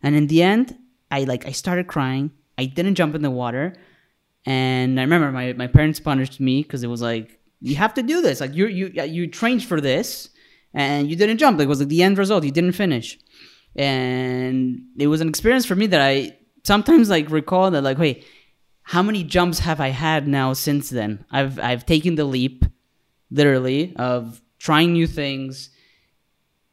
And 0.02 0.14
in 0.14 0.26
the 0.26 0.42
end, 0.42 0.76
I 1.10 1.24
like 1.24 1.46
I 1.46 1.52
started 1.52 1.86
crying. 1.86 2.30
I 2.58 2.66
didn't 2.66 2.94
jump 2.94 3.14
in 3.14 3.22
the 3.22 3.30
water, 3.30 3.74
and 4.44 4.98
I 4.98 5.02
remember 5.02 5.30
my, 5.30 5.52
my 5.52 5.66
parents 5.66 6.00
punished 6.00 6.40
me 6.40 6.62
because 6.62 6.82
it 6.82 6.88
was 6.88 7.02
like 7.02 7.40
you 7.60 7.76
have 7.76 7.94
to 7.94 8.02
do 8.02 8.20
this. 8.22 8.40
Like 8.40 8.54
you 8.54 8.66
you 8.66 8.86
you 8.88 9.26
trained 9.28 9.64
for 9.64 9.80
this, 9.80 10.30
and 10.74 11.08
you 11.08 11.16
didn't 11.16 11.38
jump. 11.38 11.58
Like 11.58 11.66
it 11.66 11.68
was 11.68 11.80
like 11.80 11.88
the 11.88 12.02
end 12.02 12.18
result. 12.18 12.44
You 12.44 12.50
didn't 12.50 12.72
finish, 12.72 13.18
and 13.76 14.82
it 14.98 15.06
was 15.06 15.20
an 15.20 15.28
experience 15.28 15.66
for 15.66 15.74
me 15.76 15.86
that 15.88 16.00
I 16.00 16.36
sometimes 16.64 17.08
like 17.08 17.30
recall 17.30 17.70
that 17.70 17.82
like 17.82 17.98
wait, 17.98 18.24
how 18.82 19.02
many 19.02 19.22
jumps 19.22 19.58
have 19.60 19.80
I 19.80 19.88
had 19.88 20.26
now 20.26 20.52
since 20.52 20.90
then? 20.90 21.24
I've 21.30 21.58
I've 21.60 21.86
taken 21.86 22.14
the 22.14 22.24
leap, 22.24 22.64
literally, 23.30 23.94
of 23.96 24.40
trying 24.58 24.92
new 24.92 25.06
things, 25.06 25.70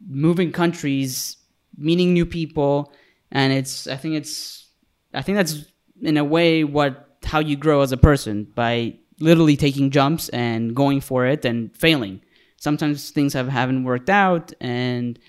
moving 0.07 0.51
countries, 0.51 1.37
meeting 1.77 2.13
new 2.13 2.25
people, 2.25 2.93
and 3.31 3.51
it's 3.51 3.87
I 3.87 3.97
think 3.97 4.15
it's 4.15 4.67
I 5.13 5.21
think 5.21 5.37
that's 5.37 5.65
in 6.01 6.17
a 6.17 6.23
way 6.23 6.63
what 6.63 7.17
how 7.23 7.39
you 7.39 7.55
grow 7.55 7.81
as 7.81 7.91
a 7.91 7.97
person 7.97 8.45
by 8.55 8.95
literally 9.19 9.57
taking 9.57 9.89
jumps 9.89 10.29
and 10.29 10.75
going 10.75 11.01
for 11.01 11.25
it 11.25 11.45
and 11.45 11.75
failing. 11.75 12.21
Sometimes 12.57 13.09
things 13.09 13.33
have 13.33 13.49
haven't 13.49 13.83
worked 13.83 14.09
out 14.09 14.53
and 14.61 15.19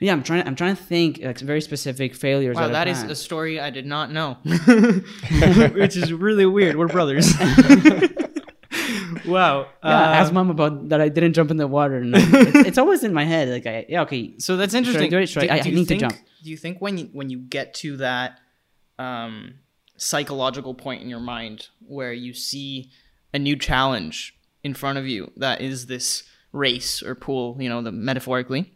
yeah, 0.00 0.12
I'm 0.12 0.22
trying. 0.22 0.46
I'm 0.46 0.56
trying 0.56 0.76
to 0.76 0.82
think 0.82 1.20
like 1.22 1.38
very 1.40 1.60
specific 1.60 2.14
failures. 2.14 2.56
Wow, 2.56 2.66
that 2.68 2.72
that 2.72 2.88
I've 2.88 2.96
is 2.96 3.02
had. 3.02 3.10
a 3.10 3.14
story 3.14 3.60
I 3.60 3.70
did 3.70 3.86
not 3.86 4.10
know, 4.10 4.38
which 5.74 5.96
is 5.96 6.12
really 6.12 6.46
weird. 6.46 6.76
We're 6.76 6.88
brothers. 6.88 7.32
wow. 9.26 9.66
Yeah, 9.84 9.90
Uh, 9.90 10.14
ask 10.20 10.32
mom 10.32 10.50
about 10.50 10.88
that. 10.88 11.00
I 11.00 11.08
didn't 11.08 11.32
jump 11.34 11.50
in 11.50 11.56
the 11.56 11.66
water, 11.66 11.96
and 11.96 12.14
it's, 12.16 12.68
it's 12.68 12.78
always 12.78 13.04
in 13.04 13.12
my 13.12 13.24
head. 13.24 13.48
Like, 13.48 13.66
I, 13.66 13.86
yeah, 13.88 14.02
okay. 14.02 14.34
So 14.38 14.56
that's 14.56 14.72
Should 14.72 14.76
I 14.76 14.78
interesting. 14.88 15.10
do 15.10 15.18
it? 15.18 15.26
Should 15.28 15.50
I- 15.50 15.56
I 15.58 15.62
you 15.62 15.72
need 15.74 15.88
to 15.88 15.96
jump. 15.96 16.14
Do 16.42 16.50
you 16.50 16.56
think 16.56 16.80
when 16.80 16.96
you, 16.98 17.10
when 17.12 17.28
you 17.30 17.38
get 17.38 17.74
to 17.74 17.98
that 17.98 18.38
um, 18.98 19.54
psychological 19.96 20.74
point 20.74 21.02
in 21.02 21.08
your 21.08 21.20
mind 21.20 21.68
where 21.86 22.12
you 22.12 22.32
see 22.32 22.90
a 23.34 23.38
new 23.38 23.56
challenge 23.56 24.34
in 24.64 24.72
front 24.74 24.98
of 24.98 25.06
you 25.06 25.30
that 25.36 25.60
is 25.60 25.86
this 25.86 26.24
race 26.52 27.02
or 27.02 27.14
pool, 27.14 27.56
you 27.60 27.68
know, 27.68 27.82
the 27.82 27.92
metaphorically, 27.92 28.72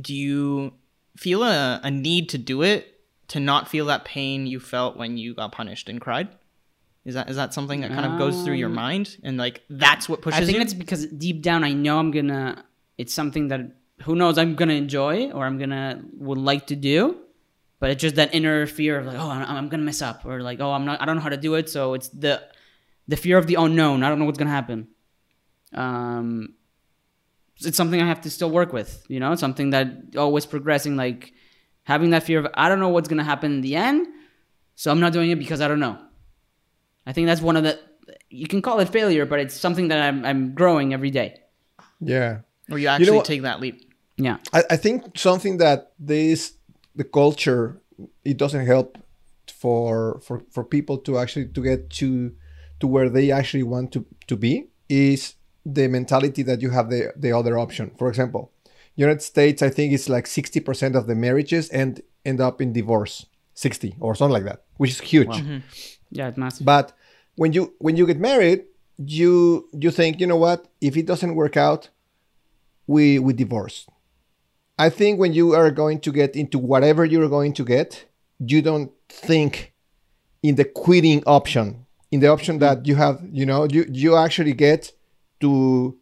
do 0.00 0.14
you 0.14 0.72
feel 1.16 1.42
a, 1.42 1.80
a 1.82 1.90
need 1.90 2.28
to 2.30 2.38
do 2.38 2.62
it 2.62 3.00
to 3.28 3.40
not 3.40 3.68
feel 3.68 3.86
that 3.86 4.04
pain 4.04 4.46
you 4.46 4.60
felt 4.60 4.96
when 4.96 5.16
you 5.18 5.34
got 5.34 5.52
punished 5.52 5.88
and 5.88 6.00
cried? 6.00 6.28
Is 7.04 7.14
that 7.14 7.30
is 7.30 7.36
that 7.36 7.54
something 7.54 7.80
that 7.80 7.90
kind 7.90 8.04
of 8.04 8.18
goes 8.18 8.42
through 8.42 8.54
your 8.54 8.68
Um, 8.68 8.74
mind 8.74 9.16
and 9.22 9.36
like 9.38 9.62
that's 9.70 10.08
what 10.08 10.20
pushes 10.20 10.40
I 10.40 10.44
think 10.44 10.56
you? 10.56 10.62
it's 10.62 10.74
because 10.74 11.06
deep 11.06 11.42
down 11.42 11.64
I 11.64 11.72
know 11.72 11.98
I'm 11.98 12.10
gonna. 12.10 12.64
It's 12.98 13.14
something 13.14 13.48
that 13.48 13.60
who 14.02 14.14
knows 14.14 14.36
I'm 14.38 14.54
gonna 14.56 14.74
enjoy 14.74 15.30
or 15.30 15.46
I'm 15.46 15.58
gonna 15.58 16.02
would 16.18 16.38
like 16.38 16.66
to 16.68 16.76
do, 16.76 17.16
but 17.80 17.90
it's 17.90 18.02
just 18.02 18.16
that 18.16 18.34
inner 18.34 18.66
fear 18.66 18.98
of 18.98 19.06
like, 19.06 19.16
oh, 19.18 19.30
I'm, 19.30 19.42
I'm 19.56 19.68
gonna 19.70 19.84
mess 19.84 20.02
up 20.02 20.26
or 20.26 20.42
like, 20.42 20.60
oh, 20.60 20.70
I'm 20.72 20.84
not. 20.84 21.00
I 21.00 21.06
don't 21.06 21.16
know 21.16 21.22
how 21.22 21.28
to 21.30 21.36
do 21.38 21.54
it. 21.54 21.70
So 21.70 21.94
it's 21.94 22.08
the 22.08 22.42
the 23.06 23.16
fear 23.16 23.38
of 23.38 23.46
the 23.46 23.54
unknown. 23.54 24.02
I 24.02 24.08
don't 24.10 24.18
know 24.18 24.24
what's 24.26 24.38
gonna 24.38 24.50
happen. 24.50 24.88
Um, 25.72 26.54
it's 27.60 27.76
something 27.76 28.00
I 28.00 28.06
have 28.06 28.20
to 28.22 28.30
still 28.30 28.50
work 28.50 28.72
with. 28.72 29.04
You 29.08 29.20
know, 29.20 29.34
something 29.34 29.70
that 29.70 30.16
always 30.16 30.46
progressing. 30.46 30.96
Like 30.96 31.32
having 31.84 32.10
that 32.10 32.22
fear 32.22 32.40
of 32.40 32.46
I 32.54 32.68
don't 32.68 32.80
know 32.80 32.88
what's 32.88 33.08
gonna 33.08 33.24
happen 33.24 33.52
in 33.52 33.60
the 33.60 33.76
end, 33.76 34.06
so 34.74 34.90
I'm 34.90 35.00
not 35.00 35.12
doing 35.12 35.30
it 35.30 35.38
because 35.38 35.60
I 35.60 35.68
don't 35.68 35.80
know. 35.80 35.98
I 37.06 37.12
think 37.12 37.26
that's 37.26 37.40
one 37.40 37.56
of 37.56 37.64
the 37.64 37.78
you 38.30 38.46
can 38.46 38.62
call 38.62 38.80
it 38.80 38.88
failure, 38.88 39.26
but 39.26 39.40
it's 39.40 39.54
something 39.54 39.88
that 39.88 40.00
I'm 40.00 40.24
I'm 40.24 40.54
growing 40.54 40.92
every 40.92 41.10
day. 41.10 41.40
yeah 42.00 42.40
or 42.70 42.78
you 42.78 42.88
actually 42.88 43.16
what? 43.16 43.24
take 43.24 43.42
that 43.42 43.60
leap? 43.60 43.90
Yeah. 44.16 44.38
I, 44.52 44.64
I 44.70 44.76
think 44.76 45.18
something 45.18 45.58
that 45.58 45.92
this 45.98 46.52
the 46.94 47.04
culture 47.04 47.80
it 48.24 48.36
doesn't 48.36 48.66
help 48.66 48.98
for 49.52 50.20
for 50.20 50.42
for 50.50 50.64
people 50.64 50.98
to 50.98 51.18
actually 51.18 51.46
to 51.46 51.62
get 51.62 51.90
to 51.90 52.32
to 52.80 52.86
where 52.86 53.08
they 53.08 53.30
actually 53.30 53.62
want 53.62 53.92
to 53.92 54.04
to 54.26 54.36
be 54.36 54.68
is 54.88 55.34
the 55.74 55.88
mentality 55.88 56.42
that 56.42 56.62
you 56.62 56.70
have 56.70 56.90
the 56.90 57.12
the 57.16 57.32
other 57.32 57.58
option. 57.58 57.90
For 57.98 58.08
example, 58.08 58.52
United 58.96 59.22
States, 59.22 59.62
I 59.62 59.70
think 59.70 59.92
it's 59.92 60.08
like 60.08 60.26
sixty 60.26 60.60
percent 60.60 60.96
of 60.96 61.06
the 61.06 61.14
marriages 61.14 61.70
end 61.70 62.02
end 62.24 62.40
up 62.40 62.60
in 62.60 62.72
divorce, 62.72 63.26
sixty 63.54 63.96
or 64.00 64.14
something 64.14 64.32
like 64.32 64.44
that, 64.44 64.64
which 64.76 64.90
is 64.90 65.00
huge. 65.00 65.28
Mm-hmm. 65.28 65.58
Yeah, 66.10 66.28
it's 66.28 66.38
massive. 66.38 66.66
But 66.66 66.92
when 67.36 67.52
you 67.52 67.74
when 67.78 67.96
you 67.96 68.06
get 68.06 68.18
married, 68.18 68.64
you 68.98 69.68
you 69.72 69.90
think, 69.90 70.20
you 70.20 70.26
know 70.26 70.36
what? 70.36 70.68
If 70.80 70.96
it 70.96 71.06
doesn't 71.06 71.34
work 71.34 71.56
out, 71.56 71.90
we 72.86 73.18
we 73.18 73.32
divorce. 73.32 73.86
I 74.78 74.90
think 74.90 75.18
when 75.18 75.32
you 75.32 75.54
are 75.54 75.70
going 75.70 76.00
to 76.00 76.12
get 76.12 76.36
into 76.36 76.58
whatever 76.58 77.04
you're 77.04 77.28
going 77.28 77.52
to 77.54 77.64
get, 77.64 78.04
you 78.38 78.62
don't 78.62 78.92
think 79.08 79.72
in 80.42 80.54
the 80.54 80.64
quitting 80.64 81.22
option, 81.26 81.86
in 82.12 82.20
the 82.20 82.28
option 82.28 82.60
that 82.60 82.86
you 82.86 82.94
have, 82.94 83.20
you 83.32 83.44
know, 83.44 83.64
you 83.64 83.84
you 83.90 84.16
actually 84.16 84.52
get 84.52 84.92
to 85.40 85.96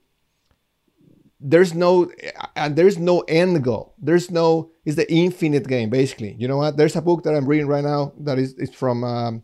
there's 1.40 1.74
no 1.74 2.10
and 2.54 2.76
there's 2.76 2.98
no 2.98 3.20
end 3.20 3.62
goal. 3.62 3.94
There's 3.98 4.30
no 4.30 4.70
it's 4.84 4.96
the 4.96 5.10
infinite 5.12 5.68
game 5.68 5.90
basically. 5.90 6.34
You 6.38 6.48
know 6.48 6.56
what? 6.56 6.76
There's 6.76 6.96
a 6.96 7.02
book 7.02 7.22
that 7.24 7.34
I'm 7.34 7.46
reading 7.46 7.66
right 7.66 7.84
now 7.84 8.12
that 8.20 8.38
is 8.38 8.54
it's 8.58 8.74
from 8.74 9.04
um, 9.04 9.42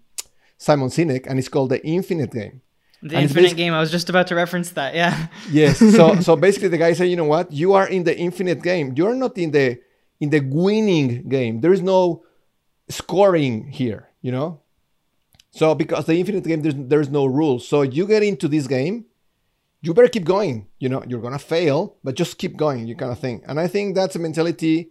Simon 0.59 0.89
Sinek, 0.89 1.27
and 1.27 1.39
it's 1.39 1.49
called 1.49 1.71
the 1.71 1.85
Infinite 1.87 2.33
Game. 2.33 2.63
The 3.03 3.17
And 3.17 3.25
infinite 3.25 3.57
game. 3.57 3.75
I 3.75 3.81
was 3.81 3.91
just 3.91 4.09
about 4.09 4.29
to 4.29 4.37
reference 4.37 4.71
that. 4.71 4.95
Yeah. 4.95 5.27
Yes. 5.51 5.79
So 5.79 6.21
so 6.21 6.37
basically, 6.37 6.69
the 6.69 6.79
guy 6.79 6.93
said, 6.93 7.09
you 7.09 7.17
know 7.17 7.25
what? 7.25 7.53
You 7.53 7.73
are 7.75 7.89
in 7.89 8.05
the 8.05 8.17
infinite 8.17 8.63
game. 8.63 8.95
You 8.97 9.09
are 9.09 9.15
not 9.15 9.37
in 9.37 9.51
the 9.51 9.81
in 10.21 10.31
the 10.31 10.41
winning 10.41 11.29
game. 11.29 11.61
There 11.61 11.73
is 11.73 11.83
no 11.83 12.25
scoring 12.89 13.69
here. 13.71 14.09
You 14.23 14.33
know. 14.33 14.61
So 15.51 15.75
because 15.75 16.07
the 16.07 16.15
infinite 16.15 16.45
game, 16.45 16.63
there's 16.63 16.77
there's 16.77 17.11
no 17.11 17.27
rules. 17.27 17.67
So 17.69 17.83
you 17.83 18.07
get 18.07 18.23
into 18.23 18.49
this 18.49 18.67
game, 18.67 19.05
you 19.83 19.93
better 19.93 20.09
keep 20.09 20.25
going. 20.25 20.69
You 20.79 20.89
know, 20.89 21.03
you're 21.07 21.21
gonna 21.21 21.39
fail, 21.39 21.97
but 22.03 22.15
just 22.15 22.39
keep 22.39 22.57
going. 22.57 22.87
You 22.87 22.97
kind 22.97 23.13
of 23.13 23.19
thing. 23.19 23.43
And 23.47 23.61
I 23.61 23.67
think 23.67 23.95
that's 23.95 24.17
a 24.17 24.19
mentality 24.19 24.91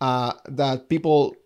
uh, 0.00 0.32
that 0.46 0.88
people, 0.88 1.36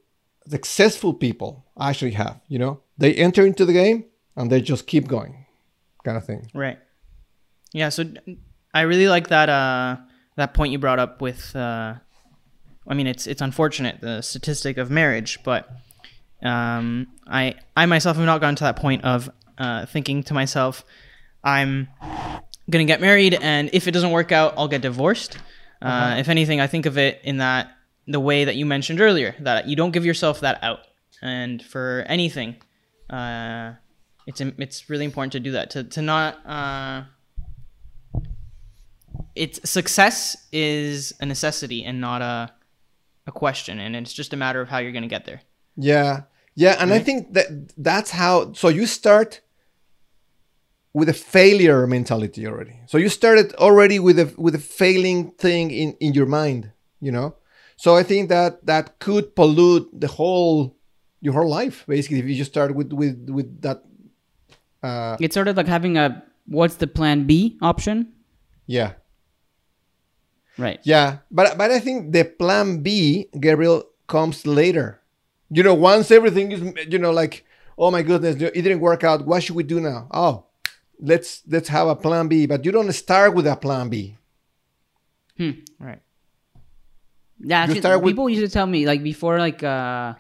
successful 0.48 1.12
people, 1.12 1.66
actually 1.78 2.12
have. 2.12 2.40
You 2.48 2.60
know, 2.60 2.80
they 2.96 3.14
enter 3.14 3.44
into 3.44 3.64
the 3.64 3.72
game 3.72 4.04
and 4.36 4.50
they 4.50 4.60
just 4.60 4.86
keep 4.86 5.08
going, 5.08 5.44
kind 6.04 6.16
of 6.16 6.24
thing. 6.24 6.50
Right. 6.54 6.78
Yeah. 7.72 7.88
So 7.88 8.04
I 8.72 8.82
really 8.82 9.08
like 9.08 9.28
that 9.28 9.48
uh, 9.48 9.96
that 10.36 10.54
point 10.54 10.72
you 10.72 10.78
brought 10.78 11.00
up 11.00 11.20
with. 11.20 11.54
Uh, 11.54 11.94
I 12.86 12.94
mean, 12.94 13.06
it's 13.08 13.26
it's 13.26 13.42
unfortunate 13.42 14.00
the 14.00 14.22
statistic 14.22 14.76
of 14.78 14.90
marriage, 14.90 15.40
but 15.44 15.68
um, 16.42 17.08
I 17.26 17.56
I 17.76 17.86
myself 17.86 18.16
have 18.16 18.26
not 18.26 18.40
gotten 18.40 18.56
to 18.56 18.64
that 18.64 18.76
point 18.76 19.04
of 19.04 19.30
uh, 19.58 19.86
thinking 19.86 20.22
to 20.24 20.34
myself, 20.34 20.84
I'm 21.44 21.88
gonna 22.72 22.84
get 22.84 23.00
married, 23.00 23.34
and 23.40 23.70
if 23.72 23.86
it 23.86 23.92
doesn't 23.92 24.10
work 24.10 24.32
out, 24.32 24.54
I'll 24.56 24.68
get 24.68 24.82
divorced. 24.82 25.38
Uh, 25.80 26.16
if 26.18 26.28
anything, 26.28 26.60
I 26.60 26.66
think 26.66 26.86
of 26.86 26.96
it 26.96 27.20
in 27.24 27.38
that 27.38 27.70
the 28.06 28.20
way 28.20 28.44
that 28.44 28.56
you 28.56 28.66
mentioned 28.66 29.00
earlier 29.00 29.34
that 29.40 29.68
you 29.68 29.76
don't 29.76 29.92
give 29.92 30.04
yourself 30.04 30.40
that 30.40 30.62
out, 30.62 30.80
and 31.20 31.62
for 31.62 32.04
anything, 32.08 32.56
uh, 33.10 33.72
it's 34.26 34.40
it's 34.40 34.90
really 34.90 35.04
important 35.04 35.32
to 35.32 35.40
do 35.40 35.52
that 35.52 35.70
to 35.70 35.84
to 35.84 36.02
not. 36.02 36.44
Uh, 36.46 37.04
it's 39.34 39.68
success 39.68 40.36
is 40.52 41.12
a 41.20 41.26
necessity 41.26 41.84
and 41.84 42.00
not 42.00 42.22
a 42.22 42.52
a 43.26 43.32
question, 43.32 43.78
and 43.78 43.94
it's 43.94 44.12
just 44.12 44.32
a 44.32 44.36
matter 44.36 44.60
of 44.60 44.68
how 44.68 44.78
you're 44.78 44.92
gonna 44.92 45.06
get 45.06 45.24
there. 45.24 45.42
Yeah, 45.76 46.22
yeah, 46.54 46.76
and 46.78 46.92
I 46.92 46.98
think 46.98 47.34
that 47.34 47.46
that's 47.76 48.10
how. 48.10 48.52
So 48.52 48.68
you 48.68 48.86
start 48.86 49.40
with 50.94 51.08
a 51.08 51.14
failure 51.14 51.86
mentality 51.86 52.46
already. 52.46 52.80
So 52.86 52.98
you 52.98 53.08
started 53.08 53.54
already 53.54 53.98
with 53.98 54.18
a 54.18 54.32
with 54.36 54.54
a 54.54 54.58
failing 54.58 55.32
thing 55.32 55.70
in 55.70 55.96
in 56.00 56.12
your 56.14 56.26
mind, 56.26 56.70
you 57.00 57.12
know. 57.12 57.36
So 57.76 57.96
I 57.96 58.02
think 58.02 58.28
that 58.28 58.66
that 58.66 58.98
could 58.98 59.34
pollute 59.34 59.88
the 59.92 60.08
whole 60.08 60.76
your 61.20 61.34
whole 61.34 61.48
life 61.48 61.84
basically 61.86 62.18
if 62.18 62.26
you 62.26 62.34
just 62.34 62.50
start 62.50 62.74
with 62.74 62.92
with 62.92 63.28
with 63.30 63.60
that. 63.62 63.82
Uh, 64.82 65.16
It's 65.20 65.34
sort 65.34 65.48
of 65.48 65.56
like 65.56 65.68
having 65.68 65.96
a 65.96 66.22
what's 66.46 66.76
the 66.76 66.86
plan 66.86 67.24
B 67.24 67.56
option, 67.62 68.12
yeah, 68.66 68.94
right? 70.58 70.80
yeah, 70.84 71.18
but 71.30 71.56
but 71.56 71.70
I 71.70 71.78
think 71.78 72.12
the 72.12 72.24
plan 72.24 72.82
B, 72.82 73.28
Gabriel, 73.38 73.84
comes 74.06 74.46
later. 74.46 75.00
You 75.50 75.62
know, 75.62 75.74
once 75.74 76.10
everything 76.10 76.50
is, 76.52 76.60
you 76.88 76.98
know, 76.98 77.12
like, 77.12 77.44
oh 77.78 77.90
my 77.90 78.02
goodness, 78.02 78.36
it 78.36 78.52
didn't 78.54 78.80
work 78.80 79.04
out. 79.04 79.26
What 79.26 79.42
should 79.42 79.56
we 79.56 79.62
do 79.62 79.80
now? 79.80 80.08
Oh, 80.10 80.46
let's 81.02 81.42
let's 81.48 81.68
have 81.68 81.88
a 81.88 81.96
plan 81.96 82.28
B. 82.28 82.46
But 82.46 82.64
you 82.64 82.72
don't 82.72 82.90
start 82.92 83.34
with 83.34 83.46
a 83.46 83.56
plan 83.56 83.88
B. 83.90 84.16
Right. 85.78 86.00
Yeah, 87.40 87.58
actually, 87.62 87.80
start 87.80 88.00
with- 88.02 88.12
people 88.12 88.30
used 88.30 88.44
to 88.46 88.52
tell 88.52 88.66
me 88.66 88.86
like 88.86 89.02
before, 89.02 89.38
like 89.38 89.62
uh, 89.64 90.14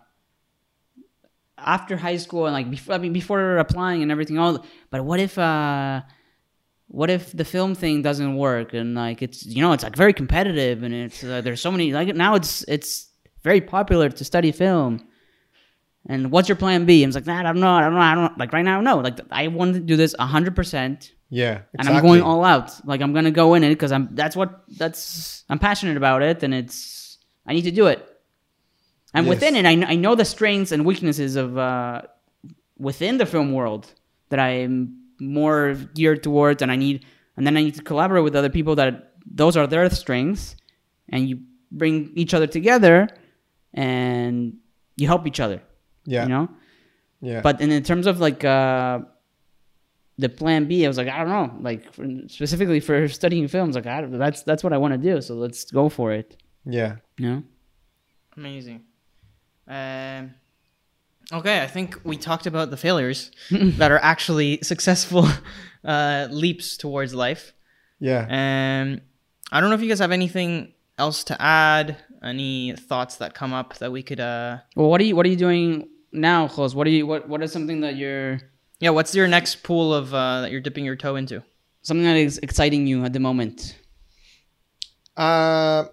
after 1.56 1.96
high 1.96 2.16
school 2.16 2.46
and 2.46 2.52
like 2.52 2.68
before, 2.68 2.94
I 2.94 2.98
mean, 2.98 3.12
before 3.12 3.58
applying 3.58 4.02
and 4.02 4.10
everything. 4.10 4.38
All, 4.38 4.64
but 4.90 5.04
what 5.04 5.20
if, 5.20 5.38
uh, 5.38 6.02
what 6.88 7.10
if 7.10 7.30
the 7.32 7.44
film 7.44 7.74
thing 7.74 8.02
doesn't 8.02 8.36
work 8.36 8.74
and 8.74 8.94
like 8.94 9.22
it's 9.22 9.46
you 9.46 9.62
know 9.62 9.72
it's 9.72 9.82
like 9.82 9.96
very 9.96 10.12
competitive 10.12 10.82
and 10.82 10.92
it's 10.92 11.24
uh, 11.24 11.40
there's 11.40 11.60
so 11.60 11.70
many 11.70 11.90
like 11.92 12.14
now 12.14 12.34
it's 12.34 12.64
it's 12.68 13.08
very 13.42 13.60
popular 13.60 14.10
to 14.10 14.24
study 14.24 14.52
film. 14.52 15.00
And 16.08 16.30
what's 16.32 16.48
your 16.48 16.56
plan 16.56 16.84
B? 16.84 17.02
I 17.04 17.06
was 17.06 17.14
like, 17.14 17.26
nah, 17.26 17.38
I 17.38 17.42
don't 17.44 17.60
know, 17.60 17.70
I 17.70 17.80
don't 17.82 17.94
know, 17.94 18.00
I 18.00 18.14
don't 18.16 18.36
like 18.38 18.52
right 18.52 18.64
now. 18.64 18.80
No, 18.80 18.98
like 18.98 19.20
I 19.30 19.46
want 19.48 19.74
to 19.74 19.80
do 19.80 19.96
this 19.96 20.14
hundred 20.18 20.56
percent 20.56 21.12
Yeah, 21.30 21.50
exactly. 21.52 21.76
and 21.78 21.88
I'm 21.88 22.02
going 22.02 22.22
all 22.22 22.44
out. 22.44 22.72
Like 22.84 23.00
I'm 23.00 23.12
gonna 23.12 23.30
go 23.30 23.54
in 23.54 23.62
it 23.62 23.68
because 23.68 23.92
I'm 23.92 24.08
that's 24.12 24.34
what 24.34 24.64
that's 24.78 25.44
I'm 25.48 25.58
passionate 25.60 25.96
about 25.96 26.22
it, 26.22 26.42
and 26.42 26.52
it's 26.52 27.18
I 27.46 27.52
need 27.52 27.62
to 27.62 27.70
do 27.70 27.86
it. 27.86 28.00
And 29.14 29.26
Yes. 29.26 29.34
within 29.34 29.54
it, 29.56 29.64
I, 29.66 29.92
I 29.92 29.94
know 29.96 30.14
the 30.14 30.24
strengths 30.24 30.72
and 30.72 30.84
weaknesses 30.84 31.36
of 31.36 31.56
uh, 31.58 32.02
within 32.78 33.18
the 33.18 33.26
film 33.26 33.52
world 33.52 33.92
that 34.30 34.40
I'm 34.40 34.96
more 35.20 35.74
geared 35.94 36.22
towards, 36.24 36.62
and 36.62 36.72
I 36.72 36.76
need 36.76 37.04
and 37.36 37.46
then 37.46 37.56
I 37.56 37.62
need 37.62 37.76
to 37.76 37.82
collaborate 37.82 38.24
with 38.24 38.34
other 38.34 38.50
people 38.50 38.74
that 38.76 39.12
those 39.24 39.56
are 39.56 39.68
their 39.68 39.88
strengths, 39.90 40.56
and 41.08 41.28
you 41.28 41.42
bring 41.70 42.10
each 42.16 42.34
other 42.34 42.48
together, 42.48 43.08
and 43.72 44.54
you 44.96 45.06
help 45.06 45.26
each 45.28 45.38
other. 45.38 45.62
Yeah, 46.04 46.22
You 46.24 46.28
know. 46.28 46.48
yeah, 47.20 47.40
But 47.42 47.60
in, 47.60 47.70
in 47.70 47.82
terms 47.82 48.06
of 48.06 48.18
like 48.20 48.44
uh, 48.44 49.00
the 50.18 50.28
plan 50.28 50.66
B, 50.66 50.84
I 50.84 50.88
was 50.88 50.96
like, 50.98 51.08
I 51.08 51.18
don't 51.24 51.28
know, 51.28 51.54
like 51.60 51.92
for, 51.92 52.04
specifically 52.28 52.80
for 52.80 53.08
studying 53.08 53.48
films, 53.48 53.74
like 53.74 53.86
I 53.86 54.00
don't, 54.00 54.18
that's 54.18 54.42
that's 54.42 54.62
what 54.64 54.72
I 54.72 54.78
want 54.78 54.92
to 54.94 54.98
do. 54.98 55.20
So 55.20 55.34
let's 55.34 55.70
go 55.70 55.88
for 55.88 56.12
it. 56.12 56.36
yeah, 56.64 56.96
You 57.18 57.28
know? 57.30 57.42
Amazing. 58.36 58.82
Um, 59.68 60.34
okay, 61.32 61.62
I 61.62 61.66
think 61.66 62.00
we 62.04 62.16
talked 62.16 62.46
about 62.46 62.70
the 62.70 62.76
failures 62.76 63.30
that 63.50 63.90
are 63.92 63.98
actually 64.02 64.58
successful 64.62 65.26
uh, 65.84 66.28
leaps 66.30 66.76
towards 66.76 67.14
life. 67.14 67.52
yeah. 68.00 68.22
Um, 68.28 69.00
I 69.54 69.60
don't 69.60 69.68
know 69.68 69.74
if 69.76 69.82
you 69.82 69.88
guys 69.88 69.98
have 69.98 70.12
anything 70.12 70.72
else 70.98 71.24
to 71.24 71.40
add. 71.40 71.96
Any 72.22 72.72
thoughts 72.76 73.16
that 73.16 73.34
come 73.34 73.52
up 73.52 73.76
that 73.78 73.90
we 73.92 74.02
could? 74.02 74.20
Uh, 74.20 74.58
Well, 74.76 74.88
what 74.88 75.00
are 75.00 75.04
you 75.04 75.14
what 75.16 75.26
are 75.26 75.28
you 75.28 75.36
doing 75.36 75.88
now, 76.12 76.48
Jos? 76.48 76.74
What 76.74 76.86
are 76.86 76.90
you 76.90 77.06
what 77.06 77.28
what 77.28 77.42
is 77.42 77.52
something 77.52 77.80
that 77.80 77.96
you're 77.96 78.40
yeah, 78.80 78.90
what's 78.90 79.14
your 79.14 79.28
next 79.28 79.62
pool 79.62 79.94
of 79.94 80.12
uh, 80.12 80.42
that 80.42 80.50
you're 80.50 80.60
dipping 80.60 80.84
your 80.84 80.96
toe 80.96 81.16
into? 81.16 81.42
something 81.84 82.04
that 82.04 82.16
is 82.16 82.38
exciting 82.38 82.86
you 82.86 83.04
at 83.04 83.12
the 83.12 83.18
moment? 83.18 83.76
uh, 85.16 85.84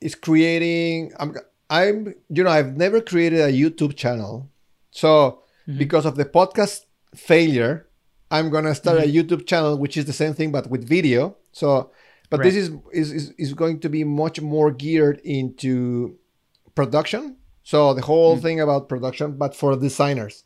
is 0.00 0.14
creating. 0.14 1.12
I'm. 1.18 1.34
I'm. 1.70 2.14
You 2.28 2.44
know, 2.44 2.50
I've 2.50 2.76
never 2.76 3.00
created 3.00 3.40
a 3.40 3.52
YouTube 3.52 3.96
channel, 3.96 4.50
so 4.90 5.42
because 5.66 6.04
of 6.04 6.16
the 6.16 6.24
podcast 6.24 6.84
failure, 7.14 7.88
I'm 8.30 8.50
gonna 8.50 8.74
start 8.74 8.98
a 8.98 9.06
YouTube 9.06 9.46
channel, 9.46 9.78
which 9.78 9.96
is 9.96 10.04
the 10.04 10.12
same 10.12 10.34
thing 10.34 10.52
but 10.52 10.68
with 10.68 10.86
video. 10.86 11.36
So, 11.52 11.90
but 12.30 12.42
this 12.42 12.54
is, 12.54 12.70
is 12.92 13.12
is 13.12 13.30
is 13.38 13.54
going 13.54 13.80
to 13.80 13.88
be 13.88 14.04
much 14.04 14.40
more 14.40 14.70
geared 14.70 15.20
into 15.24 16.18
production. 16.74 17.36
So 17.64 17.94
the 17.94 18.02
whole 18.02 18.36
thing 18.38 18.60
about 18.60 18.88
production, 18.88 19.36
but 19.36 19.56
for 19.56 19.74
designers, 19.76 20.44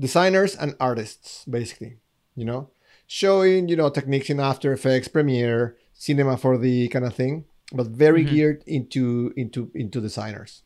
designers 0.00 0.56
and 0.56 0.74
artists, 0.80 1.44
basically. 1.44 1.98
You 2.34 2.44
know, 2.44 2.70
showing 3.06 3.68
you 3.68 3.76
know 3.76 3.90
techniques 3.90 4.30
in 4.30 4.40
After 4.40 4.72
Effects, 4.72 5.08
Premiere, 5.08 5.76
Cinema 5.92 6.36
4D 6.36 6.90
kind 6.90 7.04
of 7.04 7.14
thing, 7.14 7.44
but 7.72 7.86
very 7.88 8.22
geared 8.24 8.62
into 8.66 9.32
into 9.36 9.70
into 9.74 10.00
designers, 10.00 10.62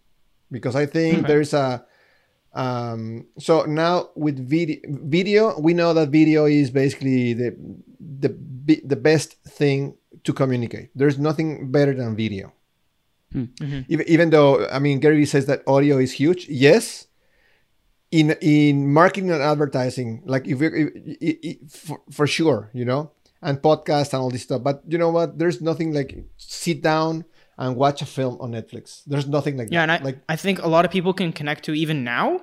because 0.50 0.76
I 0.76 0.86
think 0.86 1.18
Okay. 1.24 1.28
there's 1.28 1.54
a 1.54 1.84
um, 2.54 3.26
so 3.38 3.64
now 3.64 4.10
with 4.14 4.36
video, 4.38 4.76
video, 4.86 5.58
we 5.58 5.72
know 5.72 5.94
that 5.94 6.10
video 6.10 6.44
is 6.44 6.70
basically 6.70 7.32
the 7.32 7.56
the 8.20 8.30
the 8.84 8.96
best 8.96 9.40
thing 9.48 9.96
to 10.24 10.32
communicate. 10.32 10.90
There's 10.94 11.18
nothing 11.18 11.70
better 11.72 11.94
than 11.94 12.14
video. 12.14 12.52
Even, 13.34 14.08
even 14.08 14.30
though 14.30 14.66
I 14.68 14.78
mean 14.78 15.00
Gary 15.00 15.16
Vee 15.16 15.26
says 15.26 15.46
that 15.46 15.62
audio 15.66 15.98
is 15.98 16.12
huge, 16.12 16.48
yes. 16.48 17.06
In 18.10 18.32
in 18.42 18.92
marketing 18.92 19.30
and 19.30 19.40
advertising, 19.42 20.22
like 20.26 20.46
if, 20.46 20.60
you 20.60 20.90
if, 21.20 21.58
if 21.62 21.70
for, 21.70 22.00
for 22.10 22.26
sure, 22.26 22.68
you 22.74 22.84
know, 22.84 23.10
and 23.40 23.56
podcast 23.62 24.12
and 24.12 24.20
all 24.22 24.30
this 24.30 24.42
stuff. 24.42 24.62
But 24.62 24.82
you 24.86 24.98
know 24.98 25.08
what? 25.08 25.38
There's 25.38 25.62
nothing 25.62 25.94
like 25.94 26.22
sit 26.36 26.82
down 26.82 27.24
and 27.56 27.74
watch 27.76 28.02
a 28.02 28.06
film 28.06 28.36
on 28.40 28.52
Netflix. 28.52 29.02
There's 29.06 29.26
nothing 29.26 29.56
like 29.56 29.68
Yeah, 29.70 29.86
that. 29.86 30.00
and 30.00 30.02
I, 30.02 30.04
like 30.04 30.18
I 30.28 30.36
think 30.36 30.60
a 30.62 30.68
lot 30.68 30.84
of 30.84 30.90
people 30.90 31.14
can 31.14 31.32
connect 31.32 31.64
to 31.64 31.72
even 31.72 32.04
now. 32.04 32.40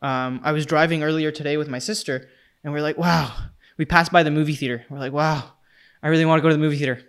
Um, 0.00 0.40
I 0.44 0.52
was 0.52 0.64
driving 0.64 1.02
earlier 1.02 1.32
today 1.32 1.56
with 1.56 1.68
my 1.68 1.80
sister, 1.80 2.28
and 2.62 2.72
we're 2.72 2.80
like, 2.82 2.96
wow. 2.98 3.34
We 3.78 3.86
passed 3.86 4.12
by 4.12 4.22
the 4.22 4.30
movie 4.30 4.54
theater. 4.56 4.84
We're 4.90 4.98
like, 4.98 5.12
wow, 5.14 5.42
I 6.02 6.08
really 6.08 6.26
want 6.26 6.38
to 6.38 6.42
go 6.42 6.50
to 6.50 6.54
the 6.54 6.60
movie 6.60 6.76
theater. 6.76 7.00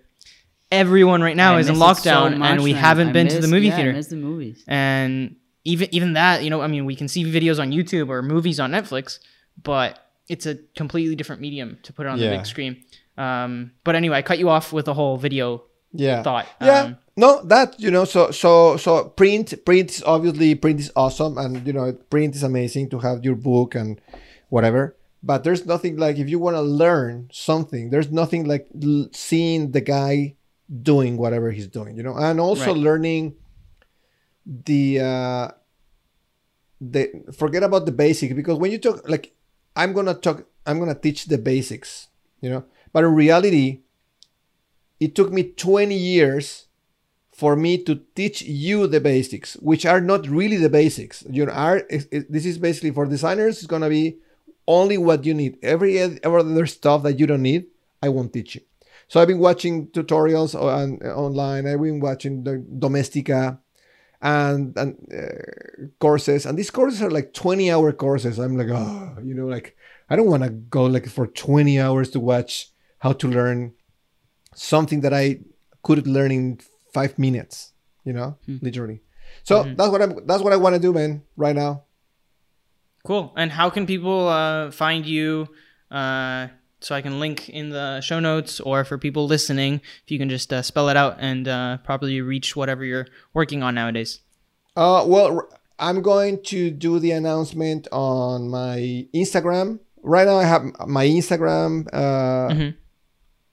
Everyone 0.72 1.22
right 1.22 1.36
now 1.36 1.56
I 1.58 1.60
is 1.60 1.68
in 1.70 1.78
miss 1.78 2.00
it 2.00 2.04
so 2.04 2.10
lockdown, 2.12 2.38
much, 2.38 2.52
and 2.52 2.64
we 2.64 2.74
man. 2.74 2.82
haven't 2.82 3.10
I 3.10 3.12
been 3.12 3.28
to 3.28 3.40
the 3.40 3.48
movie 3.48 3.68
yeah, 3.68 3.74
I 3.74 3.76
theater. 3.76 3.94
miss 3.94 4.08
the 4.08 4.16
movies. 4.16 4.64
and 4.68 5.36
even 5.66 5.90
even 5.92 6.14
that, 6.14 6.44
you 6.44 6.50
know, 6.50 6.62
I 6.62 6.68
mean, 6.68 6.86
we 6.86 6.96
can 6.96 7.08
see 7.08 7.24
videos 7.26 7.60
on 7.60 7.72
YouTube 7.72 8.10
or 8.10 8.22
movies 8.22 8.60
on 8.60 8.72
Netflix, 8.72 9.20
but 9.62 10.00
it's 10.30 10.46
a 10.46 10.56
completely 10.76 11.16
different 11.16 11.42
medium 11.42 11.78
to 11.84 11.94
put 11.94 12.06
it 12.06 12.10
on 12.10 12.18
the 12.20 12.30
big 12.30 12.46
screen. 12.46 12.84
Um, 13.18 13.72
but 13.84 13.96
anyway, 13.96 14.18
I 14.18 14.22
cut 14.22 14.40
you 14.40 14.50
off 14.50 14.72
with 14.74 14.86
the 14.86 14.94
whole 14.94 15.18
video 15.18 15.64
yeah 15.94 16.24
thought. 16.24 16.48
yeah 16.62 16.84
Um, 16.84 16.98
no 17.18 17.44
that 17.44 17.78
you 17.78 17.92
know 17.92 18.06
so 18.06 18.32
so 18.32 18.78
so 18.78 19.10
print 19.10 19.54
print 19.66 19.92
is 19.92 20.02
obviously 20.04 20.56
print 20.56 20.80
is 20.80 20.90
awesome 20.96 21.38
and 21.38 21.68
you 21.68 21.74
know 21.74 21.92
print 22.10 22.34
is 22.34 22.44
amazing 22.44 22.90
to 22.92 23.00
have 23.00 23.26
your 23.26 23.36
book 23.36 23.76
and 23.76 24.00
whatever. 24.50 24.96
But 25.22 25.44
there's 25.44 25.66
nothing 25.66 25.98
like 25.98 26.18
if 26.18 26.30
you 26.30 26.40
want 26.40 26.56
to 26.56 26.62
learn 26.62 27.28
something, 27.32 27.90
there's 27.92 28.10
nothing 28.10 28.46
like 28.46 28.68
l- 28.82 29.10
seeing 29.12 29.72
the 29.72 29.82
guy 29.82 30.36
doing 30.72 31.18
whatever 31.18 31.52
he's 31.52 31.68
doing, 31.68 31.98
you 31.98 32.04
know, 32.04 32.16
and 32.16 32.40
also 32.40 32.68
Right. 32.74 32.78
learning 32.78 33.36
the 34.46 35.00
uh 35.00 35.48
the 36.80 37.12
forget 37.38 37.64
about 37.64 37.86
the 37.86 37.92
basics 37.92 38.34
because 38.34 38.58
when 38.58 38.72
you 38.72 38.78
talk 38.80 39.08
like 39.08 39.34
I'm 39.76 39.94
gonna 39.94 40.14
talk 40.14 40.46
I'm 40.66 40.80
gonna 40.80 40.96
teach 40.96 41.26
the 41.26 41.38
basics, 41.38 42.08
you 42.42 42.50
know, 42.50 42.64
but 42.94 43.04
in 43.04 43.14
reality, 43.14 43.82
it 45.00 45.16
took 45.16 45.32
me 45.32 45.44
20 45.44 45.96
years 45.96 46.68
for 47.32 47.56
me 47.56 47.78
to 47.84 48.02
teach 48.16 48.42
you 48.42 48.88
the 48.88 49.00
basics, 49.00 49.56
which 49.56 49.86
are 49.86 50.02
not 50.02 50.28
really 50.28 50.58
the 50.58 50.70
basics. 50.70 51.24
You 51.30 51.46
know, 51.46 51.54
are 51.54 51.84
this 52.30 52.46
is 52.46 52.58
basically 52.58 52.92
for 52.92 53.06
designers. 53.06 53.58
It's 53.58 53.68
gonna 53.68 53.90
be 53.90 54.18
only 54.68 54.98
what 54.98 55.26
you 55.26 55.34
need. 55.34 55.58
Every 55.62 56.00
every 56.00 56.20
other 56.24 56.66
stuff 56.66 57.04
that 57.04 57.20
you 57.20 57.28
don't 57.28 57.42
need, 57.42 57.66
I 58.02 58.10
won't 58.10 58.34
teach 58.34 58.56
you. 58.56 58.62
So 59.12 59.20
I've 59.20 59.28
been 59.28 59.40
watching 59.40 59.88
tutorials 59.88 60.56
on 60.56 61.06
online. 61.06 61.68
I've 61.68 61.82
been 61.82 62.00
watching 62.00 62.46
the 62.46 62.66
Domestika 62.80 63.60
and 64.22 64.72
and 64.78 64.96
uh, 65.14 65.88
courses, 66.00 66.46
and 66.46 66.58
these 66.58 66.72
courses 66.72 67.02
are 67.02 67.12
like 67.12 67.34
twenty 67.34 67.70
hour 67.70 67.92
courses. 67.92 68.40
I'm 68.40 68.56
like, 68.56 68.70
oh, 68.70 69.18
you 69.22 69.34
know, 69.34 69.48
like 69.48 69.76
I 70.10 70.16
don't 70.16 70.28
want 70.28 70.44
to 70.44 70.50
go 70.50 70.86
like 70.86 71.10
for 71.10 71.28
twenty 71.28 71.78
hours 71.78 72.10
to 72.12 72.22
watch 72.22 72.70
how 73.00 73.12
to 73.12 73.28
learn 73.28 73.74
something 74.56 75.02
that 75.02 75.14
I 75.14 75.42
could 75.84 76.08
learn 76.08 76.32
in 76.32 76.62
five 76.94 77.20
minutes. 77.20 77.74
You 78.06 78.14
know, 78.14 78.38
literally. 78.48 79.02
So 79.44 79.64
that's 79.64 79.92
what 79.92 80.02
I'm. 80.02 80.26
That's 80.26 80.42
what 80.42 80.54
I 80.54 80.56
want 80.56 80.76
to 80.76 80.82
do, 80.82 80.94
man. 80.94 81.24
Right 81.36 81.54
now. 81.54 81.84
Cool. 83.04 83.34
And 83.36 83.52
how 83.52 83.70
can 83.70 83.86
people 83.86 84.30
uh, 84.30 84.72
find 84.72 85.06
you? 85.06 85.50
Uh, 85.92 86.48
so 86.82 86.94
I 86.96 87.02
can 87.02 87.20
link 87.20 87.48
in 87.50 87.70
the 87.70 88.02
show 88.02 88.20
notes, 88.20 88.60
or 88.60 88.84
for 88.84 88.98
people 88.98 89.26
listening, 89.28 89.76
if 90.04 90.12
you 90.12 90.18
can 90.20 90.30
just 90.30 90.52
uh, 90.52 90.62
spell 90.62 90.90
it 90.90 90.98
out 90.98 91.16
and 91.20 91.48
uh, 91.48 91.78
properly 91.78 92.20
reach 92.22 92.56
whatever 92.56 92.84
you're 92.84 93.08
working 93.34 93.64
on 93.64 93.76
nowadays. 93.76 94.20
Uh, 94.76 95.04
well, 95.08 95.48
I'm 95.80 96.02
going 96.02 96.44
to 96.46 96.70
do 96.72 97.00
the 97.00 97.12
announcement 97.12 97.88
on 97.92 98.50
my 98.50 99.08
Instagram. 99.14 99.80
Right 100.04 100.26
now, 100.28 100.38
I 100.38 100.46
have 100.46 100.64
my 100.88 101.06
Instagram. 101.06 101.88
Uh, 101.94 102.54
Mhm. 102.54 102.76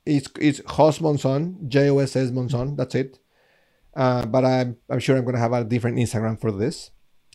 It's 0.06 0.28
it's 0.40 0.60
Jos 0.74 1.00
Monson, 1.02 1.68
J 1.68 1.90
O 1.90 1.98
S 1.98 2.16
S 2.16 2.30
Monson. 2.30 2.76
That's 2.76 2.94
it. 2.94 3.18
Uh, 3.94 4.24
but 4.24 4.42
I'm 4.44 4.76
I'm 4.88 5.00
sure 5.00 5.16
I'm 5.18 5.24
gonna 5.26 5.38
have 5.38 5.52
a 5.52 5.64
different 5.64 5.98
Instagram 5.98 6.40
for 6.40 6.50
this. 6.50 6.90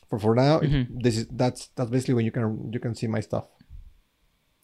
For 0.09 0.17
for 0.17 0.33
now, 0.33 0.57
it- 0.57 1.03
this 1.03 1.17
is 1.17 1.27
that's 1.29 1.67
that's 1.75 1.91
basically 1.91 2.15
when 2.15 2.25
you 2.25 2.31
can 2.31 2.71
you 2.73 2.79
can 2.79 2.95
see 2.95 3.05
my 3.05 3.19
stuff. 3.19 3.45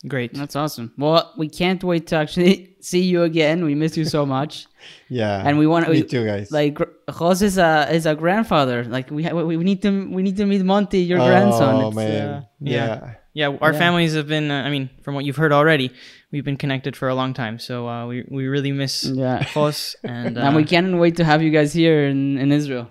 Great. 0.07 0.33
That's 0.33 0.55
awesome. 0.55 0.93
Well, 0.97 1.33
we 1.37 1.49
can't 1.49 1.83
wait 1.83 2.07
to 2.07 2.15
actually 2.15 2.77
see 2.79 3.01
you 3.03 3.23
again. 3.23 3.65
We 3.65 3.75
miss 3.75 3.97
you 3.97 4.05
so 4.05 4.25
much, 4.25 4.65
Yeah, 5.09 5.43
and 5.45 5.57
we 5.59 5.67
want 5.67 5.89
me 5.89 6.01
we, 6.01 6.07
too, 6.07 6.25
guys. 6.25 6.51
like 6.51 6.75
gr- 6.75 6.93
Jos 7.11 7.41
is 7.41 7.57
a 7.57 7.87
is 7.91 8.05
a 8.05 8.15
grandfather. 8.15 8.85
Like 8.85 9.11
we 9.11 9.27
we 9.31 9.57
we 9.57 9.63
need 9.65 9.81
to 9.81 9.89
we 10.09 10.21
need 10.23 10.37
to 10.37 10.45
meet 10.45 10.63
Monty, 10.63 10.99
your 11.01 11.19
oh 11.19 11.27
grandson. 11.27 11.85
It's, 11.87 11.95
man, 11.95 12.29
uh, 12.29 12.41
yeah. 12.61 12.85
yeah. 12.87 13.13
Yeah, 13.33 13.57
our 13.61 13.73
Yeah. 13.73 13.77
families 13.79 14.15
have 14.15 14.27
been. 14.27 14.49
Uh, 14.49 14.63
I 14.63 14.69
mean, 14.71 14.89
from 15.03 15.13
what 15.15 15.23
you've 15.25 15.35
heard 15.37 15.51
already, 15.51 15.91
we've 16.31 16.43
been 16.45 16.57
connected 16.57 16.95
for 16.95 17.09
a 17.09 17.15
long 17.15 17.33
time. 17.33 17.59
So 17.59 17.87
uh, 17.87 18.07
we 18.07 18.23
we 18.29 18.47
really 18.47 18.71
miss 18.71 19.03
yeah. 19.03 19.43
Jos 19.53 19.95
and 20.03 20.37
uh, 20.37 20.41
and 20.41 20.55
we 20.55 20.63
can't 20.63 20.97
wait 20.97 21.17
to 21.17 21.23
have 21.25 21.43
you 21.43 21.51
guys 21.51 21.71
here 21.73 22.07
in, 22.07 22.37
in 22.39 22.51
Israel. 22.51 22.87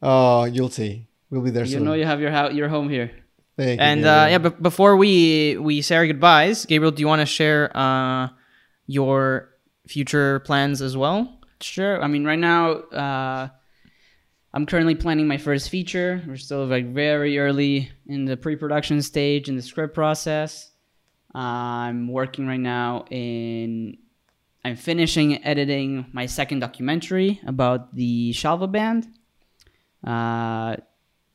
Oh, 0.00 0.44
you'll 0.44 0.70
see. 0.70 1.08
We'll 1.30 1.42
be 1.42 1.50
there 1.50 1.64
You 1.64 1.72
soon. 1.78 1.84
know 1.84 1.94
you 1.94 2.06
have 2.06 2.20
your 2.20 2.30
house, 2.30 2.54
your 2.54 2.68
home 2.68 2.88
here. 2.88 3.10
Thank 3.58 3.80
you, 3.80 3.84
And 3.84 4.04
uh, 4.04 4.26
yeah, 4.30 4.38
but 4.38 4.62
before 4.62 4.96
we 4.96 5.56
we 5.58 5.82
say 5.82 5.96
our 5.96 6.06
goodbyes, 6.06 6.64
Gabriel, 6.64 6.92
do 6.92 7.00
you 7.00 7.08
want 7.08 7.20
to 7.22 7.26
share 7.26 7.76
uh, 7.76 8.28
your 8.86 9.50
future 9.88 10.38
plans 10.40 10.80
as 10.80 10.96
well? 10.96 11.40
Sure. 11.60 12.00
I 12.00 12.06
mean, 12.06 12.24
right 12.24 12.38
now, 12.38 12.70
uh, 12.70 13.48
I'm 14.54 14.64
currently 14.64 14.94
planning 14.94 15.26
my 15.26 15.38
first 15.38 15.70
feature. 15.70 16.22
We're 16.28 16.36
still 16.36 16.66
like 16.66 16.94
very 16.94 17.40
early 17.40 17.90
in 18.06 18.26
the 18.26 18.36
pre-production 18.36 19.02
stage 19.02 19.48
in 19.48 19.56
the 19.56 19.62
script 19.62 19.92
process. 19.92 20.70
I'm 21.34 22.06
working 22.06 22.46
right 22.46 22.60
now 22.60 23.06
in. 23.10 23.98
I'm 24.64 24.76
finishing 24.76 25.44
editing 25.44 26.06
my 26.12 26.26
second 26.26 26.60
documentary 26.60 27.40
about 27.46 27.94
the 27.94 28.32
Shalva 28.32 28.70
band, 28.70 29.06
uh, 30.04 30.76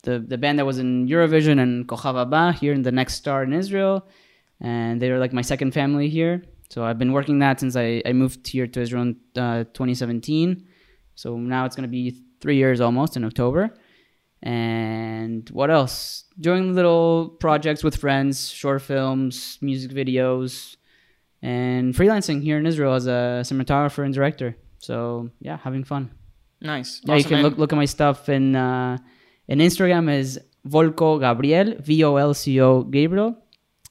the 0.04 0.20
the 0.20 0.38
band 0.38 0.60
that 0.60 0.66
was 0.66 0.78
in 0.80 1.08
Eurovision 1.08 1.60
and 1.60 1.88
Kochav 1.88 2.16
Haba 2.16 2.54
here 2.54 2.74
in 2.74 2.84
the 2.84 2.92
Next 2.92 3.16
Star 3.16 3.44
in 3.44 3.52
Israel, 3.54 4.08
and 4.60 5.02
they 5.02 5.10
were 5.12 5.20
like 5.20 5.34
my 5.34 5.42
second 5.42 5.72
family 5.74 6.10
here. 6.10 6.44
So 6.70 6.84
I've 6.84 6.98
been 6.98 7.14
working 7.14 7.40
that 7.40 7.60
since 7.60 7.76
I, 7.76 8.02
I 8.06 8.14
moved 8.14 8.48
here 8.48 8.66
to 8.68 8.82
Israel 8.82 9.04
in 9.04 9.16
uh, 9.36 9.64
2017. 9.76 10.66
So 11.16 11.38
now 11.38 11.66
it's 11.66 11.76
going 11.76 11.84
to 11.90 11.96
be 12.02 12.22
three 12.42 12.56
years 12.58 12.82
almost 12.82 13.16
in 13.16 13.24
October. 13.24 13.76
And 14.42 15.50
what 15.52 15.70
else? 15.72 16.26
Doing 16.40 16.74
little 16.76 17.30
projects 17.40 17.84
with 17.84 17.96
friends, 17.96 18.50
short 18.50 18.82
films, 18.82 19.58
music 19.62 19.92
videos, 19.92 20.76
and 21.42 21.94
freelancing 21.94 22.42
here 22.42 22.58
in 22.58 22.66
Israel 22.66 22.94
as 22.94 23.08
a 23.08 23.42
cinematographer 23.46 24.04
and 24.04 24.14
director. 24.14 24.58
So 24.80 25.30
yeah, 25.40 25.58
having 25.58 25.84
fun. 25.84 26.12
Nice. 26.60 27.02
Yeah, 27.06 27.16
you 27.16 27.24
can 27.24 27.36
And- 27.36 27.44
look 27.44 27.58
look 27.58 27.72
at 27.72 27.78
my 27.78 27.86
stuff 27.86 28.28
in 28.30 28.56
uh, 28.56 28.98
in 29.48 29.60
Instagram 29.60 30.12
is 30.12 30.40
Volco 30.68 31.20
Gabriel 31.20 31.76
V 31.80 32.04
O 32.04 32.16
L 32.18 32.34
C 32.34 32.60
O 32.62 32.84
Gabriel, 32.84 33.36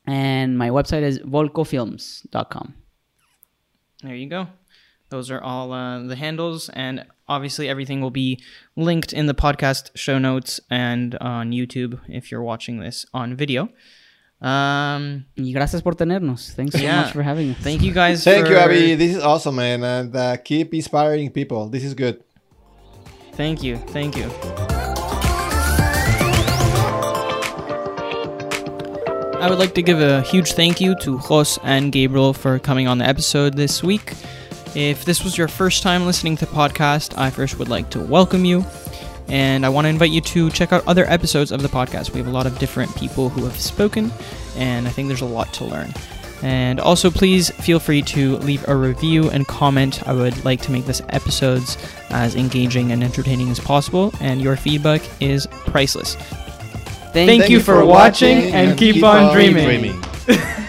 and 0.07 0.57
my 0.57 0.71
website 0.71 1.03
is 1.03 1.19
volcofilms.com. 1.21 2.75
There 4.03 4.15
you 4.17 4.29
go. 4.29 4.49
Those 5.11 5.31
are 5.31 5.41
all 5.41 5.73
uh, 5.73 6.01
the 6.05 6.17
handles, 6.17 6.71
and 6.71 7.05
obviously 7.29 7.69
everything 7.69 8.01
will 8.01 8.11
be 8.11 8.43
linked 8.77 9.13
in 9.13 9.27
the 9.27 9.35
podcast 9.35 9.91
show 9.95 10.19
notes 10.19 10.59
and 10.71 11.15
on 11.21 11.51
YouTube 11.53 12.01
if 12.09 12.31
you're 12.31 12.43
watching 12.43 12.81
this 12.81 13.05
on 13.13 13.37
video. 13.37 13.69
Um, 14.41 15.27
Y 15.37 15.53
gracias 15.53 15.83
por 15.83 15.93
tenernos. 15.93 16.53
Thanks 16.55 16.75
so 16.75 16.83
Yeah. 16.83 17.03
much 17.03 17.13
for 17.13 17.23
having 17.23 17.51
us. 17.51 17.59
thank 17.59 17.83
you 17.83 17.93
guys. 17.93 18.25
Thank 18.25 18.49
you, 18.49 18.57
Abby. 18.57 18.95
This 18.97 19.15
is 19.17 19.23
awesome, 19.23 19.57
man, 19.57 19.85
and 19.85 20.17
uh, 20.17 20.37
keep 20.39 20.73
inspiring 20.75 21.31
people. 21.31 21.69
This 21.69 21.85
is 21.85 21.95
good. 21.95 22.25
Thank 23.35 23.63
you. 23.63 23.77
Thank 23.77 24.17
you. 24.17 24.72
I 29.43 29.51
would 29.51 29.59
like 29.59 29.74
to 29.74 29.82
give 29.82 30.01
a 30.01 30.22
huge 30.22 30.53
thank 30.53 30.80
you 30.80 30.95
to 31.01 31.18
Jos 31.18 31.59
and 31.64 31.90
Gabriel 31.90 32.32
for 32.32 32.61
coming 32.61 32.86
on 32.86 32.99
the 32.99 33.05
episode 33.05 33.55
this 33.55 33.82
week. 33.82 34.12
If 34.76 35.05
this 35.05 35.24
was 35.24 35.36
your 35.36 35.49
first 35.49 35.82
time 35.82 36.07
listening 36.07 36.36
to 36.36 36.47
the 36.47 36.53
podcast, 36.53 37.18
I 37.18 37.28
first 37.28 37.59
would 37.59 37.68
like 37.68 37.90
to 37.90 37.99
welcome 37.99 38.45
you. 38.45 38.64
And 39.26 39.66
I 39.66 39.68
want 39.68 39.86
to 39.86 39.88
invite 39.88 40.12
you 40.12 40.20
to 40.20 40.49
check 40.51 40.72
out 40.72 40.86
other 40.86 41.07
episodes 41.07 41.51
of 41.51 41.61
the 41.61 41.66
podcast. 41.66 42.12
We 42.12 42.18
have 42.18 42.28
a 42.28 42.30
lot 42.30 42.47
of 42.47 42.57
different 42.61 42.95
people 42.95 43.30
who 43.30 43.45
have 43.45 43.59
spoken, 43.61 44.12
and 44.57 44.86
I 44.86 44.93
think 44.93 45.09
there's 45.09 45.22
a 45.22 45.26
lot 45.26 45.53
to 45.55 45.64
learn. 45.64 45.93
And 46.43 46.78
also, 46.78 47.11
please 47.11 47.51
feel 47.51 47.80
free 47.80 48.03
to 48.03 48.36
leave 48.36 48.66
a 48.68 48.76
review 48.76 49.28
and 49.28 49.49
comment. 49.49 50.07
I 50.07 50.12
would 50.12 50.45
like 50.45 50.62
to 50.62 50.70
make 50.70 50.84
this 50.84 51.03
episodes 51.09 51.76
as 52.11 52.36
engaging 52.36 52.93
and 52.93 53.03
entertaining 53.03 53.51
as 53.51 53.59
possible, 53.59 54.14
and 54.20 54.40
your 54.40 54.55
feedback 54.55 55.03
is 55.20 55.49
priceless. 55.66 56.16
Thank, 57.13 57.29
Thank 57.29 57.51
you, 57.51 57.61
for 57.61 57.85
watching 57.85 58.53
and 58.55 58.79
keep, 58.79 58.95
keep 58.95 59.05
on, 59.05 59.25
on 59.25 59.35
dreaming. 59.35 59.65
dreaming. 59.65 60.05